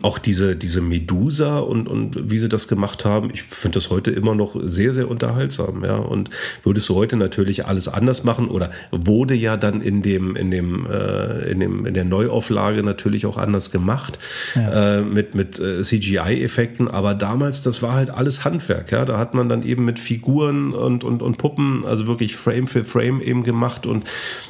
[0.00, 4.12] auch diese, diese Medusa und, und wie sie das gemacht haben, ich finde das heute
[4.12, 5.84] immer noch sehr, sehr unterhaltsam.
[5.84, 5.96] Ja.
[5.96, 6.30] Und
[6.62, 10.86] würdest du heute natürlich alles anders machen oder wurde ja dann in dem, in dem,
[10.86, 14.20] äh, in dem, in der Neuauflage natürlich auch anders gemacht
[14.54, 14.98] ja.
[14.98, 16.86] äh, mit, mit äh, CGI-Effekten.
[16.86, 18.92] Aber damals, das war halt alles Handwerk.
[18.92, 19.04] Ja.
[19.04, 22.84] Da hat man dann eben mit Figuren und, und, und Puppen, also wirklich Frame für
[22.84, 23.84] Frame eben gemacht.
[23.84, 24.04] Und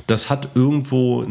[0.07, 1.24] das hat irgendwo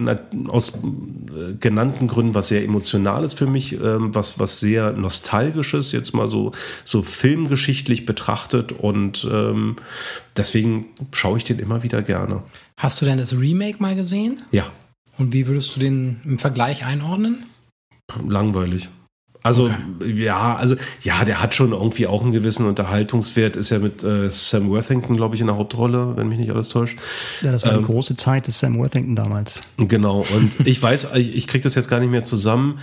[0.48, 3.74] aus äh, genannten Gründen was sehr Emotionales für mich.
[3.74, 6.52] Ähm, was, was sehr Nostalgisches, jetzt mal so,
[6.86, 9.78] so filmgeschichtlich betrachtet und ähm,
[10.36, 12.44] deswegen schaue ich den immer wieder gerne.
[12.78, 14.42] Hast du denn das Remake mal gesehen?
[14.52, 14.72] Ja.
[15.18, 17.46] Und wie würdest du den im Vergleich einordnen?
[18.28, 18.90] Langweilig.
[19.48, 20.24] Also okay.
[20.24, 23.56] ja, also ja, der hat schon irgendwie auch einen gewissen Unterhaltungswert.
[23.56, 26.68] Ist ja mit äh, Sam Worthington, glaube ich, in der Hauptrolle, wenn mich nicht alles
[26.68, 27.00] täuscht.
[27.42, 29.62] Ja, das war ähm, die große Zeit des Sam Worthington damals.
[29.78, 30.26] Genau.
[30.36, 32.80] Und ich weiß, ich, ich kriege das jetzt gar nicht mehr zusammen.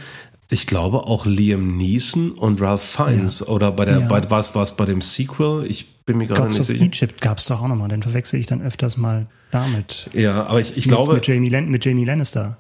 [0.51, 3.47] Ich glaube auch Liam Neeson und Ralph Fiennes ja.
[3.47, 4.07] oder bei der, ja.
[4.07, 5.67] bei, was war es bei dem Sequel?
[5.69, 6.85] Ich bin mir gerade nicht of sicher.
[6.85, 10.11] Egypt gab es doch auch nochmal, den verwechsel ich dann öfters mal damit.
[10.13, 11.15] Ja, aber ich, ich mit, glaube.
[11.15, 12.59] Mit Jamie, Lan mit Jamie Lannister.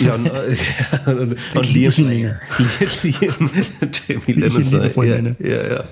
[0.00, 2.30] Ja, und, äh, ja, und, und Liam, Liam,
[4.08, 5.04] Jamie Lannister.
[5.04, 5.84] Ja, ja, ja.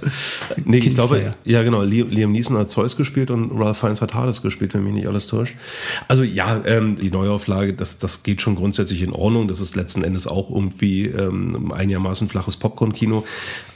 [0.65, 4.43] Nee, ich glaube, ja genau, Liam Neeson hat Zeus gespielt und Ralph Fiennes hat Hades
[4.43, 5.55] gespielt, wenn mich nicht alles täuscht.
[6.09, 9.49] Also ja, ähm, die Neuauflage, das, das geht schon grundsätzlich in Ordnung.
[9.49, 13.25] Das ist letzten Endes auch irgendwie ähm, einigermaßen flaches Popcorn-Kino.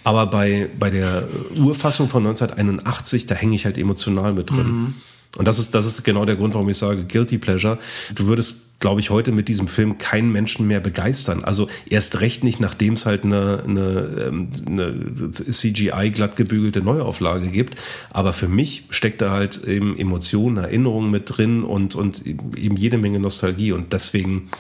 [0.04, 4.66] Aber bei, bei der Urfassung von 1981, da hänge ich halt emotional mit drin.
[4.66, 4.94] Mhm.
[5.36, 7.78] Und das ist, das ist genau der Grund, warum ich sage, Guilty Pleasure.
[8.14, 11.42] Du würdest, glaube ich, heute mit diesem Film keinen Menschen mehr begeistern.
[11.42, 17.48] Also erst recht nicht, nachdem es halt eine, eine, ähm, eine CGI glatt gebügelte Neuauflage
[17.48, 17.80] gibt.
[18.10, 22.98] Aber für mich steckt da halt eben Emotionen, Erinnerungen mit drin und, und eben jede
[22.98, 23.72] Menge Nostalgie.
[23.72, 24.50] Und deswegen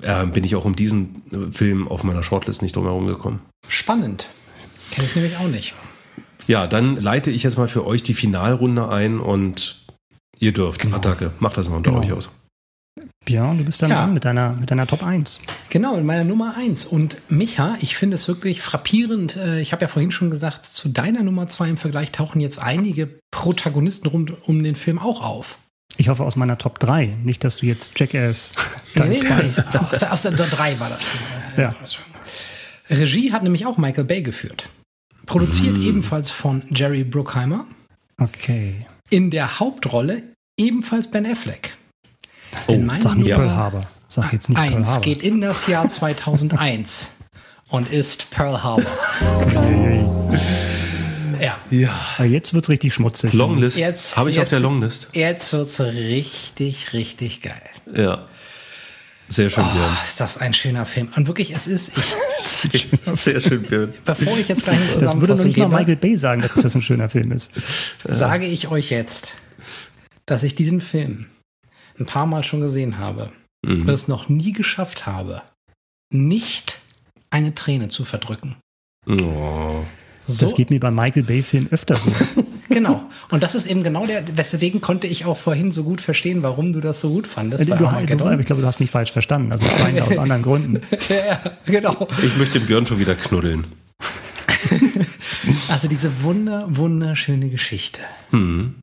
[0.00, 1.22] äh, bin ich auch um diesen
[1.52, 3.40] Film auf meiner Shortlist nicht drum herum gekommen.
[3.68, 4.26] Spannend.
[4.90, 5.74] Kenne ich nämlich auch nicht.
[6.48, 9.81] Ja, dann leite ich jetzt mal für euch die Finalrunde ein und
[10.42, 10.80] Ihr dürft.
[10.80, 10.96] Genau.
[10.96, 11.30] Attacke.
[11.38, 12.02] Macht das mal unter genau.
[12.02, 12.30] euch aus.
[13.24, 13.98] Björn, du bist dann ja.
[13.98, 15.40] dran mit deiner, mit deiner Top 1.
[15.70, 16.84] Genau, in meiner Nummer 1.
[16.84, 19.36] Und Micha, ich finde es wirklich frappierend.
[19.36, 22.58] Äh, ich habe ja vorhin schon gesagt, zu deiner Nummer 2 im Vergleich tauchen jetzt
[22.58, 25.58] einige Protagonisten rund um den Film auch auf.
[25.96, 27.18] Ich hoffe aus meiner Top 3.
[27.22, 28.50] Nicht, dass du jetzt Jackass.
[28.96, 29.78] Nee, nee, nee.
[29.78, 31.06] Aus, der, aus der 3 war das.
[31.56, 31.74] Ja.
[32.90, 34.70] Regie hat nämlich auch Michael Bay geführt.
[35.26, 35.82] Produziert mm.
[35.82, 37.66] ebenfalls von Jerry Bruckheimer.
[38.18, 38.80] Okay.
[39.10, 41.76] In der Hauptrolle ebenfalls Ben Affleck.
[42.66, 43.86] Oh, sag nicht Pearl Harbor.
[44.08, 45.00] Sag jetzt nicht Pearl Harbor.
[45.00, 47.08] geht in das Jahr 2001
[47.68, 48.84] und ist Pearl Harbor.
[51.40, 51.56] ja.
[51.70, 52.00] ja.
[52.18, 53.32] Aber jetzt wird's richtig schmutzig.
[53.32, 53.78] Longlist.
[54.16, 55.08] Habe ich jetzt, auf der Longlist.
[55.14, 57.62] Jetzt wird's richtig, richtig geil.
[57.94, 58.26] Ja.
[59.28, 59.96] Sehr schön, oh, Björn.
[60.04, 61.08] Ist das ein schöner Film.
[61.16, 61.92] Und wirklich, es ist.
[61.96, 62.04] Ich,
[62.42, 62.80] sehr,
[63.14, 63.94] sehr schön, Björn.
[64.04, 65.06] Bevor ich jetzt gleich zusammenfasse.
[65.06, 67.50] Das würde noch nicht mal Michael Bay sagen, dass das ein schöner Film ist.
[68.04, 69.36] Sage ich euch jetzt,
[70.26, 71.26] dass ich diesen Film
[71.98, 73.32] ein paar Mal schon gesehen habe
[73.64, 73.82] mhm.
[73.82, 75.42] und es noch nie geschafft habe,
[76.10, 76.80] nicht
[77.30, 78.56] eine Träne zu verdrücken.
[79.06, 79.84] Oh.
[80.28, 80.46] So.
[80.46, 82.12] Das geht mir bei Michael Bay-Filmen öfter so.
[82.68, 83.02] genau.
[83.30, 86.72] Und das ist eben genau der, deswegen konnte ich auch vorhin so gut verstehen, warum
[86.72, 87.68] du das so gut fandest.
[87.68, 87.84] Du, du,
[88.38, 89.50] ich glaube, du hast mich falsch verstanden.
[89.50, 90.80] Also ich meine aus anderen Gründen.
[91.08, 92.06] ja, genau.
[92.22, 93.64] Ich möchte den Björn schon wieder knuddeln.
[95.68, 98.00] also diese wunder, wunderschöne Geschichte.
[98.30, 98.76] Mhm.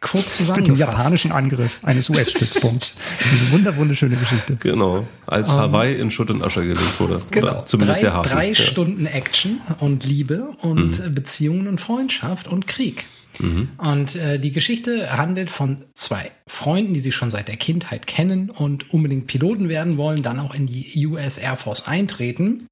[0.00, 0.58] Kurz zusammengefasst.
[0.58, 2.92] Mit dem japanischen Angriff eines US-Stützpunkts.
[3.32, 4.56] Diese wunder wunderschöne Geschichte.
[4.60, 5.06] Genau.
[5.26, 7.22] Als um, ähm, Hawaii in Schutt und Asche gelegt wurde.
[7.30, 7.46] Genau.
[7.48, 8.30] Oder zumindest drei, der Hafen.
[8.30, 8.54] Drei ja.
[8.54, 11.14] Stunden Action und Liebe und mhm.
[11.14, 13.06] Beziehungen und Freundschaft und Krieg.
[13.40, 13.70] Mhm.
[13.76, 18.50] Und äh, die Geschichte handelt von zwei Freunden, die sich schon seit der Kindheit kennen
[18.50, 22.68] und unbedingt Piloten werden wollen, dann auch in die US Air Force eintreten.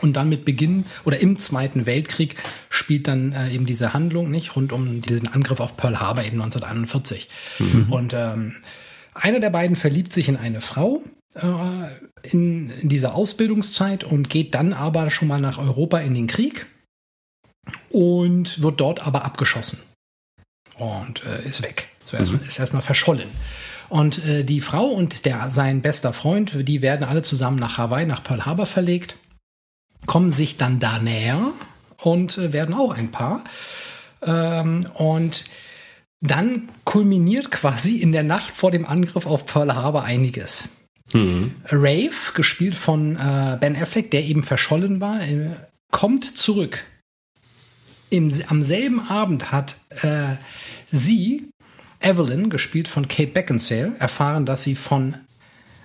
[0.00, 2.36] Und dann mit Beginn oder im Zweiten Weltkrieg
[2.68, 6.40] spielt dann äh, eben diese Handlung nicht rund um diesen Angriff auf Pearl Harbor eben
[6.40, 7.28] 1941.
[7.58, 7.92] Mhm.
[7.92, 8.56] Und ähm,
[9.14, 11.02] einer der beiden verliebt sich in eine Frau
[11.34, 16.26] äh, in, in dieser Ausbildungszeit und geht dann aber schon mal nach Europa in den
[16.26, 16.66] Krieg
[17.90, 19.78] und wird dort aber abgeschossen
[20.76, 21.88] und äh, ist weg.
[22.04, 22.48] So erstmal, mhm.
[22.48, 23.28] ist erstmal verschollen.
[23.88, 28.06] Und äh, die Frau und der sein bester Freund, die werden alle zusammen nach Hawaii,
[28.06, 29.16] nach Pearl Harbor verlegt
[30.06, 31.52] kommen sich dann da näher
[32.02, 33.44] und äh, werden auch ein Paar.
[34.22, 35.44] Ähm, und
[36.20, 40.68] dann kulminiert quasi in der Nacht vor dem Angriff auf Pearl Harbor einiges.
[41.12, 41.54] Mhm.
[41.66, 45.50] Rave, gespielt von äh, Ben Affleck, der eben verschollen war, äh,
[45.90, 46.84] kommt zurück.
[48.10, 50.36] Im, am selben Abend hat äh,
[50.90, 51.50] sie,
[52.00, 55.16] Evelyn, gespielt von Kate Beckinsale, erfahren, dass sie von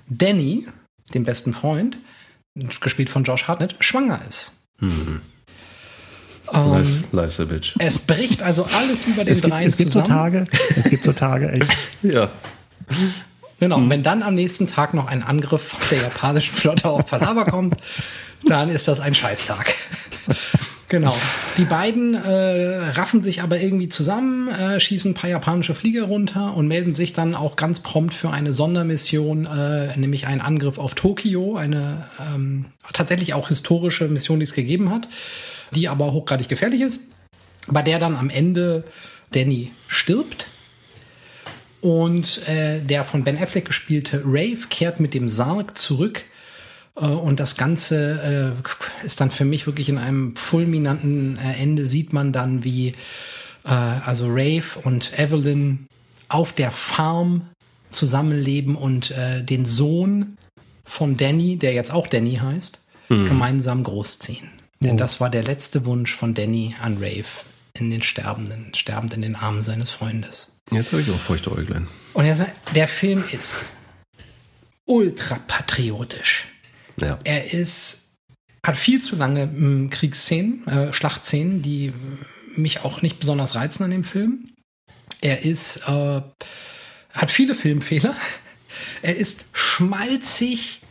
[0.08, 0.68] Danny,
[1.14, 1.98] dem besten Freund,
[2.56, 4.52] gespielt von Josh Hartnett, schwanger ist.
[4.80, 5.22] Mhm.
[6.48, 7.74] Um, life's, life's a bitch.
[7.80, 10.08] Es bricht also alles über den es dreien es gibt zusammen.
[10.08, 11.68] So Tage, es gibt so Tage, echt.
[12.04, 12.30] ja.
[13.60, 13.90] Genau, mhm.
[13.90, 17.78] wenn dann am nächsten Tag noch ein Angriff der japanischen Flotte auf Palaver kommt,
[18.46, 19.74] dann ist das ein Scheißtag.
[20.94, 21.18] Genau.
[21.58, 26.56] Die beiden äh, raffen sich aber irgendwie zusammen, äh, schießen ein paar japanische Flieger runter
[26.56, 30.94] und melden sich dann auch ganz prompt für eine Sondermission, äh, nämlich einen Angriff auf
[30.94, 35.08] Tokio, eine ähm, tatsächlich auch historische Mission, die es gegeben hat,
[35.72, 37.00] die aber hochgradig gefährlich ist,
[37.68, 38.84] bei der dann am Ende
[39.32, 40.46] Danny stirbt.
[41.82, 46.22] Und äh, der von Ben Affleck gespielte Rave kehrt mit dem Sarg zurück
[46.96, 48.56] und das Ganze
[49.04, 52.96] äh, ist dann für mich wirklich in einem fulminanten äh, Ende, sieht man dann, wie
[53.66, 55.88] also Rafe und Evelyn
[56.28, 57.48] auf der Farm
[57.92, 60.38] zusammenleben und den Sohn
[60.84, 63.26] von Danny, der jetzt auch Danny heißt, mhm.
[63.26, 64.50] gemeinsam großziehen.
[64.52, 64.86] Oh.
[64.86, 69.22] Denn das war der letzte Wunsch von Danny an Rafe in den Sterbenden, sterbend in
[69.22, 70.52] den Armen seines Freundes.
[70.72, 71.88] Jetzt habe ich auch feuchte Äuglein.
[72.14, 72.42] Und jetzt,
[72.76, 73.58] der Film ist
[74.86, 76.48] ultra patriotisch.
[76.98, 77.20] Ja.
[77.24, 78.16] Er ist,
[78.66, 81.94] hat viel zu lange m, Kriegsszenen, äh, Schlachtszenen, die
[82.56, 84.50] mich auch nicht besonders reizen an dem Film.
[85.22, 86.22] Er ist, äh,
[87.12, 88.16] hat viele Filmfehler.
[89.04, 90.82] Er ist schmalzig,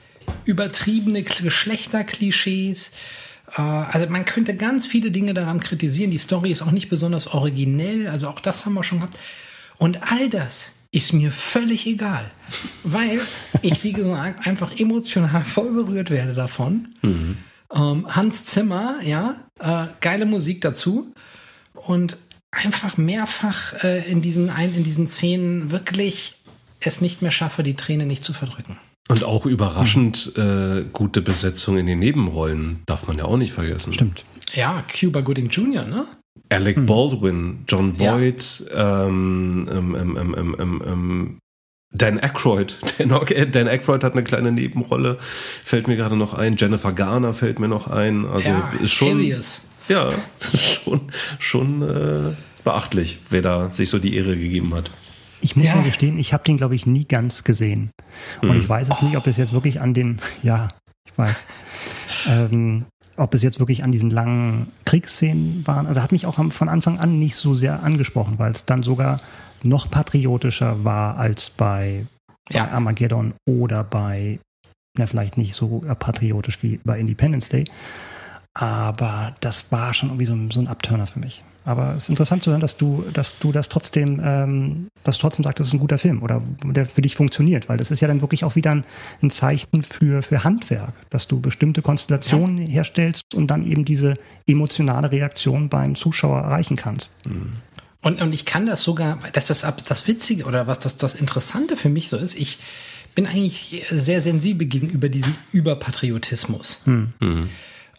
[0.45, 2.93] übertriebene Geschlechterklischees.
[3.57, 6.11] Äh, also man könnte ganz viele Dinge daran kritisieren.
[6.11, 8.07] Die Story ist auch nicht besonders originell.
[8.07, 9.19] Also auch das haben wir schon gehabt.
[9.79, 12.31] Und all das ist mir völlig egal,
[12.85, 13.21] weil
[13.63, 16.95] ich, wie gesagt, einfach emotional voll berührt werde davon.
[17.03, 17.39] Mhm.
[17.75, 21.13] Ähm, Hans Zimmer, ja, äh, geile Musik dazu
[21.75, 22.19] und
[22.51, 26.35] einfach mehrfach äh, in diesen ein, in diesen Szenen wirklich
[26.81, 28.77] es nicht mehr schaffe, die Träne nicht zu verdrücken.
[29.09, 33.95] Und auch überraschend äh, gute Besetzung in den Nebenrollen darf man ja auch nicht vergessen.
[33.95, 34.25] Stimmt.
[34.53, 36.07] Ja, Cuba Gooding Jr., ne?
[36.55, 36.87] Alec hm.
[36.87, 39.07] Baldwin, John Voight, ja.
[39.07, 41.39] ähm, ähm, ähm, ähm,
[41.93, 42.79] Dan Aykroyd.
[42.99, 43.11] Dan,
[43.53, 46.57] Dan Aykroyd hat eine kleine Nebenrolle, fällt mir gerade noch ein.
[46.57, 48.27] Jennifer Garner fällt mir noch ein.
[48.27, 49.19] Also ja, ist schon.
[49.19, 49.63] Alias.
[49.89, 50.11] Ja,
[50.41, 51.01] schon,
[51.39, 52.35] schon äh,
[52.65, 54.91] beachtlich, wer da sich so die Ehre gegeben hat.
[55.41, 55.77] Ich muss ja.
[55.77, 57.91] mal gestehen, ich habe den, glaube ich, nie ganz gesehen.
[58.41, 58.61] Und hm.
[58.61, 60.69] ich weiß es nicht, ob es jetzt wirklich an den, ja,
[61.05, 61.47] ich weiß,
[62.29, 62.87] ähm,
[63.23, 65.87] ob es jetzt wirklich an diesen langen Kriegsszenen waren.
[65.87, 69.21] Also hat mich auch von Anfang an nicht so sehr angesprochen, weil es dann sogar
[69.63, 72.07] noch patriotischer war als bei,
[72.51, 72.65] ja.
[72.65, 74.41] bei Armageddon oder bei,
[74.99, 77.65] na, vielleicht nicht so patriotisch wie bei Independence Day.
[78.55, 81.45] Aber das war schon irgendwie so, so ein Abturner für mich.
[81.65, 85.23] Aber es ist interessant zu hören, dass du, dass du das trotzdem, ähm, dass du
[85.23, 88.01] trotzdem sagst, das ist ein guter Film oder der für dich funktioniert, weil das ist
[88.01, 88.85] ja dann wirklich auch wieder ein,
[89.23, 92.69] ein Zeichen für, für Handwerk, dass du bestimmte Konstellationen ja.
[92.69, 94.17] herstellst und dann eben diese
[94.47, 97.13] emotionale Reaktion beim Zuschauer erreichen kannst.
[97.27, 97.53] Mhm.
[98.03, 101.77] Und, und ich kann das sogar, dass das das Witzige oder was das, das Interessante
[101.77, 102.59] für mich so ist, ich
[103.15, 106.81] bin eigentlich sehr sensibel gegenüber diesem Überpatriotismus.
[106.87, 107.49] Mhm.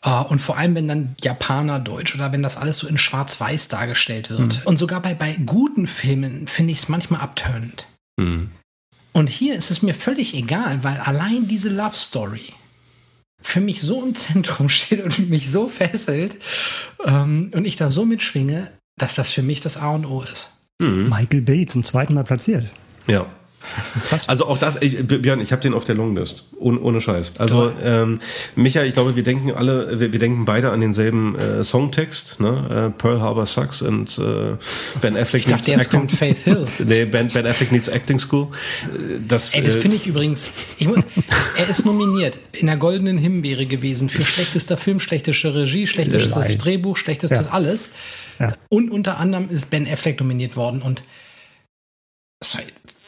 [0.06, 3.70] Uh, und vor allem, wenn dann Japaner Deutsch oder wenn das alles so in Schwarz-Weiß
[3.70, 4.42] dargestellt wird.
[4.42, 4.62] Mhm.
[4.66, 7.88] Und sogar bei, bei guten Filmen finde ich es manchmal abtönend.
[8.18, 8.52] Mhm.
[9.14, 12.52] Und hier ist es mir völlig egal, weil allein diese Love Story
[13.42, 16.38] für mich so im Zentrum steht und mich so fesselt
[17.06, 20.52] ähm, und ich da so mitschwinge, dass das für mich das A und O ist.
[20.80, 21.10] Mhm.
[21.10, 22.66] Michael Bay zum zweiten Mal platziert.
[23.08, 23.28] Ja.
[24.27, 27.40] Also auch das, ich, Björn, ich habe den auf der Longlist, ohne, ohne Scheiß.
[27.40, 28.19] Also ähm,
[28.56, 32.91] Micha, ich glaube, wir denken alle, wir, wir denken beide an denselben äh, Songtext, ne?
[32.94, 34.57] Äh, Pearl Harbor Sucks und äh,
[35.02, 36.10] Ben Affleck ich dachte, needs acting.
[36.10, 36.65] Faith Hill.
[36.85, 38.48] nee, ben, ben Affleck needs Acting School.
[39.27, 40.48] Das, Ey, das äh, finde ich übrigens.
[40.77, 40.88] Ich,
[41.57, 46.98] er ist nominiert in der Goldenen Himbeere gewesen für schlechtester Film, schlechteste Regie, schlechtestes Drehbuch,
[46.98, 47.52] schlechtestes ja.
[47.52, 47.90] alles.
[48.40, 48.53] Ja.
[48.69, 51.03] Und unter anderem ist Ben Affleck nominiert worden und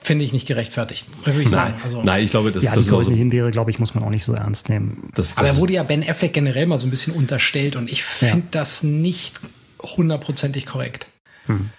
[0.06, 1.06] finde ich nicht gerechtfertigt.
[1.23, 1.82] Würde ich nein, sagen.
[1.84, 4.03] Also, nein, ich glaube, das, ja, das die goldene so, Himbeere, glaube ich, muss man
[4.03, 5.10] auch nicht so ernst nehmen.
[5.15, 8.03] Das, Aber er wurde ja Ben Affleck generell mal so ein bisschen unterstellt und ich
[8.03, 8.44] finde ja.
[8.52, 9.40] das nicht
[9.82, 11.07] hundertprozentig korrekt.
[11.48, 11.69] Hm.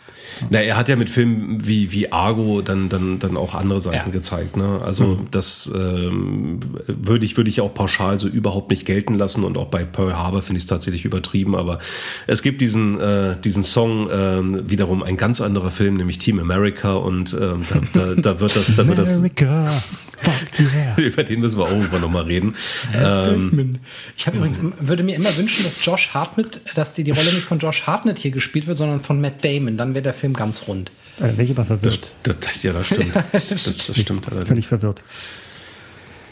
[0.50, 4.08] Na, er hat ja mit Filmen wie, wie Argo dann, dann, dann auch andere Seiten
[4.08, 4.12] ja.
[4.12, 4.56] gezeigt.
[4.56, 4.80] Ne?
[4.84, 5.26] Also mhm.
[5.30, 9.66] das ähm, würde ich, würde ich auch pauschal so überhaupt nicht gelten lassen und auch
[9.66, 11.54] bei Pearl Harbor finde ich es tatsächlich übertrieben.
[11.56, 11.78] Aber
[12.26, 16.94] es gibt diesen, äh, diesen Song äh, wiederum ein ganz anderer Film, nämlich Team America
[16.94, 19.16] und äh, da, da, da wird das, da wird das.
[19.16, 19.82] America.
[20.96, 22.54] Über den müssen wir auch irgendwann nochmal reden.
[22.94, 23.78] Ähm,
[24.16, 27.58] ich übrigens, würde mir immer wünschen, dass Josh Hartnett, dass die, die Rolle nicht von
[27.58, 29.76] Josh Hartnett hier gespielt wird, sondern von Matt Damon.
[29.76, 30.90] Dann wäre der Film ganz rund.
[31.18, 32.14] Äh, welche war verwirrt?
[32.22, 33.14] Das, das, das, ja, das stimmt.
[33.32, 34.48] das, das stimmt allerdings.
[34.48, 35.02] Völlig verwirrt.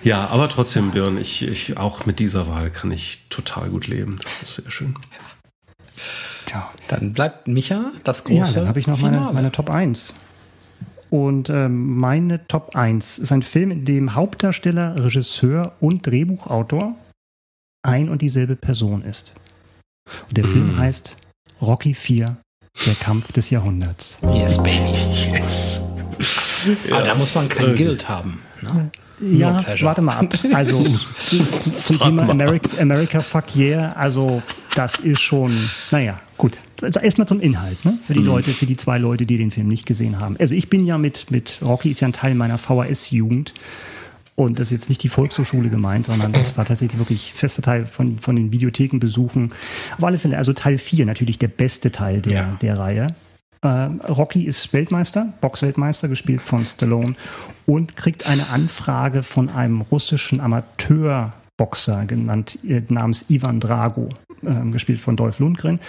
[0.02, 4.19] Ja, aber trotzdem, Björn, ich, ich, auch mit dieser Wahl kann ich total gut leben.
[4.23, 4.97] Das ist sehr schön.
[6.51, 6.70] Ja.
[6.89, 8.52] Dann bleibt Micha das große.
[8.52, 10.12] Ja, dann habe ich noch meine, meine Top 1.
[11.14, 16.96] Und äh, meine Top 1 ist ein Film, in dem Hauptdarsteller, Regisseur und Drehbuchautor
[17.84, 19.32] ein und dieselbe Person ist.
[20.28, 20.48] Und der mm.
[20.48, 21.16] Film heißt
[21.62, 22.36] Rocky 4,
[22.86, 24.18] der Kampf des Jahrhunderts.
[24.22, 24.90] Yes, baby.
[25.38, 25.84] Yes.
[26.88, 26.96] ja.
[26.96, 28.40] Aber da muss man kein Guild haben.
[28.60, 28.90] Ne?
[29.32, 30.34] Ja, warte mal ab.
[30.52, 30.84] Also
[31.24, 34.42] zu, zu, zum Thema America, America Fuck Yeah, also
[34.74, 35.52] das ist schon,
[35.90, 36.59] naja, gut.
[36.82, 37.98] Also erstmal zum Inhalt, ne?
[38.06, 38.26] Für die mhm.
[38.26, 40.36] Leute, für die zwei Leute, die den Film nicht gesehen haben.
[40.38, 43.55] Also ich bin ja mit, mit Rocky ist ja ein Teil meiner VHS-Jugend.
[44.36, 47.86] Und das ist jetzt nicht die Volkshochschule gemeint, sondern das war tatsächlich wirklich fester Teil
[47.86, 49.52] von, von den Videothekenbesuchen.
[49.96, 52.59] Auf alle Fälle, also Teil 4, natürlich der beste Teil der, ja.
[52.60, 53.06] der Reihe.
[53.64, 53.68] Äh,
[54.12, 57.16] Rocky ist Weltmeister, Boxweltmeister, gespielt von Stallone
[57.66, 64.10] und kriegt eine Anfrage von einem russischen Amateurboxer genannt äh, namens Ivan Drago,
[64.42, 65.80] äh, gespielt von Dolph Lundgren.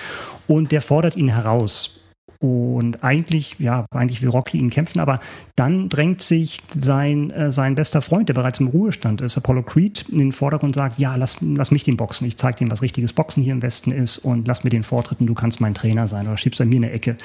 [0.47, 2.05] Und der fordert ihn heraus
[2.46, 5.20] und eigentlich, ja, eigentlich will Rocky ihn kämpfen, aber
[5.56, 10.06] dann drängt sich sein, äh, sein bester Freund, der bereits im Ruhestand ist, Apollo Creed,
[10.10, 12.28] in den Vordergrund und sagt, ja, lass, lass mich den boxen.
[12.28, 15.28] Ich zeige dir, was richtiges Boxen hier im Westen ist und lass mir den Vortritten,
[15.28, 17.18] du kannst mein Trainer sein oder schiebst an mir eine Ecke.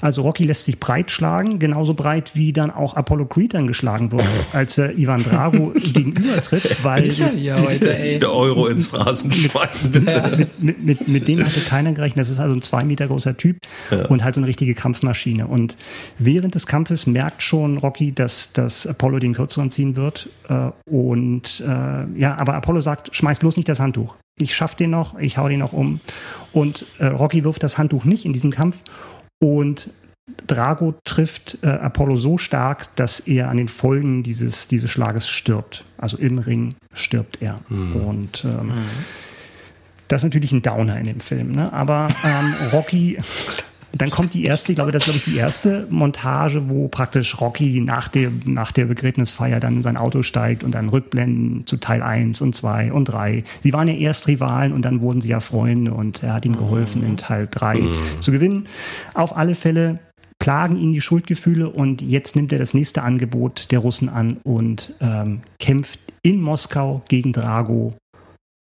[0.00, 4.12] Also Rocky lässt sich breit schlagen, genauso breit wie dann auch Apollo Creed dann geschlagen
[4.12, 8.18] wird, als er Ivan Drago gegenübertritt, weil ja, heute, ey.
[8.18, 10.36] der Euro ins Phrasenschwein, bitte.
[10.36, 12.20] mit, mit, mit, mit dem hatte keiner gerechnet.
[12.22, 13.58] Das ist also ein zwei Meter großer Typ
[13.90, 14.06] ja.
[14.06, 15.46] und halt so eine richtige Kampfmaschine.
[15.46, 15.76] Und
[16.18, 20.28] während des Kampfes merkt schon Rocky, dass, dass Apollo den kürzeren ziehen wird.
[20.48, 24.14] Äh, und äh, ja, aber Apollo sagt, schmeiß bloß nicht das Handtuch.
[24.40, 26.00] Ich schaff den noch, ich hau den noch um.
[26.52, 28.84] Und äh, Rocky wirft das Handtuch nicht in diesem Kampf
[29.40, 29.92] und
[30.46, 35.84] Drago trifft äh, Apollo so stark, dass er an den Folgen dieses, dieses Schlages stirbt.
[35.96, 37.60] Also im Ring stirbt er.
[37.68, 37.96] Mhm.
[37.96, 38.86] Und ähm, mhm.
[40.08, 41.52] das ist natürlich ein Downer in dem Film.
[41.52, 41.72] Ne?
[41.72, 43.18] Aber ähm, Rocky
[43.92, 47.40] dann kommt die erste, ich glaube, das ist glaube ich die erste Montage, wo praktisch
[47.40, 51.78] Rocky nach der, nach der Begräbnisfeier dann in sein Auto steigt und dann Rückblenden zu
[51.78, 53.44] Teil 1 und 2 und 3.
[53.60, 56.56] Sie waren ja erst Rivalen und dann wurden sie ja Freunde und er hat ihm
[56.56, 57.96] geholfen, in Teil 3 mhm.
[58.20, 58.66] zu gewinnen.
[59.14, 60.00] Auf alle Fälle
[60.38, 64.94] plagen ihn die Schuldgefühle und jetzt nimmt er das nächste Angebot der Russen an und
[65.00, 67.94] ähm, kämpft in Moskau gegen Drago,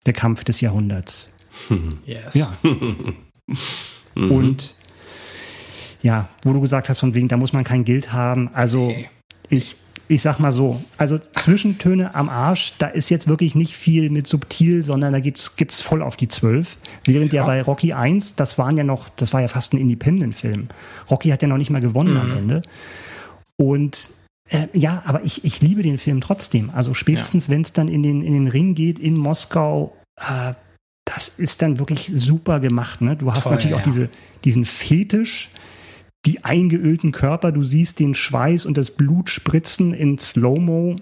[0.05, 1.31] der Kampf des Jahrhunderts.
[2.05, 2.35] Yes.
[2.35, 2.55] Ja.
[4.15, 4.75] und
[6.01, 8.49] ja, wo du gesagt hast, von wegen, da muss man kein Geld haben.
[8.53, 8.93] Also
[9.49, 9.75] ich,
[10.07, 14.27] ich sag mal so, also Zwischentöne am Arsch, da ist jetzt wirklich nicht viel mit
[14.27, 16.77] subtil, sondern da gibt's, gibt's voll auf die zwölf.
[17.03, 17.41] Während ja.
[17.41, 20.67] ja bei Rocky 1, das waren ja noch, das war ja fast ein Independent-Film.
[21.09, 22.19] Rocky hat ja noch nicht mal gewonnen mhm.
[22.19, 22.61] am Ende.
[23.57, 24.11] Und
[24.49, 26.69] äh, ja, aber ich, ich liebe den Film trotzdem.
[26.69, 27.53] Also spätestens, ja.
[27.53, 30.53] wenn es dann in den, in den Ring geht in Moskau, äh,
[31.05, 33.01] das ist dann wirklich super gemacht.
[33.01, 33.15] Ne?
[33.15, 33.81] Du hast Toll, natürlich ja.
[33.81, 34.09] auch diese,
[34.43, 35.49] diesen Fetisch
[36.25, 40.97] die eingeölten Körper, du siehst den Schweiß und das Blut spritzen in Slow-Mo.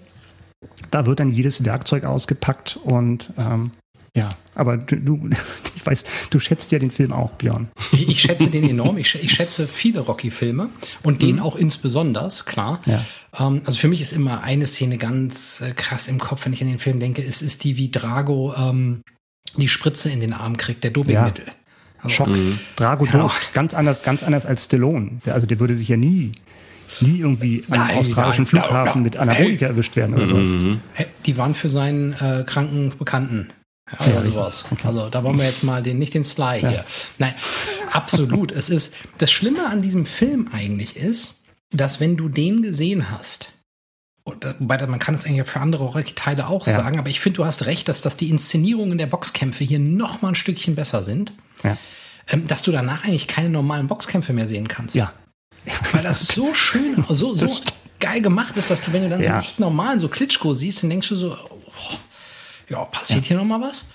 [0.90, 3.72] Da wird dann jedes Werkzeug ausgepackt und ähm,
[4.16, 5.28] ja, aber du, du,
[5.76, 7.68] ich weiß, du schätzt ja den Film auch, Björn.
[7.92, 8.96] Ich, ich schätze den enorm.
[9.06, 10.70] Ich, ich schätze viele Rocky-Filme
[11.02, 11.42] und den mhm.
[11.42, 12.80] auch insbesondere, klar.
[12.86, 13.04] Ja.
[13.38, 16.62] Ähm, also für mich ist immer eine Szene ganz äh, krass im Kopf, wenn ich
[16.62, 17.22] an den Film denke.
[17.22, 19.02] Es ist die, wie Drago ähm,
[19.56, 21.44] die Spritze in den Arm kriegt, der Dopingmittel.
[21.46, 21.52] Ja.
[22.08, 22.28] Schock.
[22.28, 22.58] Mhm.
[22.76, 23.30] Drago ja.
[23.54, 25.20] ganz anders, ganz anders als Stallone.
[25.24, 26.32] Der, also der würde sich ja nie,
[27.00, 29.68] nie irgendwie nein, am australischen nein, Flughafen nein, mit Anabolika hey.
[29.68, 30.48] erwischt werden oder sowas.
[30.48, 30.80] Mhm.
[31.24, 33.50] Die waren für seinen äh, kranken Bekannten.
[33.90, 34.64] Ja, oder ja, sowas.
[34.70, 34.88] Okay.
[34.88, 36.68] Also da wollen wir jetzt mal den, nicht den Sly ja.
[36.68, 36.84] hier.
[37.18, 37.34] Nein,
[37.92, 38.50] absolut.
[38.50, 43.52] es ist, das Schlimme an diesem Film eigentlich ist, dass wenn du den gesehen hast,
[44.26, 46.74] wobei man kann es eigentlich für andere Rocky-Teile auch ja.
[46.74, 50.22] sagen, aber ich finde, du hast recht, dass, dass die Inszenierungen der Boxkämpfe hier noch
[50.22, 51.32] mal ein Stückchen besser sind.
[51.62, 51.76] Ja.
[52.28, 54.94] Ähm, dass du danach eigentlich keine normalen Boxkämpfe mehr sehen kannst.
[54.96, 55.12] Ja.
[55.92, 57.60] Weil das so schön, so, so
[58.00, 60.90] geil gemacht ist, dass du, wenn du dann so echt normalen, so Klitschko siehst, dann
[60.90, 61.94] denkst du so, oh,
[62.68, 63.86] ja, passiert hier noch mal was?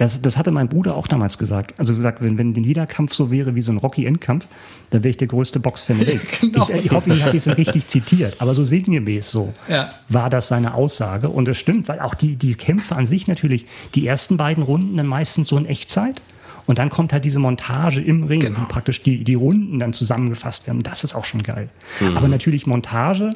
[0.00, 1.78] Das, das hatte mein Bruder auch damals gesagt.
[1.78, 4.46] Also gesagt, wenn, wenn jeder Kampf so wäre wie so ein Rocky-Endkampf,
[4.88, 6.22] dann wäre ich der größte Boxfan der Welt.
[6.40, 6.66] genau.
[6.70, 9.90] ich, ich, hoffe, ich habe es richtig zitiert, aber so sinngemäß so ja.
[10.08, 11.28] war das seine Aussage.
[11.28, 14.96] Und es stimmt, weil auch die, die Kämpfe an sich natürlich, die ersten beiden Runden
[14.96, 16.22] dann meistens so in Echtzeit.
[16.64, 18.60] Und dann kommt halt diese Montage im Ring, genau.
[18.60, 20.82] wo praktisch die, die Runden dann zusammengefasst werden.
[20.82, 21.68] Das ist auch schon geil.
[22.00, 22.16] Mhm.
[22.16, 23.34] Aber natürlich Montage,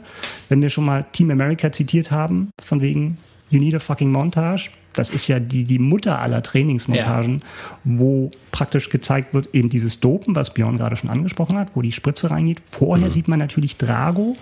[0.48, 3.18] wenn wir schon mal Team America zitiert haben, von wegen
[3.50, 4.70] You need a fucking montage.
[4.94, 7.40] Das ist ja die, die Mutter aller Trainingsmontagen, ja.
[7.84, 11.92] wo praktisch gezeigt wird, eben dieses Dopen, was Björn gerade schon angesprochen hat, wo die
[11.92, 12.62] Spritze reingeht.
[12.64, 13.10] Vorher mhm.
[13.10, 14.36] sieht man natürlich Drago,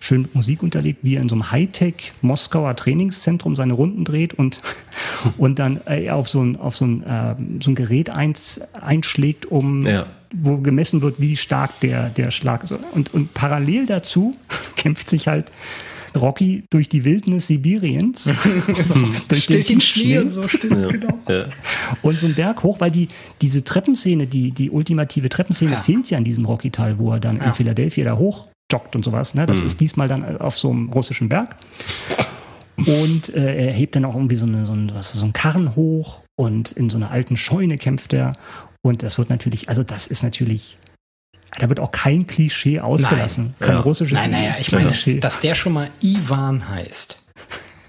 [0.00, 4.34] schön mit Musik unterlegt, wie er in so einem Hightech Moskauer Trainingszentrum seine Runden dreht
[4.34, 4.60] und,
[5.38, 9.46] und dann äh, auf so ein, auf so ein, äh, so ein Gerät eins, einschlägt,
[9.46, 10.06] um ja.
[10.32, 12.74] wo gemessen wird, wie stark der, der Schlag ist.
[12.92, 14.36] Und, und parallel dazu
[14.76, 15.52] kämpft sich halt
[16.16, 18.24] Rocky durch die Wildnis Sibiriens.
[19.28, 20.88] durch den, den Schnee und so, stimmt, ja.
[20.88, 21.18] genau.
[21.28, 21.44] Ja.
[22.02, 23.08] Und so einen Berg hoch, weil die,
[23.40, 25.78] diese Treppenszene, die, die ultimative Treppenszene ja.
[25.78, 29.34] fehlt ja in diesem Rocky-Teil, wo er dann in Philadelphia da hoch joggt und sowas.
[29.34, 29.46] Ne?
[29.46, 29.66] Das mhm.
[29.68, 31.56] ist diesmal dann auf so einem russischen Berg.
[32.76, 35.76] Und äh, er hebt dann auch irgendwie so, eine, so, ein, was, so einen Karren
[35.76, 38.36] hoch und in so einer alten Scheune kämpft er.
[38.82, 40.78] Und das wird natürlich, also das ist natürlich,
[41.58, 43.54] da wird auch kein Klischee ausgelassen.
[43.58, 43.68] Nein.
[43.68, 43.80] Kein ja.
[43.80, 47.18] russisches Nein, naja, ich meine, dass der schon mal Ivan heißt.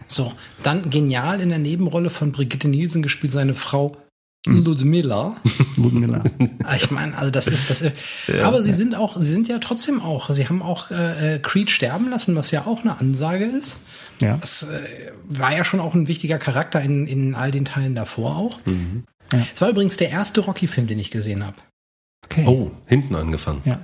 [0.08, 0.32] So,
[0.64, 3.98] dann genial in der Nebenrolle von Brigitte Nielsen gespielt, seine Frau
[4.46, 4.64] hm.
[4.64, 5.36] Ludmilla.
[5.76, 6.24] Ludmilla.
[6.64, 7.84] Ah, ich meine, also das ist das.
[8.28, 11.40] Ja, aber sie sind auch, sie sind ja trotzdem auch, sie haben auch äh, äh,
[11.40, 13.78] Creed sterben lassen, was ja auch eine Ansage ist.
[14.22, 14.38] Ja.
[14.38, 18.38] Das äh, war ja schon auch ein wichtiger Charakter in, in all den Teilen davor
[18.38, 18.66] auch.
[18.66, 19.04] Mhm.
[19.34, 19.40] Ja.
[19.54, 21.58] Es war übrigens der erste Rocky-Film, den ich gesehen habe.
[22.26, 22.46] Okay.
[22.46, 23.62] Oh, hinten angefangen.
[23.66, 23.80] Ja.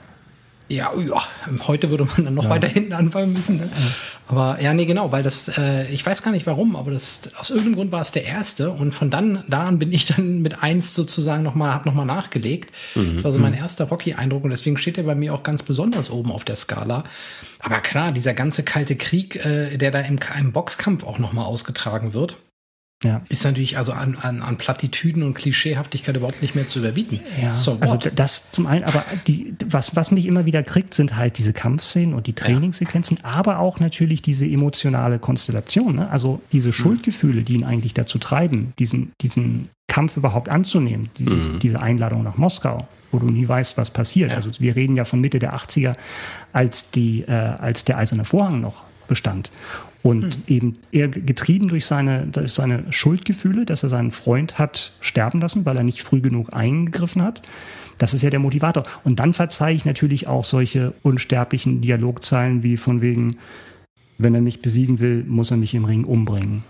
[0.70, 1.22] Ja, ja,
[1.68, 2.50] heute würde man dann noch ja.
[2.50, 3.58] weiter hinten anfangen müssen.
[3.58, 3.70] Ne?
[3.76, 3.92] Ja.
[4.28, 7.50] Aber ja, nee, genau, weil das, äh, ich weiß gar nicht warum, aber das, aus
[7.50, 10.64] irgendeinem Grund war es der erste und von dann, da an bin ich dann mit
[10.64, 12.74] eins sozusagen nochmal, hab nochmal nachgelegt.
[12.96, 13.16] Mhm.
[13.16, 16.10] Das war so mein erster Rocky-Eindruck und deswegen steht er bei mir auch ganz besonders
[16.10, 17.04] oben auf der Skala.
[17.60, 22.14] Aber klar, dieser ganze kalte Krieg, äh, der da im, im Boxkampf auch nochmal ausgetragen
[22.14, 22.38] wird.
[23.04, 23.22] Ja.
[23.30, 27.20] Ist natürlich also an, an, an Plattitüden und Klischeehaftigkeit überhaupt nicht mehr zu überbieten.
[27.42, 31.16] Ja, so also das zum einen, aber die, was, was mich immer wieder kriegt, sind
[31.16, 33.30] halt diese Kampfszenen und die Trainingssequenzen, ja.
[33.30, 35.96] aber auch natürlich diese emotionale Konstellation.
[35.96, 36.10] Ne?
[36.10, 36.74] Also diese mhm.
[36.74, 41.60] Schuldgefühle, die ihn eigentlich dazu treiben, diesen, diesen Kampf überhaupt anzunehmen, dieses, mhm.
[41.60, 44.32] diese Einladung nach Moskau, wo du nie weißt, was passiert.
[44.32, 44.38] Ja.
[44.38, 45.94] Also wir reden ja von Mitte der 80er,
[46.54, 49.52] als, die, äh, als der eiserne Vorhang noch bestand.
[50.02, 50.42] Und hm.
[50.48, 55.66] eben eher getrieben durch seine, durch seine Schuldgefühle, dass er seinen Freund hat sterben lassen,
[55.66, 57.42] weil er nicht früh genug eingegriffen hat.
[57.98, 58.84] Das ist ja der Motivator.
[59.04, 63.38] Und dann verzeihe ich natürlich auch solche unsterblichen Dialogzeilen wie von wegen,
[64.18, 66.64] wenn er mich besiegen will, muss er mich im Ring umbringen.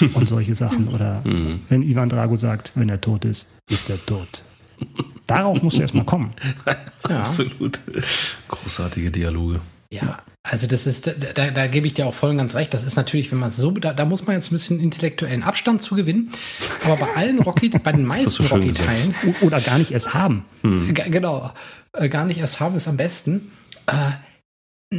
[0.14, 0.88] Und solche Sachen.
[0.88, 1.60] Oder mhm.
[1.68, 4.42] wenn Ivan Drago sagt, wenn er tot ist, ist er tot.
[5.26, 6.32] Darauf musst du erstmal kommen.
[7.08, 7.20] Ja.
[7.20, 7.80] Absolut.
[8.48, 9.60] Großartige Dialoge.
[9.92, 12.72] Ja, also das ist, da, da gebe ich dir auch voll und ganz recht.
[12.72, 15.82] Das ist natürlich, wenn man so, da, da muss man jetzt ein bisschen intellektuellen Abstand
[15.82, 16.30] zu gewinnen.
[16.84, 19.14] Aber bei allen Rocky, bei den meisten so Rocky-Teilen.
[19.40, 20.44] Oder gar nicht erst haben.
[20.62, 20.94] Hm.
[20.94, 21.52] Genau,
[21.92, 23.52] äh, gar nicht erst haben ist am besten.
[23.86, 24.98] Äh,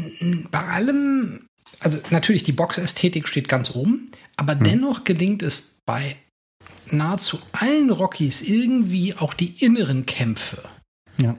[0.52, 1.48] bei allem,
[1.80, 4.64] also natürlich, die Boxästhetik steht ganz oben, aber hm.
[4.64, 6.18] dennoch gelingt es bei
[6.92, 10.62] nahezu allen Rockies irgendwie auch die inneren Kämpfe
[11.18, 11.36] ja.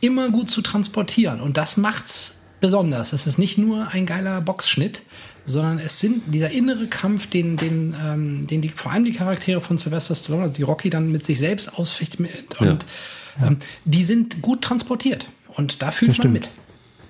[0.00, 1.40] immer gut zu transportieren.
[1.40, 3.12] Und das macht's besonders.
[3.12, 5.02] Es ist nicht nur ein geiler Boxschnitt,
[5.44, 9.60] sondern es sind dieser innere Kampf, den, den, ähm, den die, vor allem die Charaktere
[9.60, 12.28] von Sylvester Stallone, also die Rocky dann mit sich selbst ausficht und
[12.58, 13.46] ja.
[13.46, 16.48] ähm, die sind gut transportiert und da fühlt man mit.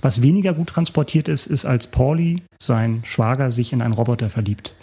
[0.01, 4.75] Was weniger gut transportiert ist, ist, als Pauli, sein Schwager, sich in einen Roboter verliebt.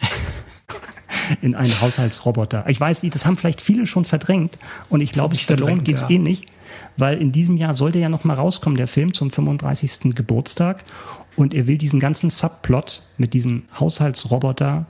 [1.40, 2.66] in einen Haushaltsroboter.
[2.68, 4.58] Ich weiß nicht, das haben vielleicht viele schon verdrängt
[4.90, 6.10] und ich glaube, Stallone geht es ja.
[6.10, 6.46] ähnlich
[6.96, 10.14] weil in diesem Jahr sollte ja noch mal rauskommen, der Film zum 35.
[10.14, 10.84] Geburtstag.
[11.36, 14.86] Und er will diesen ganzen Subplot mit diesem Haushaltsroboter,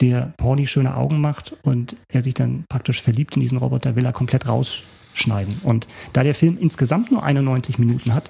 [0.00, 4.04] der Pauli schöne Augen macht und er sich dann praktisch verliebt in diesen Roboter, will
[4.04, 5.60] er komplett rausschneiden.
[5.62, 8.28] Und da der Film insgesamt nur 91 Minuten hat,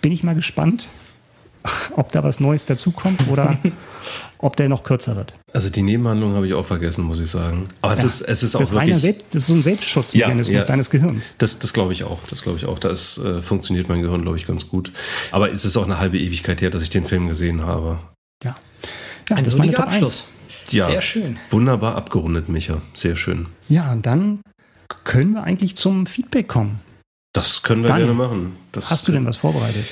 [0.00, 0.90] bin ich mal gespannt,
[1.96, 3.58] ob da was Neues dazukommt oder
[4.38, 5.34] ob der noch kürzer wird.
[5.52, 7.64] Also die Nebenhandlung habe ich auch vergessen, muss ich sagen.
[7.80, 8.98] Aber ja, es ist, es ist auch das wirklich...
[8.98, 11.36] Selbst, das ist so ein Selbstschutzmechanismus ja, ja, deines Gehirns.
[11.38, 12.18] Das, das glaube ich auch.
[12.28, 12.78] Das glaube ich auch.
[12.78, 14.92] Da ist, äh, funktioniert mein Gehirn, glaube ich, ganz gut.
[15.30, 17.98] Aber es ist auch eine halbe Ewigkeit her, dass ich den Film gesehen habe.
[18.42, 18.56] Ja.
[19.30, 20.24] ja Ein würdiger Abschluss.
[20.70, 21.38] Ja, Sehr schön.
[21.50, 22.80] Wunderbar abgerundet, Micha.
[22.94, 23.46] Sehr schön.
[23.68, 24.40] Ja, und dann
[25.04, 26.80] können wir eigentlich zum Feedback kommen.
[27.32, 28.56] Das können wir Daniel, gerne machen.
[28.72, 29.86] Das hast du denn was vorbereitet?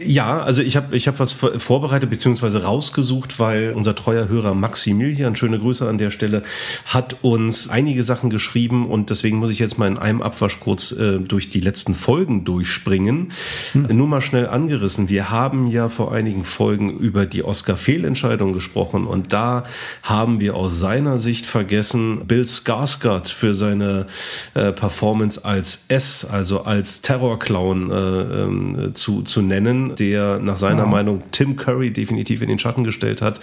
[0.00, 5.36] Ja, also ich habe ich hab was vorbereitet beziehungsweise rausgesucht, weil unser treuer Hörer Maximilian,
[5.36, 6.42] schöne Grüße an der Stelle,
[6.86, 10.92] hat uns einige Sachen geschrieben und deswegen muss ich jetzt mal in einem Abwasch kurz
[10.92, 13.32] äh, durch die letzten Folgen durchspringen.
[13.72, 13.88] Hm.
[13.96, 15.08] Nur mal schnell angerissen.
[15.08, 19.64] Wir haben ja vor einigen Folgen über die Oscar-Fehlentscheidung gesprochen und da
[20.02, 24.06] haben wir aus seiner Sicht vergessen, Bill Skarsgård für seine
[24.54, 30.84] äh, Performance als S, also als Terrorclown äh, äh, zu, zu nennen der nach seiner
[30.84, 30.90] wow.
[30.90, 33.40] Meinung Tim Curry definitiv in den Schatten gestellt hat.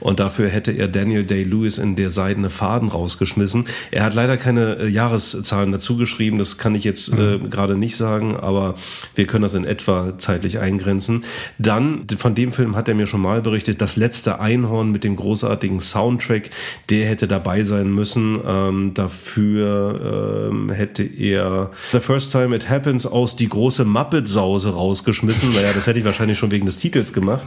[0.00, 3.66] Und dafür hätte er Daniel Day-Lewis in der seidene Faden rausgeschmissen.
[3.90, 6.38] Er hat leider keine äh, Jahreszahlen dazu geschrieben.
[6.38, 7.50] Das kann ich jetzt äh, mhm.
[7.50, 8.74] gerade nicht sagen, aber
[9.14, 11.24] wir können das in etwa zeitlich eingrenzen.
[11.58, 15.16] Dann, von dem Film hat er mir schon mal berichtet, das letzte Einhorn mit dem
[15.16, 16.50] großartigen Soundtrack,
[16.90, 18.38] der hätte dabei sein müssen.
[18.46, 25.54] Ähm, dafür ähm, hätte er The First Time It Happens aus die große Muppet-Sause rausgeschmissen,
[25.54, 27.42] weil er das hätte ich wahrscheinlich schon wegen des Titels gemacht.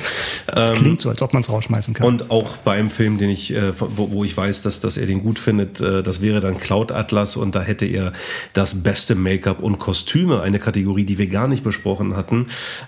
[0.48, 2.06] Das ähm, klingt so, als ob man es rausschmeißen kann.
[2.06, 5.06] Und auch bei einem Film, den ich, äh, wo, wo, ich weiß, dass, dass er
[5.06, 8.12] den gut findet, äh, das wäre dann Cloud Atlas und da hätte er
[8.52, 12.48] das beste Make-up und Kostüme, eine Kategorie, die wir gar nicht besprochen hatten,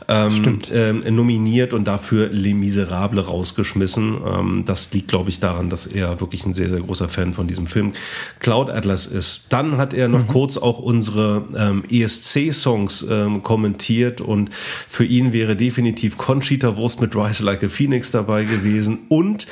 [0.10, 4.18] ähm, ähm, nominiert und dafür Les Miserables rausgeschmissen.
[4.26, 7.48] Ähm, das liegt, glaube ich, daran, dass er wirklich ein sehr, sehr großer Fan von
[7.48, 7.94] diesem Film
[8.40, 9.46] Cloud Atlas ist.
[9.48, 10.28] Dann hat er noch mhm.
[10.28, 13.06] kurz auch unsere ähm, ESC-Songs
[13.44, 19.06] kommentiert und für ihn wäre definitiv Conchita Wurst mit Rise Like a Phoenix dabei gewesen.
[19.10, 19.48] Und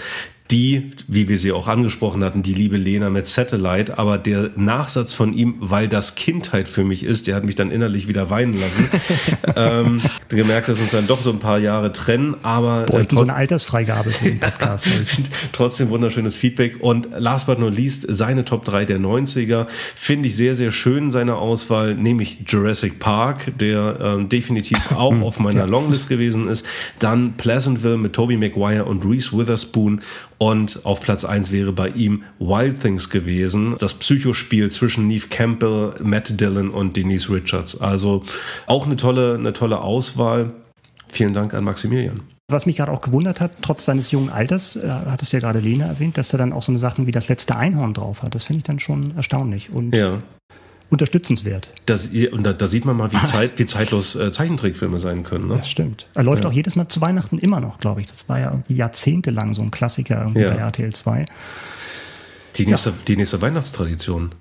[0.52, 5.12] die, wie wir sie auch angesprochen hatten, die liebe Lena mit Satellite, aber der Nachsatz
[5.12, 8.60] von ihm, weil das Kindheit für mich ist, der hat mich dann innerlich wieder weinen
[8.60, 8.88] lassen.
[9.56, 13.34] ähm, gemerkt, dass uns dann doch so ein paar Jahre trennen, aber äh, so eine
[13.34, 14.86] Altersfreigabe für den Podcast.
[15.52, 19.66] trotzdem wunderschönes Feedback und last but not least seine Top 3 der 90er
[19.96, 25.40] finde ich sehr, sehr schön, seine Auswahl, nämlich Jurassic Park, der ähm, definitiv auch auf
[25.40, 26.68] meiner Longlist gewesen ist.
[27.00, 30.02] Dann Pleasantville mit Tobey Maguire und Reese Witherspoon
[30.46, 35.96] und auf Platz 1 wäre bei ihm Wild Things gewesen, das Psychospiel zwischen Neve Campbell,
[36.04, 37.82] Matt Dillon und Denise Richards.
[37.82, 38.22] Also
[38.68, 40.52] auch eine tolle, eine tolle Auswahl.
[41.08, 42.20] Vielen Dank an Maximilian.
[42.48, 45.58] Was mich gerade auch gewundert hat, trotz seines jungen Alters, äh, hat es ja gerade
[45.58, 48.36] Lena erwähnt, dass er dann auch so eine Sachen wie das letzte Einhorn drauf hat.
[48.36, 49.72] Das finde ich dann schon erstaunlich.
[49.72, 50.20] Und ja
[50.96, 51.70] unterstützenswert.
[51.86, 55.48] Das, und da, da, sieht man mal, wie, Zeit, wie zeitlos äh, Zeichentrickfilme sein können.
[55.48, 55.58] Ne?
[55.58, 56.08] Das stimmt.
[56.14, 56.50] Er läuft ja.
[56.50, 58.08] auch jedes Mal zu Weihnachten immer noch, glaube ich.
[58.08, 60.50] Das war ja irgendwie jahrzehntelang so ein Klassiker irgendwie ja.
[60.50, 61.26] bei RTL 2.
[62.56, 62.96] Die nächste, ja.
[63.08, 64.32] die nächste Weihnachtstradition.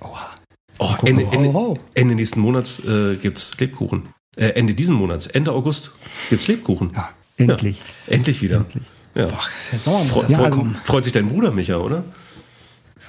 [0.00, 0.30] Oha.
[0.78, 4.10] Oh, Ende, Ende, Ende, nächsten Monats äh, gibt es Lebkuchen.
[4.36, 5.92] Äh, Ende diesen Monats, Ende August
[6.28, 6.90] gibt es Lebkuchen.
[6.94, 7.08] Ja,
[7.38, 7.80] endlich.
[8.06, 8.58] endlich wieder.
[8.58, 8.84] Endlich.
[9.14, 9.28] Ja.
[9.28, 9.40] Boah,
[9.72, 10.50] der Sommer Fre ja,
[10.84, 12.04] freut sich dein Bruder Micha, oder?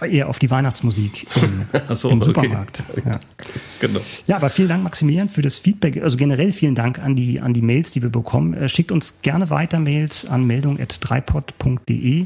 [0.06, 1.66] Eher auf die Weihnachtsmusik im,
[1.96, 2.84] so, im Supermarkt.
[2.90, 3.02] Okay.
[3.06, 3.20] Ja.
[3.80, 4.00] Genau.
[4.26, 6.02] ja, aber vielen Dank, Maximilian, für das Feedback.
[6.02, 8.54] Also generell vielen Dank an die, an die Mails, die wir bekommen.
[8.54, 12.26] Äh, schickt uns gerne weiter Mails an meldung.dreipod.de.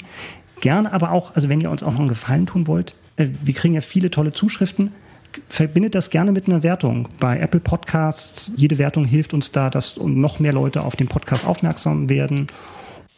[0.60, 3.54] Gerne aber auch, also wenn ihr uns auch noch einen Gefallen tun wollt, äh, wir
[3.54, 4.92] kriegen ja viele tolle Zuschriften.
[5.48, 8.52] Verbindet das gerne mit einer Wertung bei Apple Podcasts.
[8.58, 12.48] Jede Wertung hilft uns da, dass noch mehr Leute auf den Podcast aufmerksam werden.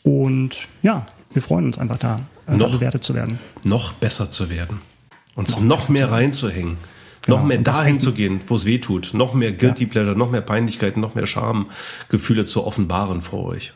[0.04, 3.40] Und ja, wir freuen uns einfach da äh, noch, bewertet zu werden.
[3.64, 4.82] Noch besser zu werden.
[5.36, 6.78] Uns noch, noch mehr reinzuhängen.
[7.24, 7.38] Genau.
[7.38, 9.14] Noch mehr dahin zu gehen, wo es weh tut.
[9.14, 9.90] Noch mehr Guilty ja.
[9.90, 13.74] Pleasure, noch mehr Peinlichkeiten, noch mehr Schamgefühle zu offenbaren vor euch.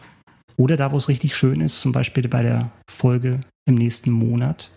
[0.57, 4.71] Oder da, wo es richtig schön ist, zum Beispiel bei der Folge im nächsten Monat.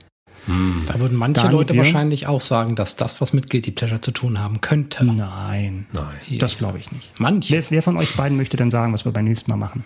[0.47, 0.85] Hm.
[0.87, 4.11] Da würden manche Daniel, Leute wahrscheinlich auch sagen, dass das was mit Guilty Pleasure zu
[4.11, 5.05] tun haben könnte.
[5.05, 7.19] Nein, nein, das glaube ich nicht.
[7.19, 7.53] Manche.
[7.53, 9.85] Wer, wer, von euch beiden möchte dann sagen, was wir beim nächsten Mal machen?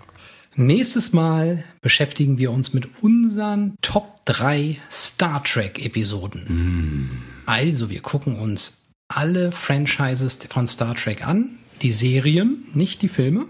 [0.57, 6.45] Nächstes Mal beschäftigen wir uns mit unseren Top 3 Star Trek Episoden.
[6.45, 7.23] Mm.
[7.47, 13.47] Also wir gucken uns alle Franchises von Star Trek an, die Serien, nicht die Filme,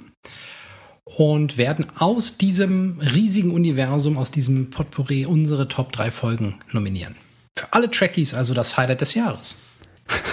[1.04, 7.16] und werden aus diesem riesigen Universum, aus diesem Potpourri unsere Top 3 Folgen nominieren.
[7.58, 9.56] Für alle Trekkies also das Highlight des Jahres.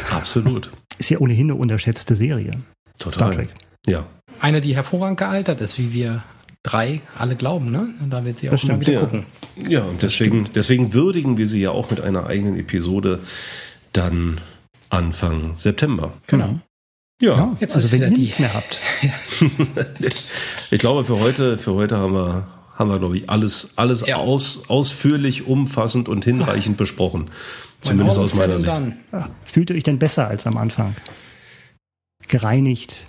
[0.10, 0.72] Absolut.
[0.98, 2.62] Ist ja ohnehin eine unterschätzte Serie.
[2.98, 3.14] Total.
[3.14, 3.50] Star Trek.
[3.86, 4.06] Ja.
[4.40, 6.24] Eine, die hervorragend gealtert ist, wie wir
[6.64, 7.94] drei alle glauben, ne?
[8.02, 9.00] Und da wird sie auch schon wieder ja.
[9.00, 9.26] gucken.
[9.68, 13.20] Ja, und deswegen, deswegen würdigen wir sie ja auch mit einer eigenen Episode
[13.94, 14.40] dann
[14.90, 16.14] Anfang September.
[16.28, 16.60] Genau.
[17.22, 18.80] Ja, ja jetzt also wenn ihr nichts mehr habt.
[20.72, 24.18] ich glaube, für heute, für heute haben wir, haben wir, glaube ich, alles, alles ja.
[24.18, 27.30] aus, ausführlich, umfassend und hinreichend besprochen.
[27.82, 28.76] Zumindest aus meiner Sicht.
[29.12, 30.96] Ja, fühlt ihr euch denn besser als am Anfang?
[32.28, 33.08] Gereinigt,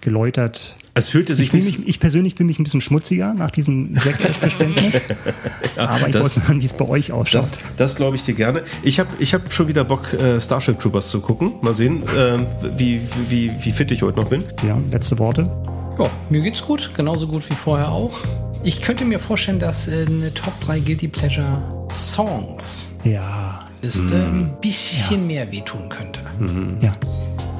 [0.00, 3.96] geläutert, es fühlte sich ich, mich, ich persönlich fühle mich ein bisschen schmutziger nach diesem
[3.96, 4.92] Selbstverständnis.
[5.76, 7.42] ja, aber ich das, wollte hören, wie es bei euch ausschaut.
[7.42, 8.64] Das, das glaube ich dir gerne.
[8.82, 11.52] Ich habe ich hab schon wieder Bock, äh, Starship Troopers zu gucken.
[11.62, 12.38] Mal sehen, äh,
[12.76, 14.44] wie, wie, wie fit ich heute noch bin.
[14.66, 15.50] Ja, letzte Worte.
[15.98, 18.18] Ja, mir geht's gut, genauso gut wie vorher auch.
[18.62, 23.59] Ich könnte mir vorstellen, dass äh, eine Top 3 Guilty Pleasure Songs ja.
[23.82, 24.38] Liste mm.
[24.38, 25.26] ein bisschen ja.
[25.26, 26.20] mehr wehtun könnte.
[26.38, 26.76] Mhm.
[26.80, 26.94] Ja.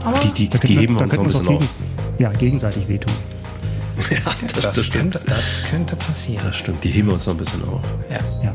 [0.05, 1.79] Aber die, die, die heben wir uns noch ein bisschen auf.
[2.19, 3.13] Ja, gegenseitig wehtun.
[4.11, 6.43] ja, das, das, das könnte, das könnte passieren.
[6.45, 7.83] Das stimmt, die heben wir uns noch ein bisschen auf.
[8.11, 8.19] Ja.
[8.43, 8.55] ja.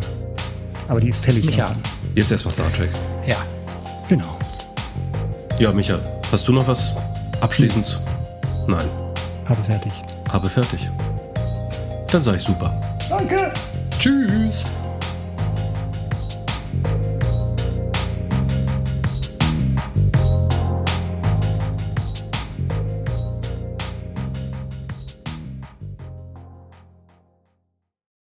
[0.87, 1.45] Aber die ist fällig.
[1.45, 1.71] Micha.
[2.15, 2.89] Jetzt erstmal Star Trek.
[3.27, 3.37] Ja.
[4.07, 4.37] Genau.
[5.59, 5.99] Ja, Micha,
[6.31, 6.93] hast du noch was
[7.41, 7.99] abschließend?
[8.67, 8.87] Nein.
[9.45, 9.91] Habe fertig.
[10.31, 10.89] Habe fertig.
[12.11, 12.99] Dann sage ich super.
[13.09, 13.51] Danke.
[13.99, 14.63] Tschüss.